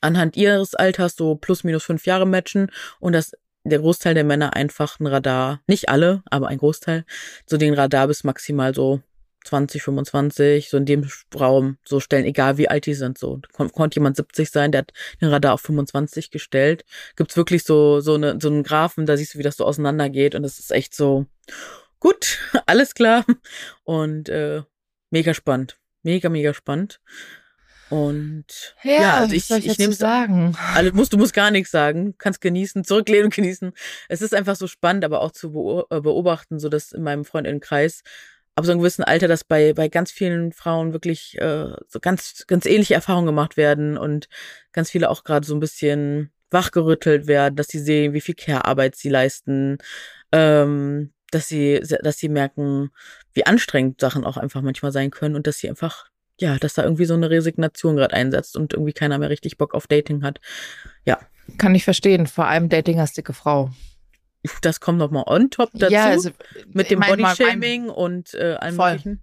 anhand 0.00 0.36
ihres 0.36 0.74
Alters 0.74 1.14
so 1.14 1.36
plus 1.36 1.62
minus 1.62 1.84
fünf 1.84 2.04
Jahre 2.06 2.26
matchen 2.26 2.70
und 2.98 3.12
dass 3.12 3.32
der 3.64 3.78
Großteil 3.78 4.14
der 4.14 4.24
Männer 4.24 4.54
einfach 4.54 4.98
ein 4.98 5.06
Radar, 5.06 5.60
nicht 5.66 5.88
alle, 5.88 6.22
aber 6.30 6.48
ein 6.48 6.58
Großteil, 6.58 7.04
so 7.46 7.56
den 7.56 7.74
Radar 7.74 8.08
bis 8.08 8.24
maximal 8.24 8.74
so 8.74 9.02
20, 9.44 9.82
25, 9.82 10.68
so 10.68 10.76
in 10.76 10.86
dem 10.86 11.08
Raum 11.38 11.78
so 11.84 12.00
stellen, 12.00 12.24
egal 12.24 12.58
wie 12.58 12.68
alt 12.68 12.86
die 12.86 12.94
sind. 12.94 13.18
So 13.18 13.40
Kon 13.52 13.72
konnte 13.72 13.96
jemand 13.96 14.16
70 14.16 14.50
sein, 14.50 14.72
der 14.72 14.80
hat 14.80 14.92
den 15.20 15.28
Radar 15.28 15.54
auf 15.54 15.60
25 15.62 16.30
gestellt. 16.30 16.84
Gibt's 17.16 17.36
wirklich 17.36 17.64
so 17.64 18.00
so 18.00 18.14
eine 18.14 18.38
so 18.40 18.48
einen 18.48 18.62
Graphen, 18.62 19.06
da 19.06 19.16
siehst 19.16 19.34
du, 19.34 19.38
wie 19.38 19.42
das 19.42 19.56
so 19.56 19.64
auseinandergeht 19.64 20.34
und 20.34 20.42
das 20.42 20.58
ist 20.58 20.72
echt 20.72 20.94
so 20.94 21.26
gut, 22.00 22.38
alles 22.66 22.94
klar 22.94 23.24
und 23.84 24.28
äh, 24.28 24.62
mega 25.10 25.34
spannend, 25.34 25.78
mega 26.02 26.28
mega 26.28 26.52
spannend. 26.54 27.00
Und 27.90 28.74
ja, 28.82 28.92
ja 28.92 29.14
also 29.14 29.34
ich, 29.34 29.50
ich, 29.50 29.66
ich 29.66 29.78
nehme 29.78 29.94
sagen. 29.94 30.54
Alle 30.74 30.92
musst, 30.92 31.12
du 31.12 31.16
musst 31.16 31.32
gar 31.32 31.50
nichts 31.50 31.70
sagen, 31.70 32.14
kannst 32.18 32.40
genießen, 32.40 32.84
zurücklehnen 32.84 33.26
und 33.26 33.34
genießen. 33.34 33.72
Es 34.08 34.20
ist 34.20 34.34
einfach 34.34 34.56
so 34.56 34.66
spannend, 34.66 35.04
aber 35.04 35.22
auch 35.22 35.32
zu 35.32 35.52
beobachten, 35.52 36.58
so 36.58 36.68
dass 36.68 36.92
in 36.92 37.02
meinem 37.02 37.24
Freundinnenkreis 37.24 38.02
ab 38.58 38.66
so 38.66 38.72
einem 38.72 38.80
gewissen 38.80 39.04
Alter, 39.04 39.28
dass 39.28 39.44
bei, 39.44 39.72
bei 39.72 39.88
ganz 39.88 40.10
vielen 40.10 40.52
Frauen 40.52 40.92
wirklich 40.92 41.38
äh, 41.40 41.70
so 41.86 42.00
ganz, 42.00 42.44
ganz 42.48 42.66
ähnliche 42.66 42.94
Erfahrungen 42.94 43.26
gemacht 43.26 43.56
werden 43.56 43.96
und 43.96 44.28
ganz 44.72 44.90
viele 44.90 45.08
auch 45.10 45.24
gerade 45.24 45.46
so 45.46 45.54
ein 45.54 45.60
bisschen 45.60 46.32
wachgerüttelt 46.50 47.26
werden, 47.26 47.56
dass 47.56 47.68
sie 47.68 47.78
sehen, 47.78 48.14
wie 48.14 48.20
viel 48.20 48.34
Care-Arbeit 48.34 48.96
sie 48.96 49.10
leisten, 49.10 49.78
ähm, 50.32 51.12
dass 51.30 51.46
sie, 51.46 51.80
dass 52.02 52.18
sie 52.18 52.28
merken, 52.28 52.90
wie 53.32 53.46
anstrengend 53.46 54.00
Sachen 54.00 54.24
auch 54.24 54.36
einfach 54.36 54.62
manchmal 54.62 54.92
sein 54.92 55.10
können 55.10 55.36
und 55.36 55.46
dass 55.46 55.58
sie 55.58 55.68
einfach, 55.68 56.08
ja, 56.40 56.56
dass 56.58 56.74
da 56.74 56.82
irgendwie 56.82 57.04
so 57.04 57.14
eine 57.14 57.30
Resignation 57.30 57.96
gerade 57.96 58.14
einsetzt 58.14 58.56
und 58.56 58.72
irgendwie 58.72 58.92
keiner 58.92 59.18
mehr 59.18 59.30
richtig 59.30 59.56
Bock 59.58 59.74
auf 59.74 59.86
Dating 59.86 60.22
hat. 60.22 60.40
Ja. 61.04 61.18
Kann 61.58 61.74
ich 61.74 61.84
verstehen, 61.84 62.26
vor 62.26 62.46
allem 62.46 62.68
Dating 62.68 63.00
als 63.00 63.12
dicke 63.12 63.32
Frau. 63.32 63.70
Das 64.62 64.80
kommt 64.80 64.98
nochmal 64.98 65.24
on 65.26 65.50
top 65.50 65.70
dazu. 65.74 65.92
Ja, 65.92 66.06
also, 66.06 66.30
mit 66.72 66.90
dem 66.90 67.00
Bodyshaming 67.00 67.88
und 67.88 68.34
äh, 68.34 68.54
allem 68.54 68.76
voll. 68.76 68.90
möglichen. 68.90 69.22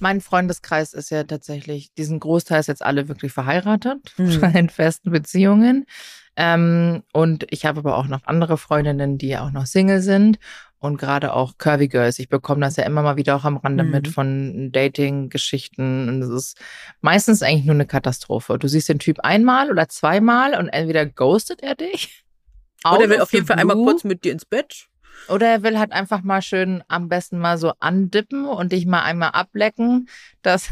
Mein 0.00 0.20
Freundeskreis 0.20 0.92
ist 0.92 1.10
ja 1.10 1.24
tatsächlich, 1.24 1.92
diesen 1.94 2.20
Großteil 2.20 2.60
ist 2.60 2.68
jetzt 2.68 2.84
alle 2.84 3.08
wirklich 3.08 3.32
verheiratet, 3.32 3.98
mhm. 4.16 4.44
in 4.54 4.68
festen 4.68 5.10
Beziehungen. 5.10 5.86
Ähm, 6.36 7.02
und 7.12 7.46
ich 7.50 7.66
habe 7.66 7.80
aber 7.80 7.96
auch 7.96 8.06
noch 8.06 8.20
andere 8.24 8.58
Freundinnen, 8.58 9.18
die 9.18 9.36
auch 9.36 9.50
noch 9.50 9.66
Single 9.66 10.00
sind 10.00 10.38
und 10.78 10.96
gerade 10.96 11.32
auch 11.34 11.58
Curvy 11.58 11.88
Girls. 11.88 12.18
Ich 12.20 12.28
bekomme 12.28 12.60
das 12.60 12.76
ja 12.76 12.84
immer 12.84 13.02
mal 13.02 13.16
wieder 13.16 13.34
auch 13.34 13.44
am 13.44 13.56
Rande 13.56 13.82
mhm. 13.82 13.90
mit 13.90 14.08
von 14.08 14.70
Dating-Geschichten. 14.70 16.08
Und 16.08 16.22
es 16.22 16.30
ist 16.30 16.58
meistens 17.00 17.42
eigentlich 17.42 17.64
nur 17.64 17.74
eine 17.74 17.86
Katastrophe. 17.86 18.58
Du 18.58 18.68
siehst 18.68 18.88
den 18.88 19.00
Typ 19.00 19.20
einmal 19.20 19.70
oder 19.70 19.88
zweimal 19.88 20.56
und 20.56 20.68
entweder 20.68 21.06
ghostet 21.06 21.62
er 21.62 21.74
dich. 21.74 22.24
Oder 22.84 23.02
er 23.02 23.10
will 23.10 23.20
auf 23.20 23.32
jeden 23.32 23.46
Fall 23.46 23.58
einmal 23.58 23.76
kurz 23.76 24.04
mit 24.04 24.24
dir 24.24 24.32
ins 24.32 24.44
Bett. 24.44 24.88
Oder 25.28 25.48
er 25.48 25.62
will 25.62 25.78
halt 25.78 25.92
einfach 25.92 26.22
mal 26.22 26.42
schön 26.42 26.82
am 26.88 27.08
besten 27.08 27.38
mal 27.38 27.58
so 27.58 27.72
andippen 27.80 28.46
und 28.46 28.72
dich 28.72 28.86
mal 28.86 29.02
einmal 29.02 29.30
ablecken, 29.30 30.08
dass, 30.42 30.68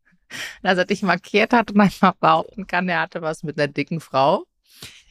dass 0.62 0.78
er 0.78 0.84
dich 0.84 1.02
markiert 1.02 1.52
hat 1.52 1.70
und 1.70 1.80
einfach 1.80 2.14
behaupten 2.14 2.66
kann, 2.66 2.88
er 2.88 3.00
hatte 3.00 3.22
was 3.22 3.42
mit 3.42 3.58
einer 3.58 3.68
dicken 3.68 4.00
Frau. 4.00 4.44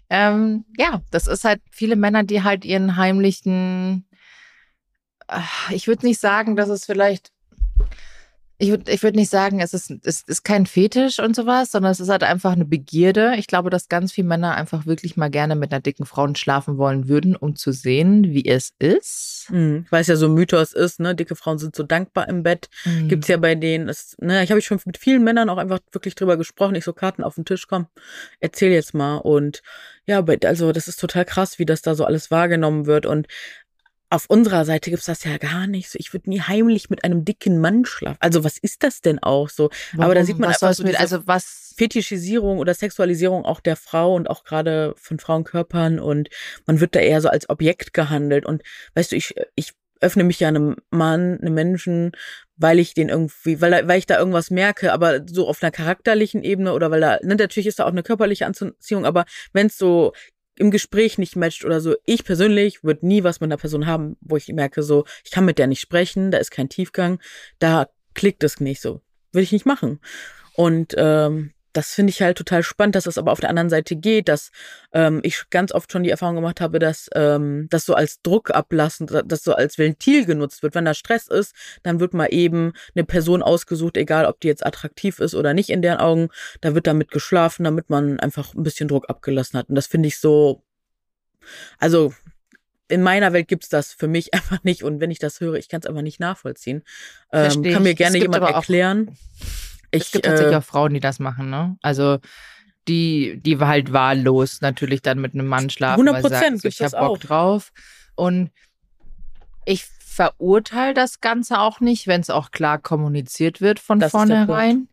Ähm, 0.09 0.65
ja, 0.77 1.01
das 1.11 1.27
ist 1.27 1.43
halt 1.43 1.61
viele 1.69 1.97
Männer, 1.97 2.23
die 2.23 2.43
halt 2.43 2.63
ihren 2.63 2.95
heimlichen, 2.95 4.07
äh, 5.27 5.41
ich 5.71 5.87
würde 5.87 6.05
nicht 6.05 6.21
sagen, 6.21 6.55
dass 6.55 6.69
es 6.69 6.85
vielleicht, 6.85 7.31
ich 8.59 8.69
würde 8.69 8.91
ich 8.91 9.03
würd 9.03 9.15
nicht 9.15 9.29
sagen, 9.29 9.59
es 9.59 9.73
ist, 9.75 9.93
es 10.03 10.21
ist 10.23 10.43
kein 10.43 10.65
Fetisch 10.65 11.19
und 11.19 11.35
sowas, 11.35 11.71
sondern 11.71 11.91
es 11.91 11.99
ist 11.99 12.09
halt 12.09 12.23
einfach 12.23 12.53
eine 12.53 12.65
Begierde. 12.65 13.35
Ich 13.37 13.45
glaube, 13.45 13.69
dass 13.69 13.87
ganz 13.87 14.11
viele 14.11 14.27
Männer 14.27 14.55
einfach 14.55 14.87
wirklich 14.87 15.15
mal 15.15 15.29
gerne 15.29 15.55
mit 15.55 15.71
einer 15.71 15.79
dicken 15.79 16.07
Frau 16.07 16.27
schlafen 16.33 16.77
wollen 16.77 17.07
würden, 17.07 17.35
um 17.35 17.55
zu 17.55 17.71
sehen, 17.71 18.23
wie 18.23 18.45
es 18.45 18.73
ist. 18.79 19.47
Mhm, 19.49 19.85
Weil 19.91 20.01
es 20.01 20.07
ja 20.07 20.15
so 20.15 20.25
ein 20.25 20.33
Mythos 20.33 20.73
ist, 20.73 20.99
ne? 20.99 21.13
Dicke 21.13 21.35
Frauen 21.35 21.59
sind 21.59 21.75
so 21.75 21.83
dankbar 21.83 22.27
im 22.27 22.41
Bett. 22.41 22.69
Mhm. 22.85 23.09
Gibt's 23.09 23.27
ja 23.27 23.37
bei 23.37 23.53
denen. 23.53 23.89
Es, 23.89 24.15
ne, 24.19 24.43
ich 24.43 24.49
habe 24.49 24.61
schon 24.61 24.79
mit 24.85 24.97
vielen 24.97 25.23
Männern 25.23 25.49
auch 25.49 25.57
einfach 25.57 25.79
wirklich 25.91 26.15
drüber 26.15 26.35
gesprochen. 26.35 26.73
Ich 26.73 26.83
so 26.83 26.93
Karten 26.93 27.23
auf 27.23 27.35
den 27.35 27.45
Tisch, 27.45 27.67
komm, 27.67 27.85
erzähl 28.39 28.71
jetzt 28.71 28.95
mal. 28.95 29.17
Und 29.17 29.61
ja, 30.07 30.23
also 30.45 30.71
das 30.71 30.87
ist 30.87 30.99
total 30.99 31.25
krass, 31.25 31.59
wie 31.59 31.65
das 31.65 31.83
da 31.83 31.93
so 31.93 32.05
alles 32.05 32.31
wahrgenommen 32.31 32.87
wird. 32.87 33.05
Und 33.05 33.27
auf 34.09 34.25
unserer 34.29 34.63
Seite 34.63 34.89
gibt's 34.89 35.05
das 35.05 35.23
ja 35.23 35.37
gar 35.37 35.67
nicht 35.67 35.89
so. 35.89 35.97
Ich 35.99 36.13
würde 36.13 36.29
nie 36.29 36.41
heimlich 36.41 36.89
mit 36.89 37.03
einem 37.03 37.25
dicken 37.25 37.59
Mann 37.59 37.85
schlafen. 37.85 38.17
Also 38.21 38.43
was 38.43 38.57
ist 38.57 38.83
das 38.83 39.01
denn 39.01 39.19
auch 39.19 39.49
so? 39.49 39.69
Warum? 39.91 40.05
Aber 40.05 40.15
da 40.15 40.23
sieht 40.23 40.39
man 40.39 40.49
was 40.49 40.63
einfach 40.63 40.75
so 40.75 40.83
mit, 40.83 40.99
also 40.99 41.27
was 41.27 41.73
Fetischisierung 41.77 42.59
oder 42.59 42.73
Sexualisierung 42.73 43.45
auch 43.45 43.59
der 43.59 43.75
Frau 43.75 44.15
und 44.15 44.29
auch 44.29 44.43
gerade 44.43 44.93
von 44.97 45.19
Frauenkörpern 45.19 45.99
und 45.99 46.29
man 46.65 46.79
wird 46.79 46.95
da 46.95 46.99
eher 46.99 47.21
so 47.21 47.29
als 47.29 47.49
Objekt 47.49 47.93
gehandelt. 47.93 48.45
Und 48.45 48.63
weißt 48.95 49.11
du, 49.11 49.17
ich, 49.17 49.35
ich 49.55 49.73
öffne 49.99 50.23
mich 50.23 50.39
ja 50.39 50.47
einem 50.47 50.77
Mann, 50.89 51.39
einem 51.41 51.53
Menschen, 51.53 52.11
weil 52.55 52.79
ich 52.79 52.93
den 52.93 53.09
irgendwie, 53.09 53.61
weil, 53.61 53.87
weil 53.87 53.99
ich 53.99 54.05
da 54.05 54.17
irgendwas 54.17 54.51
merke, 54.51 54.93
aber 54.93 55.21
so 55.27 55.47
auf 55.47 55.61
einer 55.61 55.71
charakterlichen 55.71 56.43
Ebene 56.43 56.73
oder 56.73 56.91
weil 56.91 57.01
da, 57.01 57.19
ne, 57.23 57.35
natürlich 57.35 57.67
ist 57.67 57.79
da 57.79 57.85
auch 57.85 57.91
eine 57.91 58.03
körperliche 58.03 58.45
Anziehung, 58.45 59.05
aber 59.05 59.25
wenn 59.53 59.67
es 59.67 59.77
so 59.77 60.13
im 60.59 60.71
Gespräch 60.71 61.17
nicht 61.17 61.35
matcht 61.35 61.65
oder 61.65 61.81
so. 61.81 61.95
Ich 62.05 62.23
persönlich 62.23 62.83
würde 62.83 63.07
nie 63.07 63.23
was 63.23 63.39
mit 63.39 63.47
einer 63.47 63.57
Person 63.57 63.85
haben, 63.85 64.17
wo 64.21 64.37
ich 64.37 64.47
merke, 64.47 64.83
so, 64.83 65.05
ich 65.23 65.31
kann 65.31 65.45
mit 65.45 65.57
der 65.57 65.67
nicht 65.67 65.81
sprechen, 65.81 66.31
da 66.31 66.37
ist 66.37 66.51
kein 66.51 66.69
Tiefgang, 66.69 67.19
da 67.59 67.87
klickt 68.13 68.43
es 68.43 68.59
nicht 68.59 68.81
so. 68.81 69.01
Würde 69.31 69.43
ich 69.43 69.51
nicht 69.51 69.65
machen. 69.65 69.99
Und 70.55 70.95
ähm, 70.97 71.51
das 71.77 71.93
finde 71.93 72.09
ich 72.09 72.23
halt 72.23 72.39
total 72.39 72.63
spannend, 72.63 72.95
dass 72.95 73.03
das 73.03 73.19
aber 73.19 73.31
auf 73.31 73.39
der 73.39 73.51
anderen 73.51 73.69
Seite 73.69 73.95
geht, 73.95 74.29
dass 74.29 74.49
ähm, 74.93 75.19
ich 75.21 75.43
ganz 75.51 75.71
oft 75.71 75.91
schon 75.91 76.01
die 76.01 76.09
Erfahrung 76.09 76.33
gemacht 76.33 76.59
habe, 76.59 76.79
dass 76.79 77.07
ähm, 77.13 77.67
das 77.69 77.85
so 77.85 77.93
als 77.93 78.19
Druck 78.23 78.49
ablassen, 78.49 79.05
das 79.25 79.43
so 79.43 79.53
als 79.53 79.77
Ventil 79.77 80.25
genutzt 80.25 80.63
wird. 80.63 80.73
Wenn 80.73 80.85
da 80.85 80.95
Stress 80.95 81.27
ist, 81.27 81.53
dann 81.83 81.99
wird 81.99 82.15
mal 82.15 82.29
eben 82.31 82.73
eine 82.95 83.03
Person 83.05 83.43
ausgesucht, 83.43 83.95
egal 83.95 84.25
ob 84.25 84.39
die 84.39 84.47
jetzt 84.47 84.65
attraktiv 84.65 85.19
ist 85.19 85.35
oder 85.35 85.53
nicht 85.53 85.69
in 85.69 85.83
deren 85.83 85.99
Augen, 85.99 86.29
da 86.61 86.73
wird 86.73 86.87
damit 86.87 87.11
geschlafen, 87.11 87.63
damit 87.63 87.91
man 87.91 88.19
einfach 88.19 88.55
ein 88.55 88.63
bisschen 88.63 88.87
Druck 88.87 89.07
abgelassen 89.07 89.59
hat. 89.59 89.69
Und 89.69 89.75
das 89.75 89.85
finde 89.85 90.07
ich 90.07 90.17
so, 90.17 90.63
also 91.77 92.11
in 92.87 93.03
meiner 93.03 93.33
Welt 93.33 93.47
gibt's 93.47 93.69
das 93.69 93.93
für 93.93 94.07
mich 94.07 94.33
einfach 94.33 94.63
nicht. 94.63 94.81
Und 94.81 94.99
wenn 94.99 95.11
ich 95.11 95.19
das 95.19 95.41
höre, 95.41 95.57
ich 95.57 95.69
kann 95.69 95.81
es 95.81 95.85
einfach 95.85 96.01
nicht 96.01 96.19
nachvollziehen. 96.19 96.81
Ähm, 97.31 97.61
kann 97.61 97.83
mir 97.83 97.93
gerne 97.93 98.17
jemand 98.17 98.43
erklären. 98.45 99.15
Ich, 99.91 100.03
es 100.03 100.11
gibt 100.11 100.25
tatsächlich 100.25 100.53
äh, 100.53 100.57
auch 100.57 100.63
Frauen, 100.63 100.93
die 100.93 100.99
das 100.99 101.19
machen, 101.19 101.49
ne? 101.49 101.77
Also 101.81 102.19
die, 102.87 103.39
die 103.43 103.57
halt 103.59 103.91
wahllos 103.91 104.61
natürlich 104.61 105.01
dann 105.01 105.19
mit 105.19 105.33
einem 105.33 105.47
Mann 105.47 105.69
schlafen. 105.69 106.07
100 106.07 106.21
Prozent. 106.21 106.61
So, 106.61 106.67
ich 106.67 106.81
habe 106.81 106.97
Bock 106.97 107.19
drauf. 107.19 107.71
Und 108.15 108.51
ich 109.65 109.85
verurteile 109.85 110.93
das 110.93 111.21
Ganze 111.21 111.59
auch 111.59 111.79
nicht, 111.79 112.07
wenn 112.07 112.21
es 112.21 112.29
auch 112.29 112.51
klar 112.51 112.79
kommuniziert 112.79 113.61
wird 113.61 113.79
von 113.79 113.99
das 113.99 114.11
vornherein. 114.11 114.87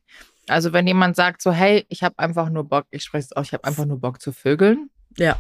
Also 0.48 0.72
wenn 0.72 0.87
jemand 0.87 1.16
sagt 1.16 1.40
so, 1.40 1.52
hey, 1.52 1.87
ich 1.88 2.02
habe 2.02 2.18
einfach 2.18 2.50
nur 2.50 2.64
Bock, 2.64 2.87
ich 2.90 3.02
spreche 3.02 3.24
es 3.24 3.37
auch, 3.37 3.42
ich 3.42 3.52
habe 3.52 3.64
einfach 3.64 3.87
nur 3.87 3.98
Bock 3.98 4.20
zu 4.20 4.33
vögeln. 4.33 4.90
Ja. 5.16 5.37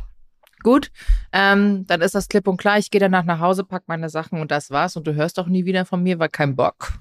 Gut, 0.62 0.90
ähm, 1.32 1.86
dann 1.86 2.00
ist 2.00 2.14
das 2.14 2.28
klipp 2.28 2.48
und 2.48 2.56
klar. 2.56 2.78
Ich 2.78 2.90
gehe 2.90 3.00
danach 3.00 3.24
nach 3.24 3.40
Hause, 3.40 3.64
pack 3.64 3.82
meine 3.86 4.08
Sachen 4.08 4.40
und 4.40 4.50
das 4.50 4.70
war's. 4.70 4.96
Und 4.96 5.06
du 5.06 5.14
hörst 5.14 5.38
auch 5.38 5.46
nie 5.46 5.66
wieder 5.66 5.84
von 5.84 6.02
mir, 6.02 6.18
weil 6.18 6.30
kein 6.30 6.56
Bock. 6.56 7.00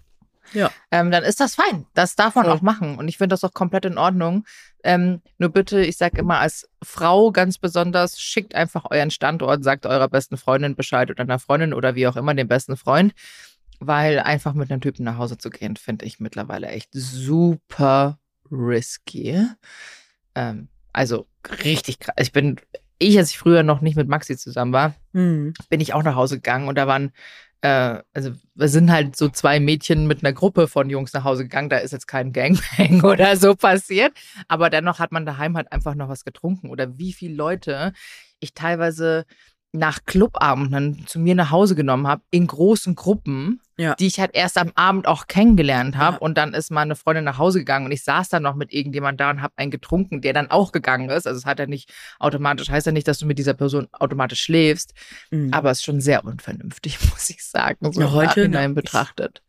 Ja. 0.54 0.72
Ähm, 0.92 1.12
dann 1.12 1.24
ist 1.24 1.40
das 1.40 1.56
fein. 1.56 1.86
Das 1.94 2.16
darf 2.16 2.36
man 2.36 2.46
Voll. 2.46 2.54
auch 2.54 2.62
machen. 2.62 2.98
Und 2.98 3.08
ich 3.08 3.18
finde 3.18 3.34
das 3.34 3.44
auch 3.44 3.54
komplett 3.54 3.86
in 3.86 3.98
Ordnung. 3.98 4.46
Ähm, 4.84 5.22
nur 5.38 5.50
bitte, 5.50 5.82
ich 5.82 5.98
sage 5.98 6.20
immer 6.20 6.40
als 6.40 6.70
Frau 6.84 7.32
ganz 7.32 7.58
besonders, 7.58 8.20
schickt 8.20 8.54
einfach 8.54 8.86
euren 8.92 9.12
Standort, 9.12 9.64
sagt 9.64 9.86
eurer 9.86 10.10
besten 10.10 10.38
Freundin 10.38 10.76
Bescheid 10.76 11.10
oder 11.10 11.22
einer 11.22 11.40
Freundin 11.40 11.74
oder 11.74 11.96
wie 11.96 12.08
auch 12.08 12.18
immer, 12.18 12.34
dem 12.34 12.48
besten 12.48 12.76
Freund. 12.78 13.14
Weil 13.80 14.20
einfach 14.20 14.54
mit 14.54 14.72
einem 14.72 14.82
Typen 14.82 15.04
nach 15.04 15.18
Hause 15.18 15.38
zu 15.38 15.50
gehen, 15.50 15.76
finde 15.78 16.06
ich 16.06 16.20
mittlerweile 16.20 16.68
echt 16.68 16.90
super 16.94 18.20
risky. 18.52 19.48
Ähm, 20.36 20.68
also 20.92 21.28
richtig 21.64 22.00
krass. 22.00 22.16
Ich 22.20 22.32
bin, 22.32 22.58
ich, 23.00 23.18
als 23.18 23.32
ich 23.32 23.38
früher 23.38 23.64
noch 23.64 23.82
nicht 23.82 23.96
mit 23.96 24.08
Maxi 24.08 24.38
zusammen 24.38 24.74
war, 24.74 24.96
mhm. 25.12 25.54
bin 25.70 25.82
ich 25.82 25.94
auch 25.94 26.04
nach 26.04 26.16
Hause 26.16 26.36
gegangen 26.36 26.68
und 26.68 26.78
da 26.78 26.88
waren 26.88 27.12
äh, 27.64 28.04
also 28.14 28.32
wir 28.56 28.68
sind 28.68 28.92
halt 28.92 29.16
so 29.16 29.30
zwei 29.30 29.62
Mädchen 29.62 30.06
mit 30.06 30.24
einer 30.24 30.34
Gruppe 30.34 30.68
von 30.68 30.90
Jungs 30.90 31.14
nach 31.14 31.24
Hause 31.24 31.44
gegangen. 31.44 31.70
Da 31.70 31.78
ist 31.78 31.92
jetzt 31.92 32.08
kein 32.08 32.34
Gangbang 32.34 33.04
oder 33.10 33.38
so 33.38 33.56
passiert. 33.56 34.12
Aber 34.50 34.70
dennoch 34.70 35.00
hat 35.00 35.14
man 35.14 35.26
daheim 35.26 35.56
halt 35.56 35.72
einfach 35.72 35.96
noch 35.96 36.10
was 36.10 36.26
getrunken. 36.26 36.70
Oder 36.70 36.98
wie 36.98 37.14
viele 37.14 37.36
Leute 37.36 37.94
ich 38.42 38.54
teilweise 38.54 39.26
nach 39.72 40.00
Clubabenden 40.06 41.08
zu 41.08 41.20
mir 41.20 41.36
nach 41.36 41.52
Hause 41.52 41.74
genommen 41.74 42.06
habe, 42.06 42.22
in 42.32 42.48
großen 42.48 42.96
Gruppen, 42.96 43.62
ja. 43.78 43.96
die 43.96 44.08
ich 44.08 44.20
halt 44.20 44.32
erst 44.34 44.58
am 44.58 44.72
Abend 44.76 45.08
auch 45.08 45.28
kennengelernt 45.28 45.98
habe. 45.98 46.16
Ja. 46.16 46.22
Und 46.22 46.38
dann 46.38 46.54
ist 46.54 46.72
meine 46.72 46.96
Freundin 46.96 47.24
nach 47.24 47.38
Hause 47.38 47.60
gegangen 47.60 47.86
und 47.86 47.92
ich 47.92 48.04
saß 48.04 48.30
dann 48.30 48.44
noch 48.44 48.56
mit 48.56 48.74
irgendjemand 48.74 49.20
da 49.20 49.30
und 49.30 49.42
habe 49.42 49.54
einen 49.58 49.72
getrunken, 49.72 50.22
der 50.22 50.34
dann 50.34 50.52
auch 50.52 50.72
gegangen 50.72 51.10
ist. 51.10 51.28
Also 51.28 51.38
es 51.38 51.46
hat 51.46 51.60
ja 51.60 51.66
nicht 51.66 51.92
automatisch, 52.20 52.70
heißt 52.70 52.86
ja 52.86 52.92
nicht, 52.92 53.08
dass 53.08 53.20
du 53.20 53.26
mit 53.26 53.38
dieser 53.38 53.54
Person 53.54 53.88
automatisch 53.92 54.42
schläfst, 54.42 54.94
mhm. 55.32 55.54
aber 55.54 55.72
es 55.72 55.80
ist 55.80 55.86
schon 55.86 56.02
sehr 56.02 56.24
unvernünftig, 56.26 57.00
muss 57.12 57.30
ich 57.30 57.44
sagen, 57.44 57.92
so 57.92 58.02
ja, 58.02 58.12
heute 58.12 58.44
hinein 58.44 58.76
betrachtet. 58.76 59.42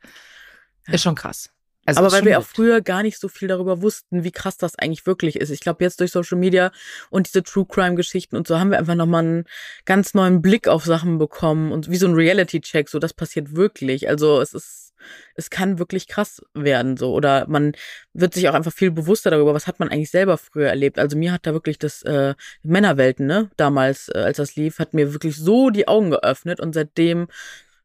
Ist 0.87 1.03
schon 1.03 1.15
krass. 1.15 1.54
Also 1.87 2.01
aber 2.01 2.13
weil 2.13 2.25
wir 2.25 2.39
auch 2.39 2.45
früher 2.45 2.81
gar 2.81 3.03
nicht 3.03 3.19
so 3.19 3.29
viel 3.29 3.49
darüber 3.49 3.83
wussten, 3.83 4.25
wie 4.25 4.33
krass 4.33 4.57
das 4.57 4.77
eigentlich 4.77 5.07
wirklich 5.07 5.37
ist. 5.37 5.51
Ich 5.51 5.61
glaube, 5.61 5.85
jetzt 5.85 6.01
durch 6.01 6.13
Social 6.13 6.39
Media 6.39 6.73
und 7.11 7.27
diese 7.27 7.43
True 7.43 7.67
Crime 7.69 7.95
Geschichten 7.95 8.37
und 8.37 8.47
so 8.47 8.59
haben 8.59 8.71
wir 8.71 8.79
einfach 8.79 8.95
nochmal 8.95 9.25
einen 9.25 9.45
ganz 9.85 10.15
neuen 10.15 10.41
Blick 10.43 10.69
auf 10.69 10.85
Sachen 10.85 11.19
bekommen 11.19 11.73
und 11.73 11.91
wie 11.91 11.97
so 11.97 12.07
ein 12.07 12.15
Reality 12.15 12.61
Check, 12.61 12.89
so 12.89 12.99
das 12.99 13.13
passiert 13.13 13.55
wirklich. 13.55 14.09
Also 14.09 14.41
es 14.41 14.55
ist, 14.55 14.95
es 15.35 15.51
kann 15.51 15.79
wirklich 15.79 16.09
krass 16.09 16.43
werden, 16.55 16.97
so. 16.97 17.13
Oder 17.13 17.47
man 17.49 17.73
wird 18.15 18.35
sich 18.35 18.49
auch 18.49 18.55
einfach 18.55 18.73
viel 18.73 18.91
bewusster 18.91 19.31
darüber, 19.31 19.53
was 19.53 19.67
hat 19.67 19.79
man 19.79 19.91
eigentlich 19.91 20.11
selber 20.11 20.39
früher 20.39 20.69
erlebt. 20.69 20.99
Also 20.99 21.19
mir 21.19 21.33
hat 21.33 21.47
da 21.47 21.53
wirklich 21.53 21.79
das, 21.79 22.03
äh, 22.03 22.35
Männerwelten, 22.63 23.27
ne, 23.27 23.51
damals, 23.57 24.09
äh, 24.09 24.19
als 24.19 24.39
das 24.39 24.57
lief, 24.57 24.79
hat 24.79 24.95
mir 24.95 25.13
wirklich 25.13 25.37
so 25.37 25.71
die 25.71 25.89
Augen 25.89 26.11
geöffnet 26.11 26.61
und 26.61 26.73
seitdem 26.73 27.29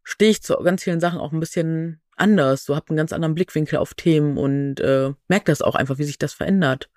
stehe 0.03 0.31
ich 0.31 0.41
zu 0.41 0.55
ganz 0.57 0.83
vielen 0.83 0.99
Sachen 0.99 1.19
auch 1.19 1.31
ein 1.31 1.39
bisschen 1.39 2.01
anders. 2.19 2.65
So 2.65 2.75
habt 2.75 2.89
einen 2.89 2.97
ganz 2.97 3.13
anderen 3.13 3.35
Blickwinkel 3.35 3.79
auf 3.79 3.93
Themen 3.93 4.37
und 4.37 4.79
äh, 4.79 5.11
merkt 5.27 5.47
das 5.47 5.61
auch 5.61 5.75
einfach, 5.75 5.97
wie 5.97 6.03
sich 6.03 6.17
das 6.17 6.33
verändert. 6.33 6.89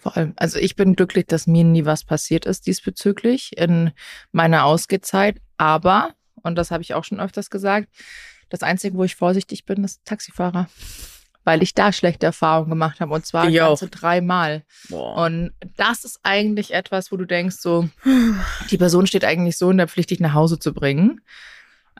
Vor 0.00 0.16
allem, 0.16 0.32
also 0.36 0.58
ich 0.58 0.76
bin 0.76 0.96
glücklich, 0.96 1.26
dass 1.26 1.46
mir 1.46 1.64
nie 1.64 1.84
was 1.84 2.04
passiert 2.04 2.46
ist 2.46 2.66
diesbezüglich 2.66 3.56
in 3.58 3.92
meiner 4.32 4.64
Ausgezeit. 4.64 5.40
Aber, 5.58 6.14
und 6.42 6.56
das 6.56 6.70
habe 6.70 6.82
ich 6.82 6.94
auch 6.94 7.04
schon 7.04 7.20
öfters 7.20 7.50
gesagt, 7.50 7.88
Das 8.48 8.62
Einzige, 8.62 8.96
wo 8.96 9.04
ich 9.04 9.14
vorsichtig 9.14 9.64
bin, 9.64 9.84
ist 9.84 10.04
Taxifahrer. 10.04 10.68
Weil 11.44 11.62
ich 11.62 11.72
da 11.72 11.92
schlechte 11.92 12.26
Erfahrungen 12.26 12.68
gemacht 12.70 13.00
habe. 13.00 13.14
Und 13.14 13.24
zwar 13.24 13.48
Ich 13.48 13.56
ganze 13.56 13.88
dreimal. 13.88 14.64
Und 14.90 15.52
das 15.76 16.04
ist 16.04 16.20
eigentlich 16.22 16.74
etwas, 16.74 17.10
wo 17.10 17.16
du 17.16 17.24
denkst, 17.24 17.56
so, 17.60 17.88
die 18.70 18.76
Person 18.76 19.06
steht 19.06 19.24
eigentlich 19.24 19.56
so 19.56 19.70
in 19.70 19.78
der 19.78 19.88
Pflicht, 19.88 20.10
dich 20.10 20.20
nach 20.20 20.34
Hause 20.34 20.58
zu 20.58 20.74
bringen. 20.74 21.22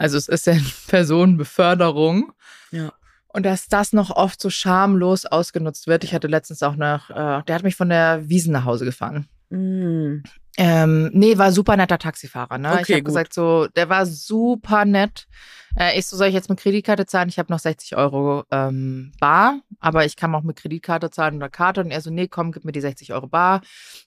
Also 0.00 0.16
es 0.16 0.28
ist 0.28 0.46
ja 0.46 0.54
eine 0.54 0.62
Personenbeförderung. 0.88 2.32
Ja. 2.70 2.92
Und 3.28 3.44
dass 3.44 3.68
das 3.68 3.92
noch 3.92 4.10
oft 4.10 4.40
so 4.40 4.48
schamlos 4.48 5.26
ausgenutzt 5.26 5.86
wird. 5.86 6.04
Ich 6.04 6.14
hatte 6.14 6.26
letztens 6.26 6.62
auch 6.62 6.74
noch, 6.74 7.10
äh, 7.10 7.42
der 7.42 7.54
hat 7.54 7.62
mich 7.62 7.76
von 7.76 7.90
der 7.90 8.28
Wiesen 8.28 8.52
nach 8.52 8.64
Hause 8.64 8.86
gefahren. 8.86 9.28
Mm. 9.50 10.22
Ähm, 10.56 11.10
nee, 11.12 11.38
war 11.38 11.52
super 11.52 11.76
netter 11.76 11.98
Taxifahrer. 11.98 12.58
Ne? 12.58 12.74
ich 12.74 12.80
Okay, 12.80 12.92
habe 12.94 13.02
gut. 13.02 13.06
gesagt, 13.06 13.34
so, 13.34 13.66
der 13.76 13.88
war 13.88 14.04
super 14.06 14.84
nett. 14.84 15.26
Äh, 15.76 15.98
ich 15.98 16.06
so, 16.06 16.16
soll 16.16 16.26
ich 16.28 16.34
jetzt 16.34 16.48
mit 16.48 16.58
Kreditkarte 16.58 17.06
zahlen? 17.06 17.28
Ich 17.28 17.38
habe 17.38 17.52
noch 17.52 17.60
60 17.60 17.96
Euro 17.96 18.44
ähm, 18.50 19.12
bar, 19.20 19.60
aber 19.78 20.04
ich 20.04 20.16
kann 20.16 20.34
auch 20.34 20.42
mit 20.42 20.56
Kreditkarte 20.56 21.10
zahlen 21.10 21.36
oder 21.36 21.48
Karte. 21.48 21.80
Und 21.82 21.92
er 21.92 22.00
so, 22.00 22.10
nee, 22.10 22.26
komm, 22.26 22.50
gib 22.52 22.64
mir 22.64 22.72
die 22.72 22.80
60 22.80 23.12
Euro 23.12 23.28
bar. 23.28 23.60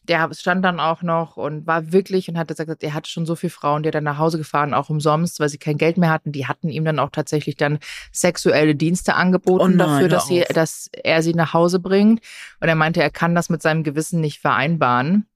Der 0.04 0.30
stand 0.34 0.66
dann 0.66 0.80
auch 0.80 1.02
noch 1.02 1.38
und 1.38 1.66
war 1.66 1.92
wirklich 1.94 2.28
und 2.28 2.38
hat 2.38 2.50
gesagt, 2.50 2.84
er 2.84 2.94
hatte 2.94 3.10
schon 3.10 3.26
so 3.26 3.36
viele 3.36 3.52
Frauen, 3.52 3.84
die 3.84 3.90
er 3.90 3.94
dann 3.94 4.04
nach 4.04 4.18
Hause 4.18 4.38
gefahren, 4.38 4.74
auch 4.74 4.90
umsonst, 4.90 5.40
weil 5.40 5.50
sie 5.50 5.58
kein 5.58 5.78
Geld 5.78 5.98
mehr 5.98 6.10
hatten. 6.10 6.34
Die 6.34 6.48
hatten 6.48 6.70
ihm 6.70 6.84
dann 6.84 7.00
auch 7.00 7.10
tatsächlich 7.10 7.56
dann 7.56 7.80
sexuelle 8.12 8.76
Dienste 8.76 9.16
angeboten 9.16 9.64
Oh 9.64 9.68
nein, 9.68 9.78
dafür, 9.78 10.10
dass, 10.10 10.28
sie, 10.28 10.44
dass 10.54 10.90
er 10.92 11.24
sie 11.24 11.34
nach 11.34 11.54
Hause 11.54 11.80
bringt. 11.80 12.22
Und 12.60 12.68
er 12.68 12.76
meinte, 12.76 13.02
er 13.02 13.10
kann 13.12 13.34
das 13.34 13.50
mit 13.50 13.62
seinem 13.62 13.84
Gewissen 13.84 14.20
nicht 14.20 14.40
vereinbaren 14.40 15.28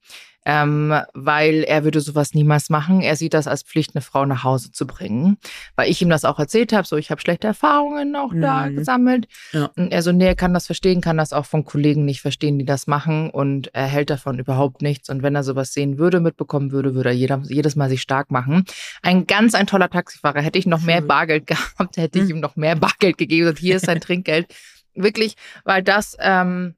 ähm, 0.50 0.94
weil 1.14 1.66
er 1.66 1.84
würde 1.84 2.00
sowas 2.00 2.34
niemals 2.34 2.70
machen. 2.70 3.02
Er 3.02 3.18
sieht 3.18 3.34
das 3.34 3.48
als 3.48 3.64
Pflicht, 3.64 3.94
eine 3.96 4.02
Frau 4.02 4.26
nach 4.26 4.46
Hause 4.46 4.72
zu 4.72 4.88
bringen. 4.88 5.38
Weil 5.76 5.92
ich 5.92 6.02
ihm 6.02 6.08
das 6.10 6.24
auch 6.24 6.40
erzählt 6.40 6.72
habe, 6.72 6.88
so 6.88 6.96
ich 6.96 7.12
habe 7.12 7.20
schlechte 7.20 7.48
Erfahrungen 7.48 8.16
auch 8.16 8.32
da 8.34 8.68
Mhm. 8.68 8.78
gesammelt. 8.78 9.28
Ja. 9.52 9.70
Und 9.76 9.92
er 9.92 10.02
so, 10.02 10.14
nee, 10.14 10.26
er 10.26 10.36
kann 10.36 10.54
das 10.54 10.66
verstehen, 10.68 11.02
kann 11.02 11.18
das 11.18 11.34
auch 11.34 11.46
von 11.46 11.66
Kollegen 11.66 12.06
nicht 12.06 12.22
verstehen, 12.22 12.58
die 12.58 12.64
das 12.64 12.88
machen 12.88 13.30
und 13.30 13.74
er 13.76 13.88
hält 13.88 14.10
davon 14.10 14.40
überhaupt 14.40 14.82
nichts. 14.82 15.10
Und 15.10 15.22
wenn 15.22 15.36
er 15.36 15.44
sowas 15.44 15.74
sehen 15.74 15.98
würde, 15.98 16.22
mitbekommen 16.22 16.72
würde, 16.72 16.96
würde 16.96 17.10
er 17.10 17.16
jeder, 17.16 17.42
jedes 17.50 17.76
Mal 17.76 17.90
sich 17.90 18.02
stark 18.02 18.32
machen. 18.32 18.64
Ein 19.02 19.28
ganz, 19.28 19.54
ein 19.54 19.68
toller 19.68 19.90
Taxifahrer. 19.90 20.42
Hätte 20.42 20.58
ich 20.60 20.66
noch 20.66 20.82
mehr. 20.82 21.02
Bargeld 21.02 21.46
gehabt, 21.48 21.98
hätte 21.98 22.20
ich 22.20 22.26
Mhm. 22.26 22.30
ihm 22.32 22.40
noch 22.40 22.56
mehr 22.56 22.76
Bargeld 22.78 23.18
gegeben. 23.18 23.50
Und 23.50 23.60
hier 23.60 23.76
ist 23.76 23.86
sein 23.86 24.00
Trinkgeld. 24.00 24.48
Wirklich, 24.96 25.36
weil 25.66 25.84
das, 25.84 26.16
ähm, 26.22 26.76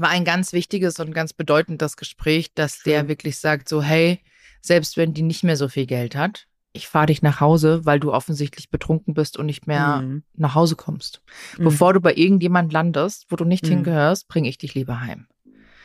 war 0.00 0.08
ein 0.10 0.24
ganz 0.24 0.52
wichtiges 0.52 0.98
und 1.00 1.12
ganz 1.14 1.32
bedeutendes 1.32 1.96
Gespräch, 1.96 2.52
dass 2.54 2.82
der 2.82 3.00
Schön. 3.00 3.08
wirklich 3.08 3.38
sagt, 3.38 3.68
so, 3.68 3.82
hey, 3.82 4.20
selbst 4.60 4.96
wenn 4.96 5.12
die 5.14 5.22
nicht 5.22 5.44
mehr 5.44 5.56
so 5.56 5.68
viel 5.68 5.86
Geld 5.86 6.16
hat, 6.16 6.46
ich 6.72 6.88
fahre 6.88 7.06
dich 7.06 7.22
nach 7.22 7.40
Hause, 7.40 7.84
weil 7.84 8.00
du 8.00 8.12
offensichtlich 8.12 8.68
betrunken 8.70 9.14
bist 9.14 9.36
und 9.38 9.46
nicht 9.46 9.66
mehr 9.68 9.98
Mhm. 10.02 10.24
nach 10.34 10.54
Hause 10.56 10.74
kommst. 10.74 11.22
Mhm. 11.58 11.64
Bevor 11.64 11.92
du 11.92 12.00
bei 12.00 12.14
irgendjemand 12.14 12.72
landest, 12.72 13.26
wo 13.28 13.36
du 13.36 13.44
nicht 13.44 13.64
Mhm. 13.64 13.68
hingehörst, 13.68 14.26
bringe 14.26 14.48
ich 14.48 14.58
dich 14.58 14.74
lieber 14.74 15.00
heim. 15.00 15.28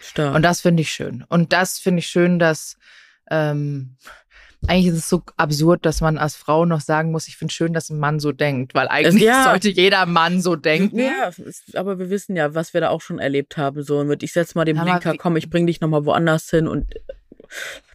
Stark. 0.02 0.34
Und 0.36 0.42
das 0.42 0.62
finde 0.62 0.82
ich 0.82 0.92
schön. 0.92 1.24
Und 1.30 1.54
das 1.54 1.78
finde 1.78 2.00
ich 2.00 2.08
schön, 2.08 2.40
dass 2.40 2.78
ähm, 3.30 3.98
eigentlich 4.68 4.88
ist 4.88 5.00
es 5.00 5.10
so 5.10 5.24
absurd, 5.38 5.86
dass 5.86 6.02
man 6.02 6.18
als 6.18 6.36
Frau 6.36 6.66
noch 6.66 6.82
sagen 6.82 7.12
muss, 7.12 7.28
ich 7.28 7.38
finde 7.38 7.54
schön, 7.54 7.74
dass 7.74 7.90
ein 7.90 8.00
Mann 8.00 8.20
so 8.20 8.32
denkt, 8.32 8.74
weil 8.76 8.88
eigentlich 8.88 9.24
ja. 9.24 9.46
sollte 9.46 9.70
jeder 9.70 10.06
Mann 10.06 10.42
so 10.42 10.56
denken. 10.56 11.00
Ja, 11.00 11.32
aber 11.74 11.98
wir 11.98 12.10
wissen 12.10 12.36
ja, 12.36 12.54
was 12.56 12.74
wir 12.74 12.82
da 12.82 12.90
auch 12.90 13.02
schon 13.02 13.20
erlebt 13.20 13.58
haben. 13.58 13.84
So 13.84 14.04
mit, 14.04 14.22
ich 14.22 14.34
setz 14.34 14.56
mal 14.56 14.66
den 14.66 14.78
Aber 14.78 14.92
Blinker, 14.92 15.16
komm, 15.18 15.38
ich 15.38 15.50
bring 15.50 15.66
dich 15.66 15.82
nochmal 15.82 16.06
woanders 16.06 16.50
hin 16.50 16.68
und 16.68 16.94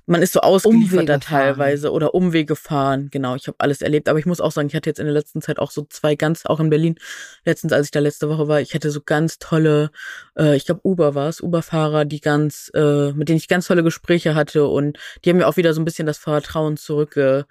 man 0.07 0.23
ist 0.23 0.33
so 0.33 0.41
ausgeliefert 0.41 1.23
teilweise 1.23 1.91
oder 1.91 2.15
Umwege 2.15 2.57
fahren. 2.57 3.09
Genau, 3.11 3.37
ich 3.37 3.47
habe 3.47 3.57
alles 3.59 3.81
erlebt. 3.81 4.09
Aber 4.09 4.19
ich 4.19 4.27
muss 4.27 4.41
auch 4.41 4.53
sagen, 4.53 4.69
ich 4.69 4.75
hatte 4.75 4.91
jetzt 4.91 4.99
in 4.99 5.07
der 5.07 5.15
letzten 5.15 5.41
Zeit 5.41 5.59
auch 5.59 5.71
so 5.71 5.87
zwei 5.89 6.15
ganz, 6.15 6.45
auch 6.47 6.61
in 6.61 6.71
Berlin, 6.71 6.97
letztens, 7.45 7.73
als 7.73 7.87
ich 7.87 7.91
da 7.91 8.01
letzte 8.01 8.29
Woche 8.29 8.49
war, 8.49 8.61
ich 8.61 8.75
hatte 8.75 8.91
so 8.91 9.01
ganz 9.01 9.39
tolle, 9.39 9.91
äh, 10.37 10.57
ich 10.57 10.67
glaube 10.67 10.81
Uber 10.85 11.15
war 11.15 11.29
es, 11.29 11.41
Uber-Fahrer, 11.41 12.05
die 12.05 12.21
ganz, 12.21 12.71
äh, 12.75 13.13
mit 13.13 13.29
denen 13.29 13.39
ich 13.39 13.49
ganz 13.49 13.67
tolle 13.67 13.83
Gespräche 13.83 14.35
hatte 14.35 14.67
und 14.67 14.99
die 15.25 15.31
haben 15.31 15.39
mir 15.39 15.49
auch 15.49 15.57
wieder 15.57 15.73
so 15.73 15.81
ein 15.81 15.85
bisschen 15.85 16.07
das 16.07 16.19
Vertrauen 16.19 16.77
zurückgegeben 16.77 17.45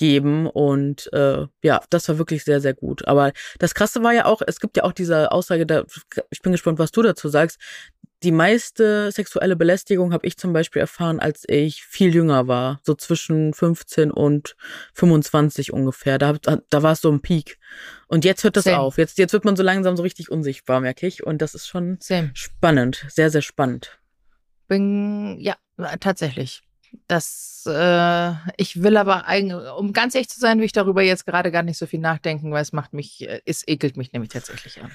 und 0.00 1.12
äh, 1.12 1.46
ja, 1.62 1.80
das 1.90 2.08
war 2.08 2.18
wirklich 2.18 2.44
sehr, 2.44 2.60
sehr 2.60 2.74
gut. 2.74 3.06
Aber 3.08 3.32
das 3.58 3.74
Krasse 3.74 4.02
war 4.02 4.12
ja 4.12 4.26
auch, 4.26 4.42
es 4.46 4.60
gibt 4.60 4.76
ja 4.76 4.84
auch 4.84 4.92
diese 4.92 5.32
Aussage, 5.32 5.66
da, 5.66 5.84
ich 6.30 6.40
bin 6.40 6.52
gespannt, 6.52 6.78
was 6.78 6.92
du 6.92 7.02
dazu 7.02 7.28
sagst. 7.28 7.58
Die 8.24 8.32
meiste 8.32 9.12
sexuelle 9.12 9.54
Belästigung 9.54 10.12
habe 10.12 10.26
ich 10.26 10.36
zum 10.36 10.52
Beispiel 10.52 10.80
erfahren, 10.80 11.20
als 11.20 11.44
ich 11.46 11.84
viel 11.84 12.12
jünger 12.12 12.48
war, 12.48 12.80
so 12.82 12.94
zwischen 12.94 13.54
15 13.54 14.10
und 14.10 14.56
25 14.94 15.72
ungefähr. 15.72 16.18
Da, 16.18 16.32
da, 16.32 16.58
da 16.68 16.82
war 16.82 16.92
es 16.92 17.00
so 17.00 17.12
ein 17.12 17.20
Peak. 17.20 17.58
Und 18.08 18.24
jetzt 18.24 18.42
hört 18.42 18.56
das 18.56 18.64
Same. 18.64 18.78
auf. 18.78 18.98
Jetzt, 18.98 19.18
jetzt 19.18 19.32
wird 19.32 19.44
man 19.44 19.54
so 19.54 19.62
langsam 19.62 19.96
so 19.96 20.02
richtig 20.02 20.30
unsichtbar, 20.32 20.80
merke 20.80 21.06
ich. 21.06 21.24
Und 21.24 21.42
das 21.42 21.54
ist 21.54 21.68
schon 21.68 21.98
Same. 22.00 22.30
spannend, 22.34 23.06
sehr, 23.08 23.30
sehr 23.30 23.42
spannend. 23.42 24.00
bin, 24.66 25.38
ja, 25.38 25.56
tatsächlich. 26.00 26.67
Das, 27.06 27.64
äh, 27.66 28.32
ich 28.56 28.82
will 28.82 28.96
aber 28.96 29.26
eigentlich, 29.26 29.58
um 29.76 29.92
ganz 29.92 30.14
ehrlich 30.14 30.28
zu 30.28 30.40
sein, 30.40 30.58
will 30.58 30.64
ich 30.66 30.72
darüber 30.72 31.02
jetzt 31.02 31.26
gerade 31.26 31.50
gar 31.50 31.62
nicht 31.62 31.78
so 31.78 31.86
viel 31.86 32.00
nachdenken, 32.00 32.52
weil 32.52 32.62
es 32.62 32.72
macht 32.72 32.92
mich, 32.92 33.28
äh, 33.28 33.40
es 33.46 33.66
ekelt 33.66 33.96
mich 33.96 34.12
nämlich 34.12 34.30
tatsächlich 34.30 34.82
an. 34.82 34.90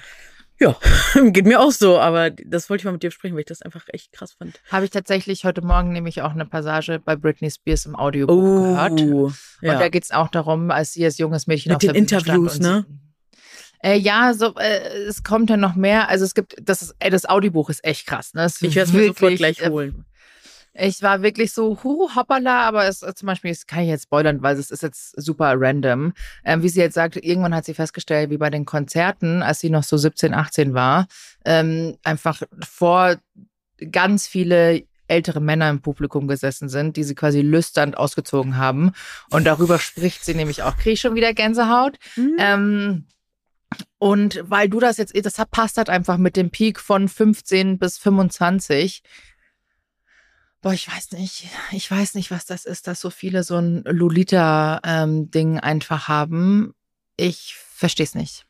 Ja, 0.60 0.76
geht 1.30 1.46
mir 1.46 1.60
auch 1.60 1.72
so, 1.72 1.98
aber 1.98 2.30
das 2.30 2.70
wollte 2.70 2.82
ich 2.82 2.84
mal 2.84 2.92
mit 2.92 3.02
dir 3.02 3.08
besprechen, 3.08 3.34
weil 3.34 3.40
ich 3.40 3.46
das 3.46 3.62
einfach 3.62 3.84
echt 3.88 4.12
krass 4.12 4.34
fand. 4.34 4.60
Habe 4.70 4.84
ich 4.84 4.90
tatsächlich 4.90 5.44
heute 5.44 5.62
Morgen 5.62 5.92
nämlich 5.92 6.22
auch 6.22 6.30
eine 6.30 6.46
Passage 6.46 7.00
bei 7.04 7.16
Britney 7.16 7.50
Spears 7.50 7.86
im 7.86 7.96
Audiobuch 7.96 8.36
gehört. 8.36 9.00
Oh, 9.00 9.24
Und 9.26 9.34
ja. 9.62 9.78
da 9.78 9.88
geht 9.88 10.04
es 10.04 10.10
auch 10.12 10.28
darum, 10.28 10.70
als 10.70 10.92
sie 10.92 11.04
als 11.04 11.18
junges 11.18 11.46
Mädchen 11.46 11.70
Mit 11.70 11.76
auf 11.76 11.80
der 11.80 11.92
den 11.92 12.06
stand 12.06 12.26
Interviews, 12.26 12.54
und 12.56 12.62
ne? 12.62 12.86
Äh, 13.82 13.98
ja, 13.98 14.32
so, 14.32 14.54
äh, 14.54 15.04
es 15.08 15.22
kommt 15.24 15.50
ja 15.50 15.58
noch 15.58 15.74
mehr. 15.74 16.08
Also 16.08 16.24
es 16.24 16.34
gibt, 16.34 16.56
das 16.62 16.80
ist, 16.80 16.94
ey, 17.00 17.10
das 17.10 17.26
Audiobuch 17.26 17.68
ist 17.68 17.84
echt 17.84 18.06
krass. 18.06 18.32
Ne? 18.32 18.46
Ist 18.46 18.62
ich 18.62 18.74
werde 18.76 18.88
es 18.88 18.94
mir 18.94 19.06
sofort 19.08 19.36
gleich 19.36 19.60
äh, 19.60 19.68
holen. 19.68 20.06
Ich 20.76 21.02
war 21.02 21.22
wirklich 21.22 21.52
so, 21.52 21.78
hu, 21.84 22.08
hoppala, 22.14 22.66
aber 22.66 22.86
es 22.86 23.02
äh, 23.02 23.14
zum 23.14 23.26
Beispiel, 23.26 23.52
das 23.52 23.66
kann 23.66 23.80
ich 23.80 23.88
jetzt 23.88 24.04
spoilern, 24.04 24.42
weil 24.42 24.56
es 24.56 24.70
ist 24.70 24.82
jetzt 24.82 25.20
super 25.20 25.54
random. 25.56 26.12
Ähm, 26.44 26.62
wie 26.62 26.68
sie 26.68 26.80
jetzt 26.80 26.94
sagt, 26.94 27.16
irgendwann 27.16 27.54
hat 27.54 27.64
sie 27.64 27.74
festgestellt, 27.74 28.30
wie 28.30 28.38
bei 28.38 28.50
den 28.50 28.64
Konzerten, 28.64 29.42
als 29.42 29.60
sie 29.60 29.70
noch 29.70 29.84
so 29.84 29.96
17, 29.96 30.34
18 30.34 30.74
war, 30.74 31.06
ähm, 31.44 31.96
einfach 32.02 32.42
vor 32.60 33.16
ganz 33.90 34.26
viele 34.26 34.82
ältere 35.06 35.40
Männer 35.40 35.70
im 35.70 35.80
Publikum 35.80 36.26
gesessen 36.26 36.68
sind, 36.68 36.96
die 36.96 37.04
sie 37.04 37.14
quasi 37.14 37.40
lüsternd 37.40 37.96
ausgezogen 37.96 38.56
haben. 38.56 38.92
Und 39.30 39.44
darüber 39.44 39.78
spricht 39.78 40.24
sie 40.24 40.34
nämlich 40.34 40.62
auch. 40.62 40.76
Krieg 40.76 40.94
ich 40.94 41.00
schon 41.00 41.14
wieder 41.14 41.34
Gänsehaut. 41.34 41.98
Mhm. 42.16 42.36
Ähm, 42.38 43.04
und 43.98 44.42
weil 44.46 44.68
du 44.68 44.80
das 44.80 44.98
jetzt, 44.98 45.14
das 45.14 45.36
passt 45.50 45.78
halt 45.78 45.90
einfach 45.90 46.16
mit 46.16 46.36
dem 46.36 46.50
Peak 46.50 46.80
von 46.80 47.08
15 47.08 47.78
bis 47.78 47.98
25. 47.98 49.02
Boah, 50.64 50.72
ich 50.72 50.90
weiß 50.90 51.12
nicht, 51.12 51.46
ich 51.72 51.90
weiß 51.90 52.14
nicht, 52.14 52.30
was 52.30 52.46
das 52.46 52.64
ist, 52.64 52.86
dass 52.86 52.98
so 52.98 53.10
viele 53.10 53.42
so 53.42 53.58
ein 53.58 53.82
Lolita-Ding 53.84 55.60
einfach 55.60 56.08
haben. 56.08 56.72
Ich 57.18 57.54
verstehe 57.58 58.04
es 58.04 58.14
nicht. 58.14 58.46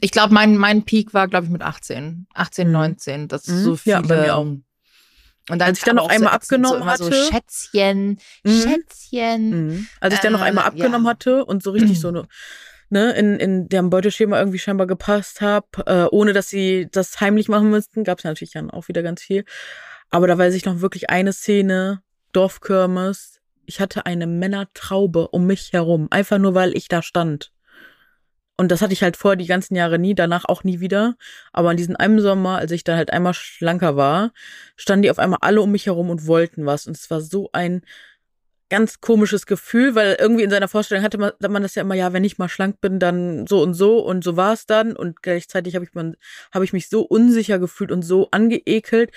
Ich 0.00 0.10
glaube, 0.10 0.34
mein, 0.34 0.56
mein 0.56 0.84
Peak 0.84 1.14
war, 1.14 1.28
glaube 1.28 1.46
ich, 1.46 1.52
mit 1.52 1.62
18, 1.62 2.26
18, 2.34 2.66
Mhm. 2.66 2.72
19. 2.72 3.28
Das 3.28 3.46
ist 3.46 3.54
Mhm. 3.60 3.62
so 3.62 3.76
viele. 3.76 3.94
Ja, 3.94 4.00
bei 4.02 4.16
mir 4.22 4.34
auch. 4.34 4.40
Und 4.42 4.64
dann 5.48 5.62
Als 5.62 5.78
ich 5.78 5.84
dann 5.84 5.94
noch 5.94 6.08
einmal 6.08 6.32
abgenommen 6.34 6.82
immer 6.82 6.96
so 6.96 7.04
hatte. 7.06 7.14
Schätzchen, 7.30 8.18
Mhm. 8.42 8.50
Schätzchen. 8.62 9.66
Mhm. 9.68 9.86
Als 10.00 10.14
ich 10.14 10.20
dann 10.20 10.32
noch 10.32 10.40
Äh, 10.40 10.46
einmal 10.46 10.64
abgenommen 10.64 11.04
ja. 11.04 11.10
hatte 11.10 11.44
und 11.44 11.62
so 11.62 11.70
richtig 11.70 12.00
so 12.00 12.10
ne, 12.10 12.26
ne, 12.90 13.12
in, 13.12 13.36
in 13.38 13.68
deren 13.68 13.88
Beuteschema 13.88 14.36
irgendwie 14.40 14.58
scheinbar 14.58 14.88
gepasst 14.88 15.40
habe, 15.40 15.66
äh, 15.86 16.06
ohne 16.10 16.32
dass 16.32 16.48
sie 16.48 16.88
das 16.90 17.20
heimlich 17.20 17.48
machen 17.48 17.70
müssten, 17.70 18.02
gab 18.02 18.18
es 18.18 18.24
natürlich 18.24 18.52
dann 18.54 18.68
auch 18.68 18.88
wieder 18.88 19.04
ganz 19.04 19.22
viel. 19.22 19.44
Aber 20.12 20.26
da 20.26 20.36
weiß 20.36 20.54
ich 20.54 20.66
noch 20.66 20.82
wirklich 20.82 21.08
eine 21.08 21.32
Szene, 21.32 22.02
Dorfkirmes. 22.32 23.40
Ich 23.64 23.80
hatte 23.80 24.04
eine 24.04 24.26
Männertraube 24.26 25.28
um 25.28 25.46
mich 25.46 25.72
herum, 25.72 26.08
einfach 26.10 26.38
nur 26.38 26.54
weil 26.54 26.76
ich 26.76 26.86
da 26.88 27.02
stand. 27.02 27.50
Und 28.58 28.70
das 28.70 28.82
hatte 28.82 28.92
ich 28.92 29.02
halt 29.02 29.16
vor 29.16 29.36
die 29.36 29.46
ganzen 29.46 29.74
Jahre 29.74 29.98
nie, 29.98 30.14
danach 30.14 30.44
auch 30.44 30.64
nie 30.64 30.80
wieder. 30.80 31.16
Aber 31.52 31.70
an 31.70 31.78
diesem 31.78 31.96
einen 31.96 32.20
Sommer, 32.20 32.58
als 32.58 32.70
ich 32.72 32.84
dann 32.84 32.98
halt 32.98 33.10
einmal 33.10 33.32
schlanker 33.32 33.96
war, 33.96 34.32
standen 34.76 35.02
die 35.02 35.10
auf 35.10 35.18
einmal 35.18 35.38
alle 35.40 35.62
um 35.62 35.72
mich 35.72 35.86
herum 35.86 36.10
und 36.10 36.26
wollten 36.26 36.66
was. 36.66 36.86
Und 36.86 36.94
es 36.94 37.10
war 37.10 37.22
so 37.22 37.48
ein 37.54 37.80
ganz 38.68 39.00
komisches 39.00 39.46
Gefühl, 39.46 39.94
weil 39.94 40.16
irgendwie 40.20 40.42
in 40.42 40.50
seiner 40.50 40.68
Vorstellung 40.68 41.02
hatte 41.02 41.16
man, 41.16 41.62
das 41.62 41.74
ja 41.74 41.82
immer, 41.82 41.94
ja, 41.94 42.12
wenn 42.12 42.24
ich 42.24 42.36
mal 42.36 42.50
schlank 42.50 42.82
bin, 42.82 42.98
dann 42.98 43.46
so 43.46 43.62
und 43.62 43.72
so 43.72 43.98
und 43.98 44.22
so 44.22 44.36
war 44.36 44.52
es 44.52 44.66
dann. 44.66 44.94
Und 44.94 45.22
gleichzeitig 45.22 45.74
habe 45.74 45.86
ich, 45.86 45.90
habe 46.52 46.64
ich 46.66 46.74
mich 46.74 46.90
so 46.90 47.00
unsicher 47.00 47.58
gefühlt 47.58 47.90
und 47.90 48.02
so 48.02 48.28
angeekelt. 48.30 49.10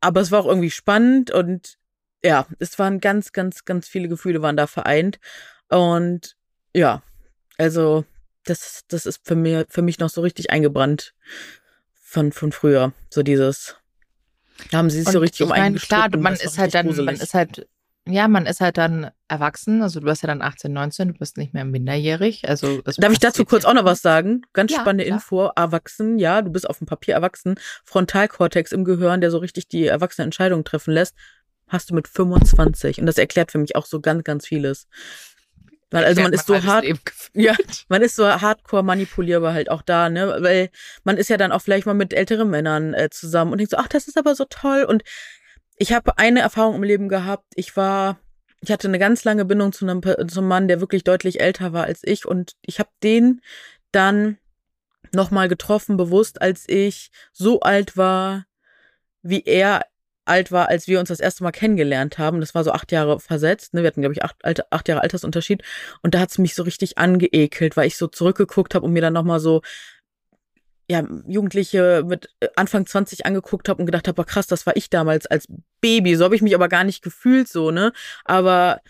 Aber 0.00 0.20
es 0.20 0.30
war 0.30 0.40
auch 0.40 0.46
irgendwie 0.46 0.70
spannend 0.70 1.30
und 1.30 1.78
ja, 2.22 2.46
es 2.58 2.78
waren 2.78 3.00
ganz, 3.00 3.32
ganz, 3.32 3.64
ganz 3.64 3.88
viele 3.88 4.08
Gefühle 4.08 4.42
waren 4.42 4.56
da 4.56 4.66
vereint. 4.66 5.18
Und 5.68 6.36
ja, 6.74 7.02
also 7.56 8.04
das, 8.44 8.84
das 8.88 9.06
ist 9.06 9.20
für 9.24 9.34
mich, 9.34 9.66
für 9.68 9.82
mich 9.82 9.98
noch 9.98 10.10
so 10.10 10.20
richtig 10.20 10.50
eingebrannt 10.50 11.14
von, 11.92 12.32
von 12.32 12.52
früher. 12.52 12.92
So 13.10 13.22
dieses, 13.22 13.76
da 14.70 14.78
haben 14.78 14.90
sie 14.90 15.02
sich 15.02 15.08
so 15.08 15.18
richtig 15.18 15.40
ich 15.40 15.46
um 15.46 15.76
klar, 15.76 16.08
man 16.16 16.34
ist 16.34 16.58
halt 16.58 16.74
dann, 16.74 16.86
man 16.86 16.94
gruselig. 16.94 17.22
ist 17.22 17.34
halt, 17.34 17.68
ja, 18.08 18.28
man 18.28 18.46
ist 18.46 18.60
halt 18.60 18.78
dann 18.78 19.10
erwachsen, 19.28 19.82
also 19.82 20.00
du 20.00 20.06
bist 20.06 20.22
ja 20.22 20.26
dann 20.26 20.42
18, 20.42 20.72
19, 20.72 21.08
du 21.08 21.14
bist 21.14 21.36
nicht 21.36 21.54
mehr 21.54 21.64
minderjährig. 21.64 22.48
Also 22.48 22.80
Darf 22.82 23.12
ich 23.12 23.18
dazu 23.18 23.44
kurz 23.44 23.64
auch 23.64 23.74
noch 23.74 23.84
was 23.84 24.02
sagen? 24.02 24.42
Ganz 24.52 24.72
ja, 24.72 24.80
spannende 24.80 25.04
klar. 25.04 25.16
Info. 25.16 25.50
Erwachsen, 25.54 26.18
ja, 26.18 26.42
du 26.42 26.50
bist 26.50 26.68
auf 26.68 26.78
dem 26.78 26.86
Papier 26.86 27.14
erwachsen. 27.14 27.56
Frontalkortex 27.84 28.72
im 28.72 28.84
Gehirn, 28.84 29.20
der 29.20 29.30
so 29.30 29.38
richtig 29.38 29.68
die 29.68 29.86
erwachsene 29.86 30.24
Entscheidung 30.24 30.64
treffen 30.64 30.92
lässt, 30.92 31.14
hast 31.68 31.90
du 31.90 31.94
mit 31.94 32.08
25. 32.08 33.00
Und 33.00 33.06
das 33.06 33.18
erklärt 33.18 33.52
für 33.52 33.58
mich 33.58 33.76
auch 33.76 33.86
so 33.86 34.00
ganz, 34.00 34.24
ganz 34.24 34.46
vieles. 34.46 34.86
Weil 35.90 36.04
also 36.04 36.20
man 36.20 36.32
ist 36.32 36.46
so 36.46 36.62
hart, 36.62 36.84
ja, 37.32 37.54
man 37.88 38.02
ist 38.02 38.16
so 38.16 38.26
hardcore 38.28 38.82
manipulierbar 38.82 39.54
halt 39.54 39.70
auch 39.70 39.80
da, 39.80 40.10
ne? 40.10 40.36
Weil 40.40 40.70
man 41.04 41.16
ist 41.16 41.30
ja 41.30 41.38
dann 41.38 41.50
auch 41.50 41.62
vielleicht 41.62 41.86
mal 41.86 41.94
mit 41.94 42.12
älteren 42.12 42.50
Männern 42.50 42.92
äh, 42.92 43.08
zusammen 43.10 43.52
und 43.52 43.58
denkt 43.58 43.70
so, 43.70 43.78
ach, 43.78 43.88
das 43.88 44.06
ist 44.06 44.18
aber 44.18 44.34
so 44.34 44.44
toll. 44.48 44.84
Und 44.84 45.02
ich 45.78 45.92
habe 45.92 46.18
eine 46.18 46.40
Erfahrung 46.40 46.76
im 46.76 46.82
Leben 46.82 47.08
gehabt. 47.08 47.46
Ich 47.54 47.76
war, 47.76 48.18
ich 48.60 48.70
hatte 48.70 48.88
eine 48.88 48.98
ganz 48.98 49.24
lange 49.24 49.44
Bindung 49.44 49.72
zu 49.72 49.86
einem, 49.86 50.02
zu 50.02 50.40
einem 50.40 50.48
Mann, 50.48 50.68
der 50.68 50.80
wirklich 50.80 51.04
deutlich 51.04 51.40
älter 51.40 51.72
war 51.72 51.84
als 51.84 52.00
ich. 52.02 52.26
Und 52.26 52.52
ich 52.62 52.78
habe 52.78 52.90
den 53.02 53.40
dann 53.92 54.38
nochmal 55.12 55.48
getroffen, 55.48 55.96
bewusst, 55.96 56.42
als 56.42 56.64
ich 56.68 57.10
so 57.32 57.60
alt 57.60 57.96
war, 57.96 58.44
wie 59.22 59.42
er 59.44 59.86
alt 60.24 60.52
war, 60.52 60.68
als 60.68 60.86
wir 60.86 61.00
uns 61.00 61.08
das 61.08 61.20
erste 61.20 61.42
Mal 61.42 61.52
kennengelernt 61.52 62.18
haben. 62.18 62.40
Das 62.40 62.54
war 62.54 62.62
so 62.62 62.72
acht 62.72 62.92
Jahre 62.92 63.18
versetzt. 63.18 63.72
Ne? 63.72 63.82
Wir 63.82 63.88
hatten, 63.88 64.02
glaube 64.02 64.12
ich, 64.12 64.22
acht, 64.22 64.36
acht 64.72 64.88
Jahre 64.88 65.02
Altersunterschied. 65.02 65.62
Und 66.02 66.14
da 66.14 66.20
hat's 66.20 66.38
mich 66.38 66.54
so 66.54 66.64
richtig 66.64 66.98
angeekelt, 66.98 67.76
weil 67.76 67.86
ich 67.86 67.96
so 67.96 68.08
zurückgeguckt 68.08 68.74
habe 68.74 68.84
und 68.84 68.92
mir 68.92 69.02
dann 69.02 69.14
nochmal 69.14 69.40
so 69.40 69.62
ja, 70.90 71.02
Jugendliche 71.26 72.02
mit 72.06 72.30
äh, 72.40 72.48
Anfang 72.56 72.86
20 72.86 73.26
angeguckt 73.26 73.68
habe 73.68 73.80
und 73.80 73.86
gedacht 73.86 74.08
habe, 74.08 74.24
krass, 74.24 74.46
das 74.46 74.66
war 74.66 74.76
ich 74.76 74.88
damals 74.90 75.26
als 75.26 75.46
Baby. 75.80 76.16
So 76.16 76.24
habe 76.24 76.34
ich 76.34 76.42
mich 76.42 76.54
aber 76.54 76.68
gar 76.68 76.84
nicht 76.84 77.02
gefühlt, 77.02 77.48
so, 77.48 77.70
ne? 77.70 77.92
Aber 78.24 78.80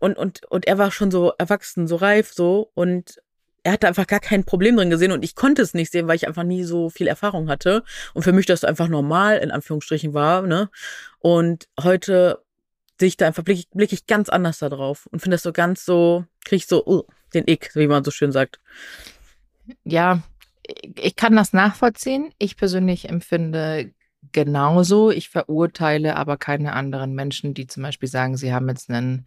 und, 0.00 0.16
und, 0.16 0.44
und 0.46 0.66
er 0.66 0.78
war 0.78 0.90
schon 0.90 1.10
so 1.10 1.32
erwachsen, 1.38 1.86
so 1.86 1.96
reif, 1.96 2.32
so. 2.32 2.70
Und 2.74 3.20
er 3.62 3.72
hatte 3.72 3.88
einfach 3.88 4.06
gar 4.06 4.20
kein 4.20 4.44
Problem 4.44 4.76
drin 4.76 4.90
gesehen 4.90 5.12
und 5.12 5.24
ich 5.24 5.34
konnte 5.34 5.60
es 5.62 5.74
nicht 5.74 5.92
sehen, 5.92 6.06
weil 6.08 6.16
ich 6.16 6.26
einfach 6.26 6.44
nie 6.44 6.64
so 6.64 6.88
viel 6.88 7.08
Erfahrung 7.08 7.48
hatte. 7.48 7.84
Und 8.14 8.22
für 8.22 8.32
mich 8.32 8.46
das 8.46 8.64
einfach 8.64 8.88
normal, 8.88 9.38
in 9.38 9.50
Anführungsstrichen, 9.50 10.14
war, 10.14 10.42
ne? 10.42 10.70
Und 11.18 11.68
heute 11.82 12.42
sehe 12.98 13.08
ich 13.08 13.16
da 13.16 13.26
einfach, 13.26 13.44
blicke 13.44 13.60
ich, 13.60 13.68
blick 13.70 13.92
ich 13.92 14.06
ganz 14.06 14.28
anders 14.28 14.58
da 14.58 14.68
drauf 14.68 15.06
und 15.12 15.20
finde 15.20 15.34
das 15.34 15.42
so 15.42 15.52
ganz 15.52 15.84
so, 15.84 16.24
kriege 16.44 16.56
ich 16.56 16.66
so 16.66 16.84
uh, 16.86 17.02
den 17.34 17.46
Ick, 17.46 17.74
wie 17.74 17.86
man 17.86 18.04
so 18.04 18.10
schön 18.10 18.32
sagt. 18.32 18.60
Ja, 19.84 20.22
ich 20.96 21.16
kann 21.16 21.36
das 21.36 21.52
nachvollziehen. 21.52 22.32
Ich 22.38 22.56
persönlich 22.56 23.08
empfinde 23.08 23.92
genauso. 24.32 25.10
Ich 25.10 25.30
verurteile 25.30 26.16
aber 26.16 26.36
keine 26.36 26.72
anderen 26.72 27.14
Menschen, 27.14 27.54
die 27.54 27.66
zum 27.66 27.82
Beispiel 27.82 28.08
sagen, 28.08 28.36
sie 28.36 28.52
haben 28.52 28.68
jetzt 28.68 28.90
einen, 28.90 29.26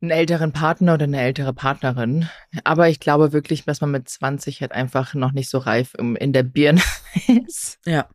einen 0.00 0.10
älteren 0.10 0.52
Partner 0.52 0.94
oder 0.94 1.04
eine 1.04 1.20
ältere 1.20 1.52
Partnerin. 1.52 2.28
Aber 2.64 2.88
ich 2.88 3.00
glaube 3.00 3.32
wirklich, 3.32 3.64
dass 3.64 3.80
man 3.80 3.90
mit 3.90 4.08
20 4.08 4.60
halt 4.60 4.72
einfach 4.72 5.14
noch 5.14 5.32
nicht 5.32 5.50
so 5.50 5.58
reif 5.58 5.94
in 5.94 6.32
der 6.32 6.42
Birne 6.42 6.82
ist. 7.46 7.78
Ja. 7.84 8.08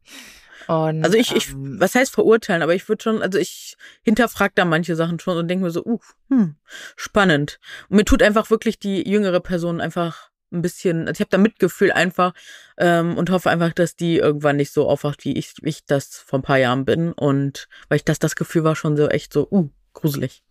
Und, 0.67 1.03
also 1.03 1.17
ich, 1.17 1.35
ich, 1.35 1.49
ähm, 1.49 1.79
was 1.79 1.95
heißt 1.95 2.13
verurteilen, 2.13 2.61
aber 2.61 2.75
ich 2.75 2.87
würde 2.87 3.01
schon, 3.01 3.23
also 3.23 3.39
ich 3.39 3.75
hinterfrage 4.03 4.53
da 4.53 4.65
manche 4.65 4.95
Sachen 4.95 5.19
schon 5.19 5.35
und 5.35 5.47
denke 5.47 5.65
mir 5.65 5.71
so, 5.71 5.83
uh, 5.83 5.99
hm, 6.29 6.57
spannend. 6.95 7.59
Und 7.89 7.97
mir 7.97 8.05
tut 8.05 8.21
einfach 8.21 8.51
wirklich 8.51 8.77
die 8.77 9.09
jüngere 9.09 9.39
Person 9.39 9.81
einfach 9.81 10.28
ein 10.51 10.61
bisschen, 10.61 11.07
also 11.07 11.13
ich 11.13 11.19
habe 11.21 11.29
da 11.29 11.37
Mitgefühl 11.37 11.91
einfach 11.91 12.33
ähm, 12.77 13.17
und 13.17 13.29
hoffe 13.29 13.49
einfach, 13.49 13.73
dass 13.73 13.95
die 13.95 14.17
irgendwann 14.17 14.57
nicht 14.57 14.71
so 14.71 14.87
aufwacht, 14.87 15.25
wie 15.25 15.37
ich, 15.37 15.53
ich 15.61 15.85
das 15.85 16.17
vor 16.17 16.39
ein 16.39 16.43
paar 16.43 16.57
Jahren 16.57 16.85
bin. 16.85 17.11
Und 17.11 17.67
weil 17.87 17.97
ich 17.97 18.05
das, 18.05 18.19
das 18.19 18.35
Gefühl 18.35 18.63
war 18.63 18.75
schon 18.75 18.97
so 18.97 19.07
echt 19.07 19.33
so, 19.33 19.47
uh, 19.51 19.69
gruselig. 19.93 20.43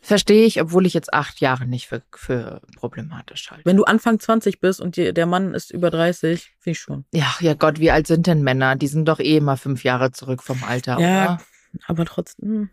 Verstehe 0.00 0.46
ich, 0.46 0.60
obwohl 0.60 0.86
ich 0.86 0.94
jetzt 0.94 1.12
acht 1.12 1.40
Jahre 1.40 1.66
nicht 1.66 1.88
für, 1.88 2.02
für 2.14 2.62
problematisch 2.76 3.50
halte. 3.50 3.64
Wenn 3.64 3.76
du 3.76 3.84
Anfang 3.84 4.20
20 4.20 4.60
bist 4.60 4.80
und 4.80 4.96
die, 4.96 5.12
der 5.12 5.26
Mann 5.26 5.54
ist 5.54 5.70
über 5.70 5.90
30, 5.90 6.54
finde 6.60 6.70
ich 6.70 6.78
schon. 6.78 7.04
Ja, 7.12 7.34
ja 7.40 7.54
Gott, 7.54 7.78
wie 7.80 7.90
alt 7.90 8.06
sind 8.06 8.26
denn 8.26 8.42
Männer? 8.42 8.76
Die 8.76 8.86
sind 8.86 9.06
doch 9.06 9.18
eh 9.18 9.36
immer 9.36 9.56
fünf 9.56 9.84
Jahre 9.84 10.12
zurück 10.12 10.42
vom 10.42 10.62
Alter, 10.64 10.98
ja, 11.00 11.24
oder? 11.24 11.40
aber 11.86 12.04
trotzdem. 12.04 12.70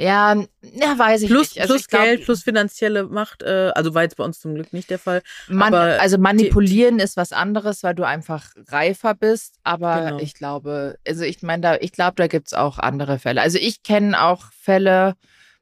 Ja, 0.00 0.36
ja, 0.62 0.96
weiß 0.96 1.22
ich 1.22 1.28
plus, 1.28 1.56
nicht. 1.56 1.60
Also 1.60 1.74
plus 1.74 1.88
glaub, 1.88 2.02
Geld, 2.04 2.24
plus 2.24 2.44
finanzielle 2.44 3.02
Macht, 3.02 3.42
äh, 3.42 3.72
also 3.74 3.94
war 3.94 4.04
jetzt 4.04 4.16
bei 4.16 4.22
uns 4.22 4.38
zum 4.38 4.54
Glück 4.54 4.72
nicht 4.72 4.90
der 4.90 5.00
Fall. 5.00 5.22
Man, 5.48 5.74
also 5.74 6.18
manipulieren 6.18 7.00
ist 7.00 7.16
was 7.16 7.32
anderes, 7.32 7.82
weil 7.82 7.96
du 7.96 8.06
einfach 8.06 8.52
reifer 8.68 9.14
bist. 9.14 9.56
Aber 9.64 10.04
genau. 10.04 10.18
ich 10.20 10.34
glaube, 10.34 10.98
also 11.06 11.24
ich 11.24 11.42
meine, 11.42 11.62
da, 11.62 11.76
ich 11.80 11.90
glaube, 11.90 12.14
da 12.14 12.28
gibt's 12.28 12.54
auch 12.54 12.78
andere 12.78 13.18
Fälle. 13.18 13.40
Also 13.40 13.58
ich 13.58 13.82
kenne 13.82 14.22
auch 14.22 14.52
Fälle, 14.52 15.16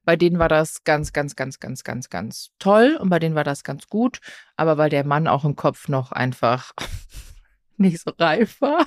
bei 0.04 0.16
denen 0.16 0.38
war 0.38 0.50
das 0.50 0.84
ganz, 0.84 1.14
ganz, 1.14 1.34
ganz, 1.34 1.58
ganz, 1.58 1.82
ganz, 1.82 2.10
ganz 2.10 2.50
toll 2.58 2.98
und 3.00 3.08
bei 3.08 3.18
denen 3.18 3.36
war 3.36 3.44
das 3.44 3.64
ganz 3.64 3.86
gut. 3.88 4.20
Aber 4.56 4.76
weil 4.76 4.90
der 4.90 5.06
Mann 5.06 5.28
auch 5.28 5.46
im 5.46 5.56
Kopf 5.56 5.88
noch 5.88 6.12
einfach 6.12 6.72
nicht 7.78 8.02
so 8.02 8.12
reif 8.18 8.60
war, 8.60 8.86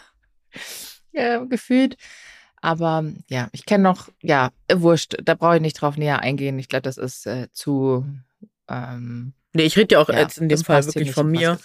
ja, 1.12 1.44
gefühlt. 1.44 1.98
Aber 2.62 3.06
ja, 3.30 3.50
ich 3.52 3.66
kenne 3.66 3.84
noch, 3.84 4.10
ja, 4.22 4.52
wurscht, 4.72 5.18
da 5.24 5.34
brauche 5.34 5.56
ich 5.56 5.62
nicht 5.62 5.82
drauf 5.82 5.98
näher 5.98 6.20
eingehen. 6.20 6.60
Ich 6.60 6.68
glaube, 6.68 6.84
das 6.84 6.98
ist 6.98 7.26
äh, 7.26 7.48
zu. 7.52 8.06
Ähm, 8.68 9.34
nee, 9.54 9.64
ich 9.64 9.78
rede 9.78 9.96
ja 9.96 10.02
auch 10.02 10.10
ja, 10.10 10.20
jetzt 10.20 10.38
in 10.38 10.50
dem 10.50 10.64
Fall 10.64 10.86
wirklich 10.86 11.12
von 11.12 11.30
mir. 11.30 11.60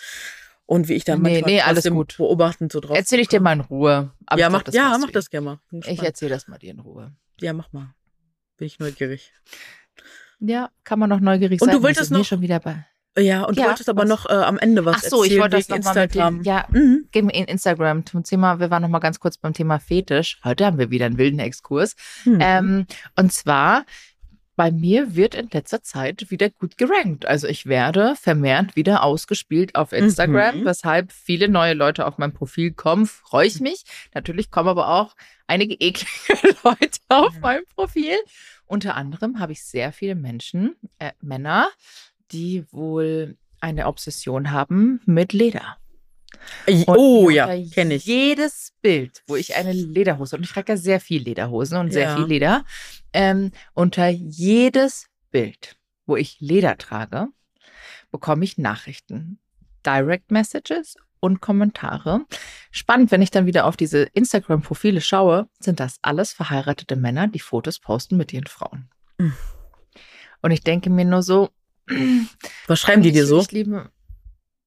Und 0.67 0.89
wie 0.89 0.95
ich 0.95 1.05
dann 1.05 1.21
manchmal 1.21 1.43
nee, 1.43 1.57
nee, 1.57 1.61
alles 1.61 1.85
gut. 1.85 2.17
beobachtend 2.17 2.73
so 2.73 2.81
drauf. 2.81 2.97
Erzähl 2.97 3.21
ich 3.21 3.29
dir 3.29 3.41
mal 3.41 3.53
in 3.53 3.61
Ruhe. 3.61 4.13
Aber 4.25 4.41
ja, 4.41 4.49
mach, 4.49 4.63
das, 4.63 4.75
ja, 4.75 4.97
mach 4.99 5.11
das 5.11 5.29
gerne 5.29 5.45
mal. 5.45 5.81
Ich 5.85 6.03
erzähle 6.03 6.31
das 6.31 6.49
mal 6.49 6.59
dir 6.59 6.71
in 6.71 6.81
Ruhe. 6.81 7.15
Ja, 7.41 7.53
mach 7.53 7.73
mal. 7.73 7.95
Bin 8.57 8.67
ich 8.67 8.79
neugierig. 8.79 9.33
Ja, 10.41 10.71
kann 10.85 10.99
man 10.99 11.11
noch 11.11 11.21
neugierig 11.21 11.61
sein. 11.61 11.69
Und 11.69 11.75
du 11.75 11.83
wolltest 11.83 12.11
noch 12.11 12.25
schon 12.25 12.41
wieder 12.41 12.61
bei. 12.61 12.87
Ja, 13.17 13.45
und 13.45 13.57
ja, 13.57 13.65
du 13.65 13.69
wolltest 13.69 13.89
aber 13.89 14.03
was? 14.03 14.09
noch 14.09 14.27
äh, 14.27 14.33
am 14.33 14.59
Ende 14.59 14.85
was 14.85 14.97
Ach 14.97 15.03
so, 15.03 15.23
erzählen 15.23 15.37
ich 15.37 15.43
wollte 15.43 15.57
das 15.57 15.69
noch 15.69 15.77
Instagram. 15.77 16.19
Mal 16.19 16.31
mit 16.33 16.47
dem, 16.47 16.53
ja, 16.53 16.67
mhm. 16.71 17.09
geben 17.13 17.31
in 17.31 17.45
Instagram 17.45 18.07
zum 18.07 18.25
Thema, 18.25 18.59
wir 18.59 18.71
waren 18.71 18.83
noch 18.83 18.89
mal 18.89 18.99
ganz 18.99 19.21
kurz 19.21 19.39
beim 19.39 19.53
Thema 19.53 19.79
Fetisch. 19.79 20.41
Heute 20.43 20.67
haben 20.67 20.79
wir 20.79 20.91
wieder 20.91 21.07
einen 21.07 21.19
wilden 21.19 21.39
Exkurs. 21.39 21.95
Mhm. 22.25 22.39
Ähm, 22.41 22.87
und 23.15 23.33
zwar, 23.33 23.85
bei 24.57 24.71
mir 24.71 25.15
wird 25.15 25.35
in 25.35 25.49
letzter 25.53 25.83
Zeit 25.83 26.31
wieder 26.31 26.51
gut 26.51 26.77
gerankt. 26.77 27.27
Also 27.27 27.47
ich 27.47 27.67
werde 27.67 28.15
vermehrt 28.17 28.77
wieder 28.77 29.03
ausgespielt 29.03 29.75
auf 29.75 29.93
Instagram, 29.93 30.61
mhm. 30.61 30.65
weshalb 30.65 31.13
viele 31.13 31.49
neue 31.49 31.75
Leute 31.75 32.07
auf 32.07 32.19
mein 32.19 32.33
Profil 32.33 32.73
kommen. 32.73 33.07
Freue 33.07 33.47
ich 33.47 33.61
mich. 33.61 33.85
Natürlich 34.15 34.51
kommen 34.51 34.69
aber 34.69 34.89
auch 34.89 35.15
einige 35.47 35.75
eklige 35.75 36.57
Leute 36.65 36.99
auf 37.09 37.39
mein 37.41 37.63
Profil. 37.75 38.17
Unter 38.67 38.95
anderem 38.95 39.41
habe 39.41 39.53
ich 39.53 39.65
sehr 39.65 39.93
viele 39.93 40.15
Menschen, 40.15 40.77
äh, 40.99 41.13
Männer, 41.21 41.69
die 42.35 42.67
wohl 42.73 43.37
eine 43.61 43.87
Obsession 43.87 44.51
haben 44.51 45.01
mit 45.07 45.33
Leder. 45.33 45.79
Und 46.67 46.89
oh 46.89 47.31
ja, 47.31 47.47
kenne 47.73 47.95
ich. 47.95 48.05
Jedes 48.05 48.75
Bild, 48.83 49.23
wo 49.27 49.37
ich 49.37 49.55
eine 49.55 49.73
Lederhose, 49.73 50.37
und 50.37 50.43
ich 50.43 50.51
trage 50.51 50.73
ja 50.73 50.77
sehr 50.77 51.01
viel 51.01 51.23
Lederhosen 51.23 51.79
und 51.79 51.93
sehr 51.93 52.09
ja. 52.09 52.17
viel 52.17 52.27
Leder, 52.27 52.65
ähm, 53.13 53.53
unter 53.73 54.09
jedes 54.09 55.07
Bild, 55.31 55.77
wo 56.07 56.17
ich 56.17 56.41
Leder 56.41 56.77
trage, 56.77 57.29
bekomme 58.11 58.45
ich 58.45 58.59
Nachrichten, 58.59 59.39
Direct 59.87 60.31
Messages 60.31 60.97
und 61.21 61.41
Kommentare. 61.41 62.27
Spannend, 62.71 63.11
wenn 63.11 63.23
ich 63.23 63.31
dann 63.31 63.47
wieder 63.47 63.65
auf 63.65 63.77
diese 63.77 64.03
Instagram-Profile 64.03 65.01
schaue, 65.01 65.49
sind 65.59 65.81
das 65.81 65.99
alles 66.03 66.33
verheiratete 66.33 66.97
Männer, 66.97 67.29
die 67.29 67.41
Fotos 67.41 67.79
posten 67.79 68.17
mit 68.17 68.33
ihren 68.33 68.47
Frauen. 68.47 68.91
Mhm. 69.19 69.33
Und 70.43 70.51
ich 70.51 70.63
denke 70.63 70.91
mir 70.91 71.07
nur 71.07 71.23
so, 71.23 71.49
was 72.67 72.81
schreiben 72.81 73.03
die 73.03 73.13
dir 73.13 73.27
so? 73.27 73.41
Ich 73.41 73.53
liebe, 73.53 73.91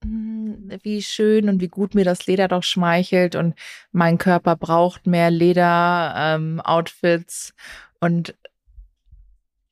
hm, 0.03 0.69
wie 0.83 1.01
schön 1.01 1.49
und 1.49 1.59
wie 1.61 1.67
gut 1.67 1.95
mir 1.95 2.05
das 2.05 2.27
Leder 2.27 2.47
doch 2.47 2.63
schmeichelt 2.63 3.35
und 3.35 3.55
mein 3.91 4.17
Körper 4.17 4.55
braucht 4.55 5.05
mehr 5.07 5.31
Leder-Outfits 5.31 7.49
ähm, 7.49 7.55
und 7.99 8.35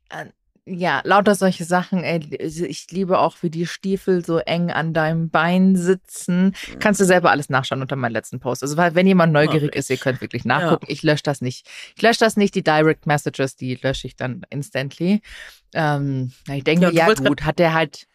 äh, 0.10 0.26
ja, 0.68 1.02
lauter 1.04 1.36
solche 1.36 1.64
Sachen. 1.64 2.04
Ey, 2.04 2.40
also 2.42 2.66
ich 2.66 2.90
liebe 2.90 3.20
auch, 3.20 3.38
wie 3.42 3.52
die 3.52 3.68
Stiefel 3.68 4.26
so 4.26 4.40
eng 4.40 4.72
an 4.72 4.94
deinem 4.94 5.30
Bein 5.30 5.76
sitzen. 5.76 6.46
Mhm. 6.46 6.80
Kannst 6.80 7.00
du 7.00 7.06
selber 7.06 7.30
alles 7.30 7.50
nachschauen 7.50 7.82
unter 7.82 7.96
meinem 7.96 8.14
letzten 8.14 8.40
Post. 8.40 8.64
Also, 8.64 8.76
weil, 8.76 8.96
wenn 8.96 9.06
jemand 9.06 9.32
neugierig 9.32 9.76
ist, 9.76 9.92
ihr 9.92 9.98
könnt 9.98 10.22
wirklich 10.22 10.44
nachgucken. 10.44 10.88
Ja. 10.88 10.92
Ich 10.92 11.04
lösche 11.04 11.22
das 11.22 11.42
nicht. 11.42 11.70
Ich 11.96 12.02
lösche 12.02 12.20
das 12.20 12.36
nicht. 12.36 12.56
Die 12.56 12.64
Direct 12.64 13.06
Messages, 13.06 13.56
die 13.56 13.76
lösche 13.76 14.08
ich 14.08 14.16
dann 14.16 14.42
instantly. 14.50 15.22
Ähm, 15.76 16.32
ich 16.52 16.64
denke, 16.64 16.86
ja, 16.86 17.08
ja 17.10 17.14
gut, 17.14 17.44
hat 17.44 17.60
der 17.60 17.76
halt, 17.76 18.08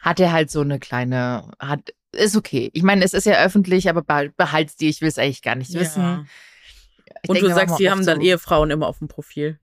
hat 0.00 0.20
er 0.20 0.32
halt 0.32 0.50
so 0.50 0.62
eine 0.62 0.78
kleine, 0.78 1.50
hat, 1.58 1.92
ist 2.12 2.34
okay. 2.34 2.70
Ich 2.72 2.82
meine, 2.82 3.04
es 3.04 3.12
ist 3.12 3.26
ja 3.26 3.44
öffentlich, 3.44 3.90
aber 3.90 4.02
behalt's 4.02 4.76
die. 4.76 4.88
Ich 4.88 5.02
will 5.02 5.08
es 5.08 5.18
eigentlich 5.18 5.42
gar 5.42 5.54
nicht 5.54 5.74
wissen. 5.74 6.26
Ich 7.22 7.28
Und 7.28 7.42
du 7.42 7.48
sagst, 7.48 7.78
die 7.78 7.90
haben 7.90 8.06
dann 8.06 8.20
so, 8.20 8.26
Ehefrauen 8.26 8.70
immer 8.70 8.86
auf 8.86 9.00
dem 9.00 9.08
Profil. 9.08 9.58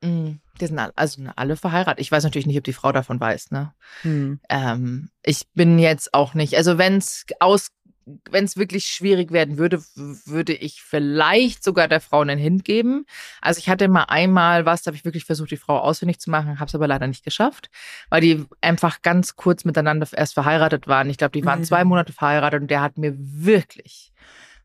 Mm, 0.00 0.36
die 0.60 0.66
sind 0.66 0.78
also 0.78 1.22
alle 1.36 1.56
verheiratet. 1.56 2.00
Ich 2.00 2.12
weiß 2.12 2.24
natürlich 2.24 2.46
nicht, 2.46 2.58
ob 2.58 2.64
die 2.64 2.72
Frau 2.72 2.92
davon 2.92 3.20
weiß, 3.20 3.50
ne? 3.50 3.72
Hm. 4.02 4.40
Ähm, 4.48 5.10
ich 5.22 5.46
bin 5.54 5.78
jetzt 5.78 6.14
auch 6.14 6.34
nicht, 6.34 6.56
also 6.56 6.78
wenn 6.78 6.98
es 6.98 7.24
aus 7.40 7.70
wenn 8.30 8.44
es 8.44 8.56
wirklich 8.56 8.86
schwierig 8.86 9.32
werden 9.32 9.58
würde, 9.58 9.82
würde 9.94 10.54
ich 10.54 10.82
vielleicht 10.82 11.62
sogar 11.62 11.88
der 11.88 12.00
Frau 12.00 12.20
einen 12.20 12.38
Hint 12.38 12.64
geben. 12.64 13.04
Also 13.40 13.58
ich 13.58 13.68
hatte 13.68 13.88
mal 13.88 14.04
einmal 14.04 14.64
was, 14.64 14.82
da 14.82 14.88
habe 14.88 14.96
ich 14.96 15.04
wirklich 15.04 15.24
versucht, 15.24 15.50
die 15.50 15.56
Frau 15.56 15.78
ausfindig 15.78 16.18
zu 16.18 16.30
machen, 16.30 16.58
habe 16.58 16.68
es 16.68 16.74
aber 16.74 16.88
leider 16.88 17.06
nicht 17.06 17.24
geschafft, 17.24 17.70
weil 18.08 18.20
die 18.20 18.46
einfach 18.60 19.02
ganz 19.02 19.36
kurz 19.36 19.64
miteinander 19.64 20.08
erst 20.12 20.34
verheiratet 20.34 20.86
waren. 20.86 21.10
Ich 21.10 21.18
glaube, 21.18 21.32
die 21.32 21.44
waren 21.44 21.60
mhm. 21.60 21.64
zwei 21.64 21.84
Monate 21.84 22.12
verheiratet 22.12 22.62
und 22.62 22.70
der 22.70 22.80
hat 22.80 22.98
mir 22.98 23.14
wirklich 23.16 24.12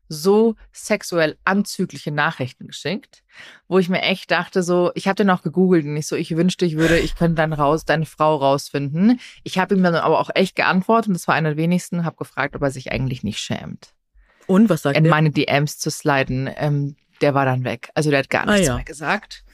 so 0.08 0.56
sexuell 0.72 1.36
anzügliche 1.44 2.10
Nachrichten 2.10 2.68
geschickt, 2.68 3.22
wo 3.68 3.78
ich 3.78 3.88
mir 3.88 4.02
echt 4.02 4.30
dachte, 4.30 4.62
so, 4.62 4.90
ich 4.94 5.08
habe 5.08 5.16
den 5.16 5.30
auch 5.30 5.42
gegoogelt 5.42 5.84
und 5.84 5.96
ich 5.96 6.06
so, 6.06 6.16
ich 6.16 6.36
wünschte, 6.36 6.64
ich 6.64 6.76
würde, 6.76 6.98
ich 6.98 7.16
könnte 7.16 7.36
dann 7.36 7.52
raus, 7.52 7.84
deine 7.84 8.06
Frau 8.06 8.36
rausfinden. 8.36 9.20
Ich 9.42 9.58
habe 9.58 9.74
ihm 9.74 9.82
dann 9.82 9.94
aber 9.94 10.20
auch 10.20 10.30
echt 10.34 10.56
geantwortet 10.56 11.08
und 11.08 11.14
das 11.14 11.28
war 11.28 11.34
einer 11.34 11.50
der 11.50 11.56
wenigsten, 11.56 12.04
habe 12.04 12.16
gefragt, 12.16 12.54
ob 12.56 12.62
er 12.62 12.70
sich 12.70 12.92
eigentlich 12.92 13.22
nicht 13.22 13.38
schämt. 13.38 13.94
Und 14.46 14.68
was 14.68 14.82
sagt 14.82 14.96
er? 14.96 15.02
In 15.02 15.08
meine 15.08 15.30
DMs 15.30 15.78
zu 15.78 15.90
sliden. 15.90 16.50
Ähm, 16.56 16.96
der 17.20 17.34
war 17.34 17.44
dann 17.44 17.64
weg. 17.64 17.90
Also 17.94 18.10
der 18.10 18.20
hat 18.20 18.30
gar 18.30 18.46
ah, 18.46 18.52
nichts 18.52 18.68
ah, 18.68 18.72
ja. 18.72 18.76
mehr 18.76 18.84
gesagt. 18.84 19.44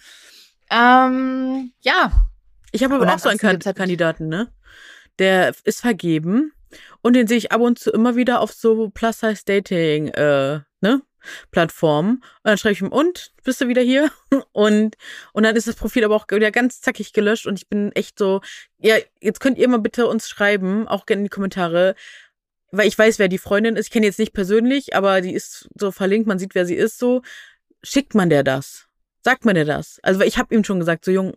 Ähm, 0.71 1.73
ja. 1.81 2.29
Ich 2.73 2.83
habe 2.85 2.95
aber 2.95 3.13
auch 3.13 3.19
so 3.19 3.29
einen 3.29 3.39
Kandidaten, 3.39 4.29
ne? 4.29 4.53
Der 5.19 5.53
ist 5.65 5.81
vergeben 5.81 6.53
und 7.03 7.15
den 7.15 7.27
sehe 7.27 7.39
ich 7.39 7.53
ab 7.53 7.61
und 7.61 7.79
zu 7.79 7.91
immer 7.91 8.17
wieder 8.17 8.41
auf 8.41 8.53
so 8.53 8.91
Plus-Size-Dating, 8.91 10.09
äh, 10.09 10.61
ne? 10.81 11.03
Plattformen. 11.51 12.17
Und 12.17 12.25
dann 12.45 12.59
schreibe 12.59 12.73
ich 12.73 12.81
ihm, 12.81 12.89
und, 12.89 13.33
bist 13.45 13.61
du 13.61 13.69
wieder 13.69 13.83
hier? 13.83 14.11
Und, 14.53 14.97
und 15.33 15.43
dann 15.43 15.57
ist 15.57 15.67
das 15.67 15.77
Profil 15.77 16.05
aber 16.05 16.17
auch 16.17 16.27
wieder 16.31 16.51
ganz 16.51 16.81
zackig 16.81 17.13
gelöscht 17.13 17.47
und 17.47 17.59
ich 17.59 17.69
bin 17.69 17.93
echt 17.93 18.19
so, 18.19 18.41
ja, 18.79 18.97
jetzt 19.21 19.41
könnt 19.41 19.59
ihr 19.59 19.69
mal 19.69 19.79
bitte 19.79 20.07
uns 20.07 20.29
schreiben, 20.29 20.89
auch 20.89 21.07
gerne 21.07 21.21
in 21.21 21.25
die 21.25 21.31
Kommentare, 21.31 21.95
weil 22.73 22.89
ich 22.89 22.99
weiß, 22.99 23.19
wer 23.19 23.29
die 23.29 23.39
Freundin 23.39 23.77
ist. 23.77 23.87
Ich 23.87 23.93
kenne 23.93 24.07
jetzt 24.07 24.19
nicht 24.19 24.33
persönlich, 24.33 24.95
aber 24.95 25.21
die 25.21 25.35
ist 25.35 25.69
so 25.75 25.91
verlinkt, 25.91 26.27
man 26.27 26.39
sieht, 26.39 26.55
wer 26.55 26.67
sie 26.67 26.75
ist, 26.75 26.99
so. 26.99 27.23
Schickt 27.83 28.15
man 28.15 28.31
der 28.31 28.45
das? 28.45 28.87
Sagt 29.23 29.45
man 29.45 29.55
der 29.55 29.65
das? 29.65 29.99
Also, 30.03 30.21
ich 30.23 30.39
habe 30.39 30.55
ihm 30.55 30.65
schon 30.65 30.79
gesagt, 30.79 31.05
so, 31.05 31.11
Jung, 31.11 31.35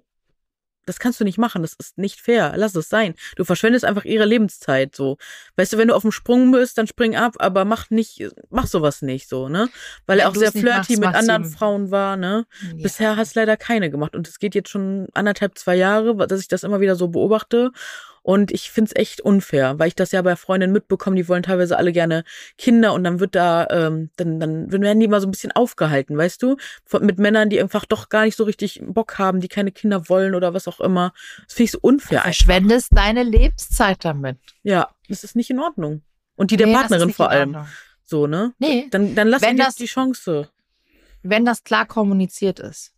das 0.86 1.00
kannst 1.00 1.20
du 1.20 1.24
nicht 1.24 1.38
machen, 1.38 1.62
das 1.62 1.74
ist 1.74 1.98
nicht 1.98 2.20
fair, 2.20 2.54
lass 2.56 2.76
es 2.76 2.90
sein. 2.90 3.16
Du 3.36 3.44
verschwendest 3.44 3.86
einfach 3.86 4.06
ihre 4.06 4.26
Lebenszeit, 4.26 4.96
so. 4.96 5.18
Weißt 5.56 5.74
du, 5.74 5.78
wenn 5.78 5.88
du 5.88 5.96
auf 5.96 6.02
dem 6.02 6.12
Sprung 6.12 6.52
bist, 6.52 6.78
dann 6.78 6.88
spring 6.88 7.16
ab, 7.16 7.36
aber 7.40 7.66
mach 7.66 7.90
nicht, 7.90 8.30
mach 8.50 8.68
sowas 8.68 9.02
nicht, 9.02 9.30
so, 9.30 9.50
ne? 9.50 9.70
Weil 10.06 10.20
er 10.20 10.30
auch 10.30 10.36
sehr 10.36 10.52
flirty 10.52 10.98
machst, 10.98 11.00
mit 11.00 11.16
anderen 11.16 11.46
Frauen 11.46 11.92
war, 11.92 12.18
ne? 12.18 12.46
Ja. 12.62 12.84
Bisher 12.84 13.16
hast 13.18 13.36
leider 13.36 13.58
keine 13.58 13.90
gemacht 13.90 14.16
und 14.16 14.28
es 14.28 14.40
geht 14.40 14.56
jetzt 14.56 14.70
schon 14.70 15.08
anderthalb, 15.14 15.58
zwei 15.58 15.76
Jahre, 15.76 16.28
dass 16.28 16.40
ich 16.40 16.48
das 16.48 16.64
immer 16.64 16.82
wieder 16.82 16.96
so 16.96 17.08
beobachte 17.08 17.72
und 18.24 18.52
ich 18.52 18.72
find's 18.72 18.96
echt 18.96 19.22
unfair, 19.22 19.78
weil 19.80 19.90
ich 19.90 19.96
das 19.96 20.14
ja 20.14 20.22
bei 20.22 20.36
Freundinnen 20.38 20.74
mitbekomme, 20.74 21.18
die 21.18 21.28
wollen 21.28 21.44
teilweise 21.44 21.78
alle 21.78 21.92
gerne 21.92 22.24
Kinder 22.58 22.94
und 22.94 23.04
dann 23.04 23.20
wird 23.20 23.36
da, 23.36 23.68
ähm, 23.70 24.10
dann, 24.16 24.40
dann 24.40 24.72
werden 24.72 25.00
die 25.00 25.06
immer 25.06 25.20
so 25.20 25.28
ein 25.28 25.32
bisschen 25.32 25.52
aufgehalten, 25.52 26.18
weißt 26.18 26.42
du? 26.42 26.56
Von, 26.86 27.06
mit 27.06 27.20
Männern, 27.20 27.50
die 27.50 27.60
einfach 27.62 27.86
doch 27.86 28.08
gar 28.08 28.24
nicht 28.24 28.38
so 28.38 28.46
richtig 28.46 28.82
Bock 28.82 29.20
haben, 29.20 29.42
die 29.42 29.50
keine 29.50 29.72
Kinder 29.72 30.08
wollen 30.08 30.36
oder 30.36 30.54
was 30.54 30.70
auch 30.70 30.80
immer. 30.80 31.14
Das 31.44 31.54
finde 31.54 31.66
ich 31.66 31.72
so 31.72 31.80
unfair. 31.82 32.20
Du 32.20 32.24
verschwendest 32.24 32.90
deine 32.92 33.24
Lebenszeit 33.24 34.04
damit. 34.06 34.38
Ja, 34.64 34.90
das 35.10 35.26
ist 35.26 35.36
nicht 35.36 35.50
in 35.50 35.60
Ordnung. 35.60 36.02
Und 36.36 36.52
die 36.52 36.58
der 36.58 36.68
nee, 36.68 36.74
Partnerin 36.74 37.14
vor 37.14 37.30
allem. 37.30 37.58
So, 38.06 38.26
ne? 38.26 38.54
Nee. 38.58 38.88
Dann, 38.90 39.16
dann 39.16 39.28
lass 39.28 39.42
dir 39.42 39.70
die 39.78 39.86
Chance. 39.86 40.50
Wenn 41.24 41.46
das 41.46 41.64
klar 41.64 41.86
kommuniziert 41.86 42.60
ist. 42.60 42.94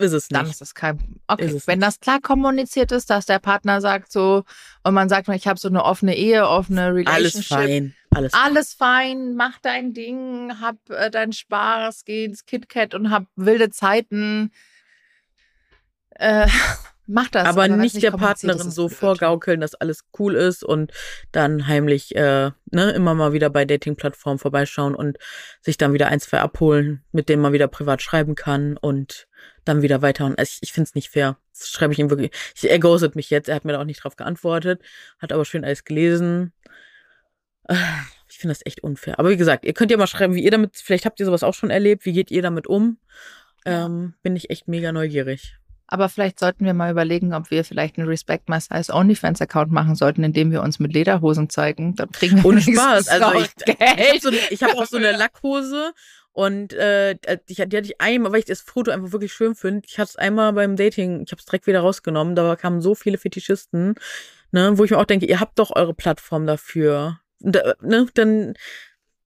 Ist 0.00 0.12
es 0.12 0.30
nicht. 0.30 0.40
Dann 0.40 0.50
ist 0.50 0.62
es 0.62 0.74
kein. 0.74 1.20
Okay, 1.26 1.44
es 1.44 1.66
wenn 1.66 1.78
nicht. 1.78 1.86
das 1.86 2.00
klar 2.00 2.20
kommuniziert 2.20 2.90
ist, 2.90 3.10
dass 3.10 3.26
der 3.26 3.38
Partner 3.38 3.82
sagt 3.82 4.10
so 4.10 4.44
und 4.82 4.94
man 4.94 5.10
sagt, 5.10 5.28
ich 5.28 5.46
habe 5.46 5.60
so 5.60 5.68
eine 5.68 5.84
offene 5.84 6.16
Ehe, 6.16 6.48
offene 6.48 6.94
Relationship. 6.94 7.52
Alles 7.52 7.68
fein. 7.68 7.94
Alles, 8.12 8.32
alles 8.32 8.74
fein, 8.74 9.34
mach 9.34 9.58
dein 9.60 9.92
Ding, 9.92 10.58
hab 10.60 10.76
äh, 10.88 11.10
deinen 11.10 11.32
Spaß, 11.32 12.04
geh 12.04 12.24
ins 12.24 12.46
KitKat 12.46 12.94
und 12.94 13.10
hab 13.10 13.26
wilde 13.36 13.70
Zeiten. 13.70 14.50
Äh, 16.10 16.48
mach 17.10 17.28
das. 17.28 17.46
Aber, 17.46 17.64
aber 17.64 17.76
nicht 17.76 18.02
der 18.02 18.12
Partnerin 18.12 18.70
so 18.70 18.88
vorgaukeln, 18.88 19.60
dass 19.60 19.74
alles 19.74 20.04
cool 20.18 20.34
ist 20.34 20.64
und 20.64 20.92
dann 21.32 21.66
heimlich 21.66 22.14
äh, 22.16 22.50
ne, 22.70 22.90
immer 22.92 23.14
mal 23.14 23.32
wieder 23.32 23.50
bei 23.50 23.64
Dating-Plattformen 23.64 24.38
vorbeischauen 24.38 24.94
und 24.94 25.18
sich 25.60 25.76
dann 25.76 25.92
wieder 25.92 26.08
ein, 26.08 26.20
zwei 26.20 26.40
abholen, 26.40 27.04
mit 27.12 27.28
denen 27.28 27.42
man 27.42 27.52
wieder 27.52 27.68
privat 27.68 28.02
schreiben 28.02 28.34
kann 28.34 28.76
und 28.76 29.26
dann 29.64 29.82
wieder 29.82 30.02
weiter. 30.02 30.26
Und 30.26 30.40
ich, 30.40 30.58
ich 30.62 30.72
finde 30.72 30.88
es 30.88 30.94
nicht 30.94 31.10
fair. 31.10 31.36
Das 31.52 31.68
schreibe 31.68 31.92
ich 31.92 31.98
ihm 31.98 32.10
wirklich. 32.10 32.30
Ich, 32.54 32.70
er 32.70 32.78
ghostet 32.78 33.16
mich 33.16 33.30
jetzt. 33.30 33.48
Er 33.48 33.56
hat 33.56 33.64
mir 33.64 33.72
da 33.72 33.80
auch 33.80 33.84
nicht 33.84 34.02
drauf 34.02 34.16
geantwortet. 34.16 34.80
Hat 35.18 35.32
aber 35.32 35.44
schön 35.44 35.64
alles 35.64 35.84
gelesen. 35.84 36.52
Ich 38.28 38.38
finde 38.38 38.54
das 38.54 38.64
echt 38.64 38.82
unfair. 38.82 39.18
Aber 39.18 39.30
wie 39.30 39.36
gesagt, 39.36 39.64
ihr 39.64 39.74
könnt 39.74 39.90
ja 39.90 39.96
mal 39.96 40.06
schreiben, 40.06 40.34
wie 40.34 40.42
ihr 40.42 40.50
damit, 40.50 40.76
vielleicht 40.76 41.04
habt 41.04 41.20
ihr 41.20 41.26
sowas 41.26 41.42
auch 41.42 41.54
schon 41.54 41.70
erlebt. 41.70 42.04
Wie 42.04 42.12
geht 42.12 42.30
ihr 42.30 42.42
damit 42.42 42.66
um? 42.66 42.98
Ähm, 43.66 44.14
bin 44.22 44.34
ich 44.36 44.50
echt 44.50 44.68
mega 44.68 44.92
neugierig. 44.92 45.59
Aber 45.92 46.08
vielleicht 46.08 46.38
sollten 46.38 46.64
wir 46.64 46.72
mal 46.72 46.92
überlegen, 46.92 47.34
ob 47.34 47.50
wir 47.50 47.64
vielleicht 47.64 47.98
einen 47.98 48.06
Respect 48.06 48.48
My 48.48 48.60
Size 48.60 48.92
OnlyFans 48.94 49.42
Account 49.42 49.72
machen 49.72 49.96
sollten, 49.96 50.22
indem 50.22 50.52
wir 50.52 50.62
uns 50.62 50.78
mit 50.78 50.92
Lederhosen 50.92 51.50
zeigen. 51.50 51.96
Dann 51.96 52.12
kriegen 52.12 52.36
wir 52.36 52.44
Ohne 52.44 52.60
Spaß. 52.60 53.08
Also 53.08 53.40
ich, 53.40 53.66
habe 53.80 54.20
so, 54.20 54.30
ich 54.50 54.62
hab 54.62 54.76
auch 54.76 54.86
so 54.86 54.98
eine 54.98 55.10
Lackhose 55.16 55.92
und 56.32 56.72
äh, 56.74 57.16
die, 57.48 57.54
die 57.54 57.60
hatte 57.60 57.86
ich 57.86 58.00
einmal, 58.00 58.30
weil 58.30 58.38
ich 58.38 58.44
das 58.44 58.60
Foto 58.60 58.92
einfach 58.92 59.10
wirklich 59.10 59.32
schön 59.32 59.56
finde. 59.56 59.82
Ich 59.88 59.98
hatte 59.98 60.10
es 60.10 60.16
einmal 60.16 60.52
beim 60.52 60.76
Dating, 60.76 61.24
ich 61.24 61.32
habe 61.32 61.40
es 61.40 61.46
direkt 61.46 61.66
wieder 61.66 61.80
rausgenommen. 61.80 62.36
Da 62.36 62.54
kamen 62.54 62.80
so 62.80 62.94
viele 62.94 63.18
Fetischisten, 63.18 63.96
ne, 64.52 64.78
wo 64.78 64.84
ich 64.84 64.92
mir 64.92 64.98
auch 64.98 65.04
denke, 65.06 65.26
ihr 65.26 65.40
habt 65.40 65.58
doch 65.58 65.74
eure 65.74 65.92
Plattform 65.92 66.46
dafür. 66.46 67.18
Da, 67.40 67.74
ne, 67.80 68.06
dann 68.14 68.54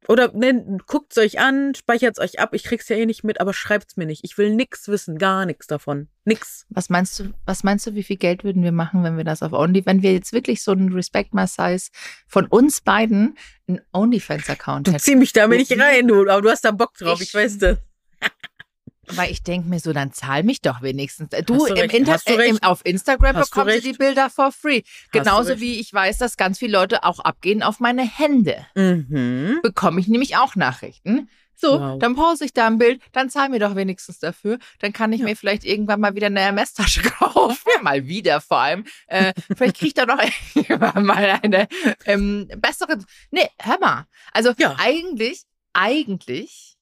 oder 0.08 0.32
ne, 0.32 0.78
guckt's 0.86 1.18
euch 1.18 1.38
an, 1.38 1.74
speichert's 1.74 2.18
euch 2.18 2.38
ab. 2.38 2.50
Ich 2.52 2.64
krieg's 2.64 2.88
ja 2.88 2.96
eh 2.96 3.06
nicht 3.06 3.24
mit, 3.24 3.40
aber 3.40 3.54
schreibt's 3.54 3.96
mir 3.96 4.06
nicht. 4.06 4.24
Ich 4.24 4.36
will 4.38 4.54
nix 4.54 4.88
wissen, 4.88 5.18
gar 5.18 5.46
nichts 5.46 5.66
davon. 5.66 6.08
Nix. 6.24 6.66
Was 6.68 6.90
meinst 6.90 7.18
du, 7.18 7.32
was 7.46 7.64
meinst 7.64 7.86
du, 7.86 7.94
wie 7.94 8.02
viel 8.02 8.16
Geld 8.16 8.44
würden 8.44 8.62
wir 8.62 8.72
machen, 8.72 9.02
wenn 9.02 9.16
wir 9.16 9.24
das 9.24 9.42
auf 9.42 9.52
Only, 9.52 9.84
wenn 9.86 10.02
wir 10.02 10.12
jetzt 10.12 10.32
wirklich 10.32 10.62
so 10.62 10.72
einen 10.72 10.92
Respect 10.92 11.34
My 11.34 11.46
Size 11.46 11.90
von 12.26 12.46
uns 12.46 12.80
beiden 12.80 13.36
einen 13.68 13.80
OnlyFans-Account 13.92 14.88
hätten? 14.88 14.98
Du 14.98 15.02
zieh 15.02 15.16
mich 15.16 15.32
da 15.32 15.46
nicht 15.48 15.78
rein, 15.78 16.08
du, 16.08 16.28
aber 16.28 16.42
du 16.42 16.50
hast 16.50 16.64
da 16.64 16.70
Bock 16.70 16.94
drauf, 16.94 17.20
ich, 17.20 17.28
ich 17.28 17.34
weiß 17.34 17.58
das. 17.58 17.78
Weil 19.10 19.30
ich 19.30 19.42
denke 19.42 19.68
mir 19.68 19.80
so, 19.80 19.92
dann 19.92 20.12
zahl 20.12 20.42
mich 20.42 20.60
doch 20.60 20.82
wenigstens. 20.82 21.30
Du, 21.46 21.66
du 21.66 21.66
im 21.66 21.90
Inter 21.90 22.18
du 22.24 22.32
äh, 22.32 22.56
auf 22.62 22.80
Instagram 22.84 23.36
Hast 23.36 23.50
bekommst 23.50 23.76
du, 23.76 23.80
die 23.80 23.92
Bilder 23.92 24.30
for 24.30 24.52
free. 24.52 24.82
Genauso 25.12 25.60
wie 25.60 25.80
ich 25.80 25.92
weiß, 25.92 26.18
dass 26.18 26.36
ganz 26.36 26.58
viele 26.58 26.72
Leute 26.72 27.04
auch 27.04 27.20
abgehen 27.20 27.62
auf 27.62 27.80
meine 27.80 28.02
Hände. 28.02 28.66
Mhm. 28.74 29.60
Bekomme 29.62 30.00
ich 30.00 30.08
nämlich 30.08 30.36
auch 30.36 30.56
Nachrichten. 30.56 31.28
So, 31.56 31.80
wow. 31.80 31.98
dann 31.98 32.16
pause 32.16 32.44
ich 32.44 32.52
da 32.52 32.66
ein 32.66 32.78
Bild, 32.78 33.00
dann 33.12 33.30
zahl 33.30 33.48
mir 33.48 33.60
doch 33.60 33.76
wenigstens 33.76 34.18
dafür. 34.18 34.58
Dann 34.80 34.92
kann 34.92 35.12
ich 35.12 35.20
ja. 35.20 35.26
mir 35.26 35.36
vielleicht 35.36 35.64
irgendwann 35.64 36.00
mal 36.00 36.14
wieder 36.14 36.26
eine 36.26 36.40
Hermes-Tasche 36.40 37.02
kaufen. 37.18 37.56
mal 37.82 38.06
wieder 38.06 38.40
vor 38.40 38.58
allem. 38.58 38.84
Äh, 39.06 39.32
vielleicht 39.56 39.76
kriege 39.76 39.88
ich 39.88 39.94
da 39.94 40.06
noch 40.06 40.18
irgendwann 40.54 41.04
mal 41.04 41.40
eine 41.42 41.68
ähm, 42.06 42.48
bessere. 42.56 42.98
Nee, 43.30 43.48
hör 43.60 43.78
mal. 43.78 44.06
Also 44.32 44.52
ja. 44.58 44.76
eigentlich, 44.78 45.42
eigentlich 45.72 46.73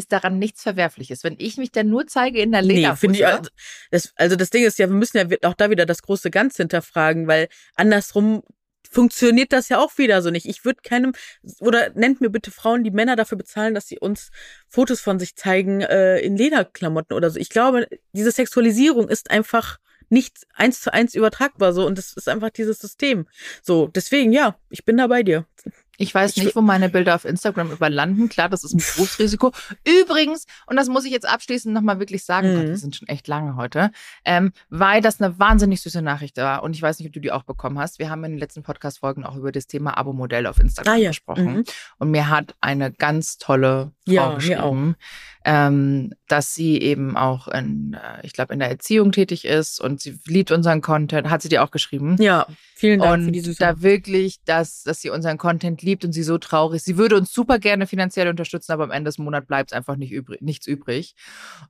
ist 0.00 0.12
daran 0.12 0.38
nichts 0.38 0.62
Verwerfliches. 0.62 1.22
Wenn 1.22 1.36
ich 1.38 1.56
mich 1.56 1.70
dann 1.70 1.88
nur 1.88 2.06
zeige 2.06 2.40
in 2.40 2.52
der 2.52 2.62
Lederhose. 2.62 3.06
Nee, 3.06 3.18
ich, 3.18 3.26
also, 3.26 3.50
das, 3.90 4.12
also 4.16 4.36
das 4.36 4.50
Ding 4.50 4.64
ist 4.64 4.78
ja, 4.78 4.88
wir 4.88 4.96
müssen 4.96 5.18
ja 5.18 5.24
auch 5.48 5.54
da 5.54 5.70
wieder 5.70 5.86
das 5.86 6.02
große 6.02 6.30
Ganz 6.30 6.56
hinterfragen, 6.56 7.26
weil 7.28 7.48
andersrum 7.76 8.42
funktioniert 8.90 9.52
das 9.52 9.68
ja 9.68 9.78
auch 9.78 9.96
wieder 9.98 10.20
so 10.20 10.30
nicht. 10.30 10.46
Ich 10.46 10.64
würde 10.64 10.80
keinem, 10.82 11.12
oder 11.60 11.90
nennt 11.94 12.20
mir 12.20 12.30
bitte 12.30 12.50
Frauen, 12.50 12.82
die 12.82 12.90
Männer 12.90 13.14
dafür 13.14 13.38
bezahlen, 13.38 13.74
dass 13.74 13.86
sie 13.86 13.98
uns 13.98 14.30
Fotos 14.68 15.00
von 15.00 15.18
sich 15.18 15.36
zeigen 15.36 15.80
äh, 15.80 16.18
in 16.18 16.36
Lederklamotten 16.36 17.16
oder 17.16 17.30
so. 17.30 17.38
Ich 17.38 17.50
glaube, 17.50 17.86
diese 18.12 18.32
Sexualisierung 18.32 19.08
ist 19.08 19.30
einfach 19.30 19.78
nicht 20.08 20.38
eins 20.54 20.80
zu 20.80 20.92
eins 20.92 21.14
übertragbar 21.14 21.72
so 21.72 21.86
und 21.86 21.96
das 21.96 22.12
ist 22.14 22.28
einfach 22.28 22.50
dieses 22.50 22.80
System. 22.80 23.28
So, 23.62 23.86
deswegen 23.86 24.32
ja, 24.32 24.58
ich 24.68 24.84
bin 24.84 24.96
da 24.96 25.06
bei 25.06 25.22
dir. 25.22 25.46
Ich 26.00 26.14
weiß 26.14 26.38
nicht, 26.38 26.56
wo 26.56 26.62
meine 26.62 26.88
Bilder 26.88 27.14
auf 27.14 27.26
Instagram 27.26 27.70
überlanden. 27.70 28.30
Klar, 28.30 28.48
das 28.48 28.64
ist 28.64 28.72
ein 28.72 28.78
Berufsrisiko. 28.78 29.52
Übrigens, 29.86 30.46
und 30.66 30.76
das 30.76 30.88
muss 30.88 31.04
ich 31.04 31.12
jetzt 31.12 31.28
abschließend 31.28 31.74
nochmal 31.74 31.98
wirklich 31.98 32.24
sagen, 32.24 32.52
mhm. 32.52 32.56
Gott, 32.56 32.66
wir 32.68 32.76
sind 32.78 32.96
schon 32.96 33.06
echt 33.08 33.28
lange 33.28 33.56
heute, 33.56 33.90
ähm, 34.24 34.52
weil 34.70 35.02
das 35.02 35.20
eine 35.20 35.38
wahnsinnig 35.38 35.82
süße 35.82 36.00
Nachricht 36.00 36.38
war. 36.38 36.62
Und 36.62 36.74
ich 36.74 36.80
weiß 36.80 36.98
nicht, 36.98 37.08
ob 37.08 37.12
du 37.12 37.20
die 37.20 37.30
auch 37.30 37.42
bekommen 37.42 37.78
hast. 37.78 37.98
Wir 37.98 38.08
haben 38.08 38.24
in 38.24 38.32
den 38.32 38.38
letzten 38.38 38.62
Podcast-Folgen 38.62 39.24
auch 39.24 39.36
über 39.36 39.52
das 39.52 39.66
Thema 39.66 39.98
Abo-Modell 39.98 40.46
auf 40.46 40.58
Instagram 40.58 40.94
ah, 40.94 40.96
ja. 40.96 41.10
gesprochen. 41.10 41.52
Mhm. 41.52 41.64
Und 41.98 42.10
mir 42.10 42.30
hat 42.30 42.54
eine 42.62 42.90
ganz 42.92 43.36
tolle 43.36 43.92
Frau 44.06 44.12
ja, 44.12 44.34
geschrieben, 44.34 44.96
ähm, 45.44 46.14
dass 46.30 46.54
sie 46.54 46.80
eben 46.80 47.16
auch 47.16 47.48
in, 47.48 47.94
äh, 47.94 48.24
ich 48.24 48.32
glaube, 48.32 48.52
in 48.52 48.60
der 48.60 48.70
Erziehung 48.70 49.10
tätig 49.10 49.44
ist 49.44 49.80
und 49.80 50.00
sie 50.00 50.16
liebt 50.26 50.52
unseren 50.52 50.80
Content. 50.80 51.28
Hat 51.28 51.42
sie 51.42 51.48
dir 51.48 51.64
auch 51.64 51.72
geschrieben? 51.72 52.16
Ja, 52.20 52.46
vielen 52.76 53.00
Dank 53.00 53.14
und 53.14 53.24
für 53.24 53.32
diese 53.32 53.54
da 53.56 53.82
wirklich, 53.82 54.36
dass, 54.44 54.84
dass 54.84 55.00
sie 55.00 55.10
unseren 55.10 55.38
Content 55.38 55.82
liebt 55.82 56.04
und 56.04 56.12
sie 56.12 56.22
so 56.22 56.38
traurig 56.38 56.76
ist. 56.76 56.84
Sie 56.84 56.96
würde 56.96 57.16
uns 57.16 57.32
super 57.32 57.58
gerne 57.58 57.88
finanziell 57.88 58.28
unterstützen, 58.28 58.70
aber 58.70 58.84
am 58.84 58.92
Ende 58.92 59.08
des 59.08 59.18
Monats 59.18 59.48
bleibt 59.48 59.72
es 59.72 59.76
einfach 59.76 59.96
nicht 59.96 60.12
übrig, 60.12 60.40
nichts 60.40 60.68
übrig. 60.68 61.16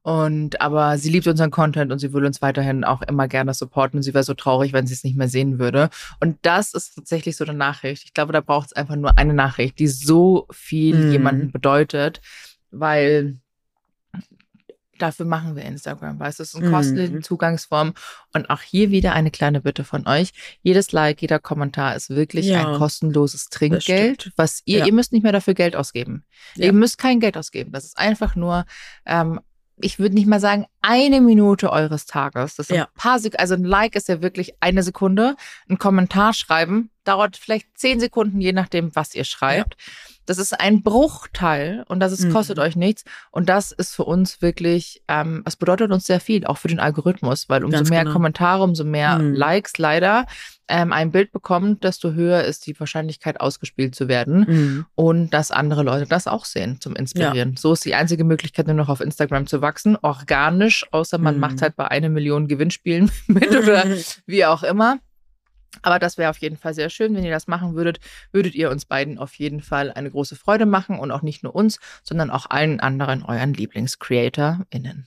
Und 0.02 0.60
aber 0.60 0.98
sie 0.98 1.08
liebt 1.08 1.26
unseren 1.26 1.50
Content 1.50 1.90
und 1.90 1.98
sie 1.98 2.12
würde 2.12 2.26
uns 2.26 2.42
weiterhin 2.42 2.84
auch 2.84 3.00
immer 3.00 3.28
gerne 3.28 3.54
supporten 3.54 3.98
und 3.98 4.02
sie 4.02 4.12
wäre 4.12 4.24
so 4.24 4.34
traurig, 4.34 4.74
wenn 4.74 4.86
sie 4.86 4.94
es 4.94 5.04
nicht 5.04 5.16
mehr 5.16 5.28
sehen 5.28 5.58
würde. 5.58 5.88
Und 6.20 6.36
das 6.42 6.74
ist 6.74 6.96
tatsächlich 6.96 7.34
so 7.34 7.44
eine 7.44 7.54
Nachricht. 7.54 8.04
Ich 8.04 8.12
glaube, 8.12 8.34
da 8.34 8.42
braucht 8.42 8.66
es 8.66 8.72
einfach 8.74 8.96
nur 8.96 9.16
eine 9.16 9.32
Nachricht, 9.32 9.78
die 9.78 9.88
so 9.88 10.46
viel 10.52 10.96
mm. 10.96 11.12
jemanden 11.12 11.50
bedeutet, 11.50 12.20
weil 12.70 13.39
Dafür 15.00 15.26
machen 15.26 15.56
wir 15.56 15.64
Instagram, 15.64 16.20
weil 16.20 16.28
es 16.28 16.40
ist 16.40 16.54
eine 16.54 16.70
kostenlose 16.70 17.12
mhm. 17.12 17.22
Zugangsform. 17.22 17.94
Und 18.34 18.50
auch 18.50 18.60
hier 18.60 18.90
wieder 18.90 19.14
eine 19.14 19.30
kleine 19.30 19.62
Bitte 19.62 19.82
von 19.82 20.06
euch. 20.06 20.30
Jedes 20.62 20.92
Like, 20.92 21.22
jeder 21.22 21.38
Kommentar 21.38 21.96
ist 21.96 22.10
wirklich 22.10 22.46
ja, 22.46 22.68
ein 22.68 22.78
kostenloses 22.78 23.48
Trinkgeld, 23.48 24.32
was 24.36 24.62
ihr, 24.66 24.80
ja. 24.80 24.86
ihr 24.86 24.92
müsst 24.92 25.12
nicht 25.12 25.22
mehr 25.22 25.32
dafür 25.32 25.54
Geld 25.54 25.74
ausgeben. 25.74 26.24
Ja. 26.54 26.66
Ihr 26.66 26.72
müsst 26.72 26.98
kein 26.98 27.18
Geld 27.18 27.36
ausgeben. 27.36 27.72
Das 27.72 27.84
ist 27.84 27.98
einfach 27.98 28.36
nur, 28.36 28.66
ähm, 29.06 29.40
ich 29.82 29.98
würde 29.98 30.14
nicht 30.14 30.26
mal 30.26 30.40
sagen, 30.40 30.66
eine 30.82 31.20
Minute 31.20 31.72
eures 31.72 32.06
Tages. 32.06 32.56
Das 32.56 32.68
sind 32.68 32.80
ein 32.80 32.86
paar 32.94 33.18
Sekunden, 33.18 33.40
also 33.40 33.54
ein 33.54 33.64
Like 33.64 33.96
ist 33.96 34.08
ja 34.08 34.20
wirklich 34.20 34.54
eine 34.60 34.82
Sekunde. 34.82 35.36
Ein 35.68 35.78
Kommentar 35.78 36.34
schreiben 36.34 36.90
dauert 37.04 37.36
vielleicht 37.36 37.66
zehn 37.78 38.00
Sekunden, 38.00 38.40
je 38.40 38.52
nachdem, 38.52 38.94
was 38.94 39.14
ihr 39.14 39.24
schreibt. 39.24 39.76
Das 40.30 40.38
ist 40.38 40.60
ein 40.60 40.84
Bruchteil 40.84 41.82
und 41.88 41.98
das 41.98 42.12
ist, 42.12 42.26
mhm. 42.26 42.32
kostet 42.32 42.60
euch 42.60 42.76
nichts. 42.76 43.02
Und 43.32 43.48
das 43.48 43.72
ist 43.72 43.96
für 43.96 44.04
uns 44.04 44.40
wirklich, 44.40 45.02
ähm, 45.08 45.42
es 45.44 45.56
bedeutet 45.56 45.90
uns 45.90 46.06
sehr 46.06 46.20
viel, 46.20 46.46
auch 46.46 46.56
für 46.56 46.68
den 46.68 46.78
Algorithmus, 46.78 47.48
weil 47.48 47.64
umso 47.64 47.78
Ganz 47.78 47.90
mehr 47.90 48.04
genau. 48.04 48.12
Kommentare, 48.12 48.62
umso 48.62 48.84
mehr 48.84 49.18
mhm. 49.18 49.34
Likes 49.34 49.76
leider 49.78 50.26
ähm, 50.68 50.92
ein 50.92 51.10
Bild 51.10 51.32
bekommt, 51.32 51.82
desto 51.82 52.12
höher 52.12 52.44
ist 52.44 52.64
die 52.68 52.78
Wahrscheinlichkeit, 52.78 53.40
ausgespielt 53.40 53.96
zu 53.96 54.06
werden. 54.06 54.46
Mhm. 54.46 54.86
Und 54.94 55.30
dass 55.30 55.50
andere 55.50 55.82
Leute 55.82 56.06
das 56.06 56.28
auch 56.28 56.44
sehen 56.44 56.80
zum 56.80 56.94
Inspirieren. 56.94 57.54
Ja. 57.54 57.56
So 57.58 57.72
ist 57.72 57.84
die 57.84 57.96
einzige 57.96 58.22
Möglichkeit, 58.22 58.68
nur 58.68 58.76
noch 58.76 58.88
auf 58.88 59.00
Instagram 59.00 59.48
zu 59.48 59.62
wachsen. 59.62 59.96
Organisch, 60.00 60.86
außer 60.92 61.18
man 61.18 61.34
mhm. 61.34 61.40
macht 61.40 61.60
halt 61.60 61.74
bei 61.74 61.88
einer 61.88 62.08
Million 62.08 62.46
Gewinnspielen 62.46 63.10
mit 63.26 63.50
oder 63.50 63.84
wie 64.26 64.44
auch 64.44 64.62
immer. 64.62 65.00
Aber 65.82 65.98
das 65.98 66.18
wäre 66.18 66.30
auf 66.30 66.38
jeden 66.38 66.56
Fall 66.56 66.74
sehr 66.74 66.90
schön, 66.90 67.14
wenn 67.14 67.24
ihr 67.24 67.30
das 67.30 67.46
machen 67.46 67.74
würdet. 67.74 68.00
Würdet 68.32 68.54
ihr 68.54 68.70
uns 68.70 68.84
beiden 68.84 69.18
auf 69.18 69.34
jeden 69.34 69.60
Fall 69.60 69.92
eine 69.92 70.10
große 70.10 70.36
Freude 70.36 70.66
machen 70.66 70.98
und 70.98 71.10
auch 71.10 71.22
nicht 71.22 71.42
nur 71.42 71.54
uns, 71.54 71.78
sondern 72.02 72.30
auch 72.30 72.46
allen 72.50 72.80
anderen 72.80 73.22
euren 73.22 73.54
Lieblings-CreatorInnen. 73.54 75.06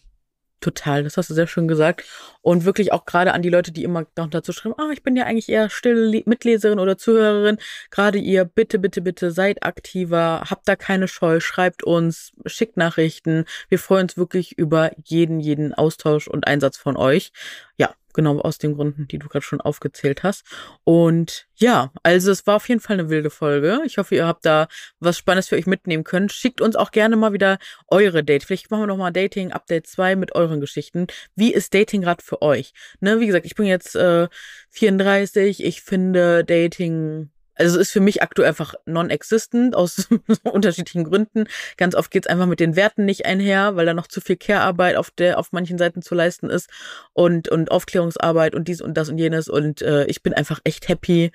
Total, 0.62 1.04
das 1.04 1.18
hast 1.18 1.30
du 1.30 1.34
sehr 1.34 1.48
schön 1.48 1.68
gesagt. 1.68 2.06
Und 2.44 2.66
wirklich 2.66 2.92
auch 2.92 3.06
gerade 3.06 3.34
an 3.34 3.42
die 3.42 3.50
Leute, 3.50 3.72
die 3.72 3.84
immer 3.84 4.06
noch 4.18 4.30
dazu 4.30 4.52
schreiben, 4.52 4.76
ah, 4.78 4.92
ich 4.92 5.02
bin 5.02 5.16
ja 5.16 5.24
eigentlich 5.24 5.50
eher 5.50 5.70
stille 5.70 6.22
Mitleserin 6.26 6.78
oder 6.78 6.98
Zuhörerin. 6.98 7.58
Gerade 7.90 8.20
ihr, 8.20 8.44
bitte, 8.46 8.80
bitte, 8.80 9.02
bitte, 9.02 9.32
seid 9.32 9.64
aktiver, 9.64 10.44
habt 10.50 10.68
da 10.68 10.76
keine 10.76 11.08
Scheu, 11.08 11.40
schreibt 11.40 11.84
uns, 11.84 12.34
schickt 12.46 12.76
Nachrichten. 12.76 13.46
Wir 13.70 13.80
freuen 13.80 14.04
uns 14.04 14.18
wirklich 14.18 14.58
über 14.58 14.92
jeden, 15.06 15.40
jeden 15.40 15.74
Austausch 15.74 16.28
und 16.28 16.46
Einsatz 16.46 16.78
von 16.78 16.98
euch. 16.98 17.32
Ja, 17.78 17.96
Genau 18.14 18.40
aus 18.40 18.60
den 18.60 18.76
Gründen, 18.76 19.08
die 19.08 19.18
du 19.18 19.28
gerade 19.28 19.44
schon 19.44 19.60
aufgezählt 19.60 20.22
hast. 20.22 20.46
Und 20.84 21.48
ja, 21.56 21.92
also 22.04 22.32
es 22.32 22.46
war 22.46 22.58
auf 22.58 22.70
jeden 22.70 22.80
Fall 22.80 23.00
eine 23.00 23.10
wilde 23.10 23.32
Folge. 23.32 23.82
Ich 23.86 23.98
hoffe, 23.98 24.14
ihr 24.14 24.28
habt 24.28 24.46
da 24.46 24.68
was 25.00 25.18
Spannendes 25.18 25.50
für 25.50 25.56
euch 25.56 25.66
mitnehmen 25.66 26.04
können. 26.04 26.30
Schickt 26.30 26.62
uns 26.62 26.76
auch 26.76 26.92
gerne 26.92 27.16
mal 27.16 27.34
wieder 27.34 27.58
eure 27.88 28.24
Date. 28.24 28.44
Vielleicht 28.44 28.70
machen 28.70 28.84
wir 28.84 28.88
noch 28.88 28.98
mal 28.98 29.12
Dating 29.12 29.52
Update 29.52 29.88
2 29.88 30.16
mit 30.16 30.36
euren 30.36 30.60
Geschichten. 30.60 31.08
Wie 31.36 31.52
ist 31.52 31.74
Dating 31.74 32.02
gerade 32.02 32.24
für 32.24 32.33
euch? 32.42 32.74
Ne, 33.00 33.20
wie 33.20 33.28
gesagt, 33.28 33.46
ich 33.46 33.56
bin 33.56 33.66
jetzt 33.66 33.96
äh, 33.96 34.28
34. 34.72 35.64
Ich 35.64 35.82
finde 35.82 36.44
Dating 36.44 37.30
also 37.56 37.76
es 37.76 37.88
ist 37.88 37.92
für 37.92 38.00
mich 38.00 38.22
aktuell 38.22 38.48
einfach 38.48 38.74
non-existent 38.86 39.76
aus 39.76 40.08
unterschiedlichen 40.44 41.04
Gründen. 41.04 41.46
Ganz 41.78 41.96
oft 41.96 42.12
geht's 42.12 42.28
einfach 42.28 42.48
mit 42.48 42.60
den 42.60 42.76
Werten 42.76 43.06
nicht 43.06 43.26
einher, 43.26 43.76
weil 43.76 43.86
da 43.86 43.94
noch 43.94 44.08
zu 44.08 44.22
viel 44.22 44.38
Care-Arbeit 44.38 44.96
auf 44.96 45.12
auf 45.36 45.52
manchen 45.52 45.78
Seiten 45.78 46.02
zu 46.02 46.16
leisten 46.16 46.50
ist 46.50 46.70
und 47.14 47.50
und 47.50 47.72
Aufklärungsarbeit 47.72 48.56
und 48.56 48.68
dies 48.68 48.82
und 48.82 48.96
das 48.96 49.10
und 49.10 49.18
jenes 49.18 49.48
und 49.48 49.82
äh, 49.82 50.06
ich 50.06 50.24
bin 50.24 50.34
einfach 50.34 50.60
echt 50.64 50.88
happy, 50.90 51.32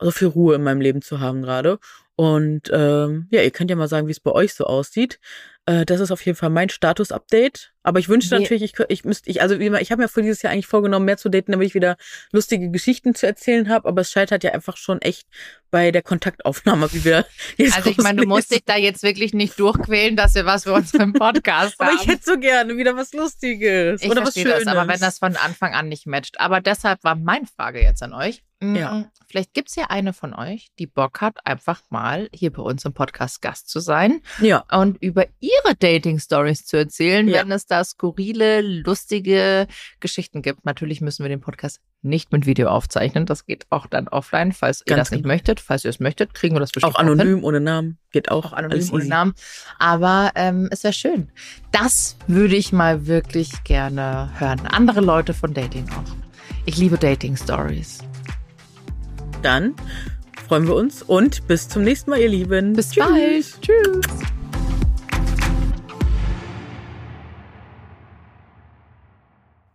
so 0.00 0.10
viel 0.10 0.28
Ruhe 0.28 0.56
in 0.56 0.62
meinem 0.62 0.80
Leben 0.80 1.02
zu 1.02 1.20
haben 1.20 1.42
gerade. 1.42 1.78
Und 2.16 2.70
ähm, 2.72 3.28
ja, 3.30 3.42
ihr 3.42 3.50
könnt 3.50 3.70
ja 3.70 3.76
mal 3.76 3.88
sagen, 3.88 4.06
wie 4.06 4.12
es 4.12 4.20
bei 4.20 4.32
euch 4.32 4.54
so 4.54 4.64
aussieht. 4.64 5.20
Äh, 5.66 5.86
das 5.86 6.00
ist 6.00 6.10
auf 6.10 6.24
jeden 6.26 6.36
Fall 6.36 6.50
mein 6.50 6.68
Status-Update. 6.68 7.72
Aber 7.82 7.98
ich 7.98 8.08
wünschte 8.08 8.34
nee. 8.34 8.42
natürlich, 8.42 8.62
ich, 8.62 8.86
ich 8.88 9.04
müsste, 9.04 9.30
ich, 9.30 9.40
also 9.40 9.58
wie 9.58 9.66
immer, 9.66 9.80
ich 9.80 9.90
habe 9.90 10.02
mir 10.02 10.08
für 10.08 10.22
dieses 10.22 10.42
Jahr 10.42 10.52
eigentlich 10.52 10.66
vorgenommen, 10.66 11.06
mehr 11.06 11.16
zu 11.16 11.30
daten, 11.30 11.52
damit 11.52 11.68
ich 11.68 11.74
wieder 11.74 11.96
lustige 12.30 12.70
Geschichten 12.70 13.14
zu 13.14 13.26
erzählen 13.26 13.68
habe. 13.70 13.88
Aber 13.88 14.02
es 14.02 14.10
scheitert 14.10 14.44
ja 14.44 14.52
einfach 14.52 14.76
schon 14.76 15.00
echt 15.00 15.26
bei 15.70 15.90
der 15.90 16.02
Kontaktaufnahme, 16.02 16.92
wie 16.92 17.04
wir 17.04 17.24
jetzt 17.56 17.76
Also 17.76 17.90
ich 17.90 17.98
meine, 17.98 18.22
du 18.22 18.28
musst 18.28 18.50
dich 18.50 18.64
da 18.64 18.76
jetzt 18.76 19.02
wirklich 19.02 19.32
nicht 19.32 19.58
durchquälen, 19.58 20.16
dass 20.16 20.34
wir 20.34 20.44
was 20.44 20.64
für 20.64 20.74
unseren 20.74 21.12
Podcast 21.12 21.78
haben. 21.78 21.88
aber 21.90 22.00
ich 22.00 22.06
hätte 22.06 22.22
so 22.24 22.38
gerne 22.38 22.76
wieder 22.76 22.96
was 22.96 23.12
Lustiges 23.12 24.02
ich 24.02 24.10
oder 24.10 24.26
was 24.26 24.34
Schönes. 24.34 24.64
Das, 24.64 24.66
aber 24.66 24.86
wenn 24.86 25.00
das 25.00 25.18
von 25.18 25.36
Anfang 25.36 25.74
an 25.74 25.88
nicht 25.88 26.06
matcht. 26.06 26.38
Aber 26.40 26.60
deshalb 26.60 27.02
war 27.04 27.14
meine 27.14 27.46
Frage 27.46 27.80
jetzt 27.80 28.02
an 28.02 28.12
euch. 28.12 28.42
Mm, 28.60 28.76
ja. 28.76 29.10
Vielleicht 29.26 29.54
gibt 29.54 29.68
es 29.68 29.76
ja 29.76 29.86
eine 29.88 30.12
von 30.12 30.34
euch, 30.34 30.68
die 30.78 30.86
Bock 30.86 31.20
hat, 31.20 31.46
einfach 31.46 31.82
mal 31.88 32.28
hier 32.34 32.52
bei 32.52 32.62
uns 32.62 32.84
im 32.84 32.92
Podcast 32.92 33.40
Gast 33.40 33.68
zu 33.68 33.80
sein. 33.80 34.22
Ja. 34.40 34.64
Und 34.72 35.00
über 35.00 35.26
ihre 35.38 35.76
Dating-Stories 35.78 36.66
zu 36.66 36.76
erzählen, 36.76 37.28
ja. 37.28 37.40
wenn 37.40 37.52
es 37.52 37.66
da 37.70 37.84
skurrile, 37.84 38.60
lustige 38.60 39.66
Geschichten 40.00 40.42
gibt. 40.42 40.64
Natürlich 40.64 41.00
müssen 41.00 41.24
wir 41.24 41.28
den 41.28 41.40
Podcast 41.40 41.80
nicht 42.02 42.32
mit 42.32 42.46
Video 42.46 42.68
aufzeichnen. 42.68 43.26
Das 43.26 43.46
geht 43.46 43.66
auch 43.70 43.86
dann 43.86 44.08
offline, 44.08 44.52
falls 44.52 44.84
Ganz 44.84 44.90
ihr 44.90 44.96
das 44.96 45.10
nicht 45.10 45.22
genau. 45.22 45.34
möchtet. 45.34 45.60
Falls 45.60 45.84
ihr 45.84 45.90
es 45.90 46.00
möchtet, 46.00 46.34
kriegen 46.34 46.54
wir 46.54 46.60
das 46.60 46.72
bestimmt 46.72 46.94
auch 46.94 46.98
anonym, 46.98 47.40
auch 47.40 47.48
ohne 47.48 47.60
Namen. 47.60 47.98
Geht 48.10 48.30
auch. 48.30 48.46
auch 48.46 48.52
anonym, 48.52 48.88
ohne 48.92 49.04
Namen. 49.04 49.34
Aber 49.78 50.32
ähm, 50.34 50.68
es 50.70 50.82
wäre 50.82 50.94
schön. 50.94 51.30
Das 51.72 52.16
würde 52.26 52.56
ich 52.56 52.72
mal 52.72 53.06
wirklich 53.06 53.64
gerne 53.64 54.30
hören. 54.38 54.60
Andere 54.66 55.00
Leute 55.00 55.34
von 55.34 55.54
Dating 55.54 55.88
auch. 55.90 56.16
Ich 56.66 56.76
liebe 56.76 56.98
Dating-Stories. 56.98 57.98
Dann 59.42 59.74
freuen 60.48 60.66
wir 60.66 60.74
uns 60.74 61.02
und 61.02 61.46
bis 61.46 61.68
zum 61.68 61.84
nächsten 61.84 62.10
Mal, 62.10 62.20
ihr 62.20 62.28
Lieben. 62.28 62.74
Bis 62.74 62.90
Tschüss. 62.90 63.04
bald. 63.04 63.62
Tschüss. 63.62 64.39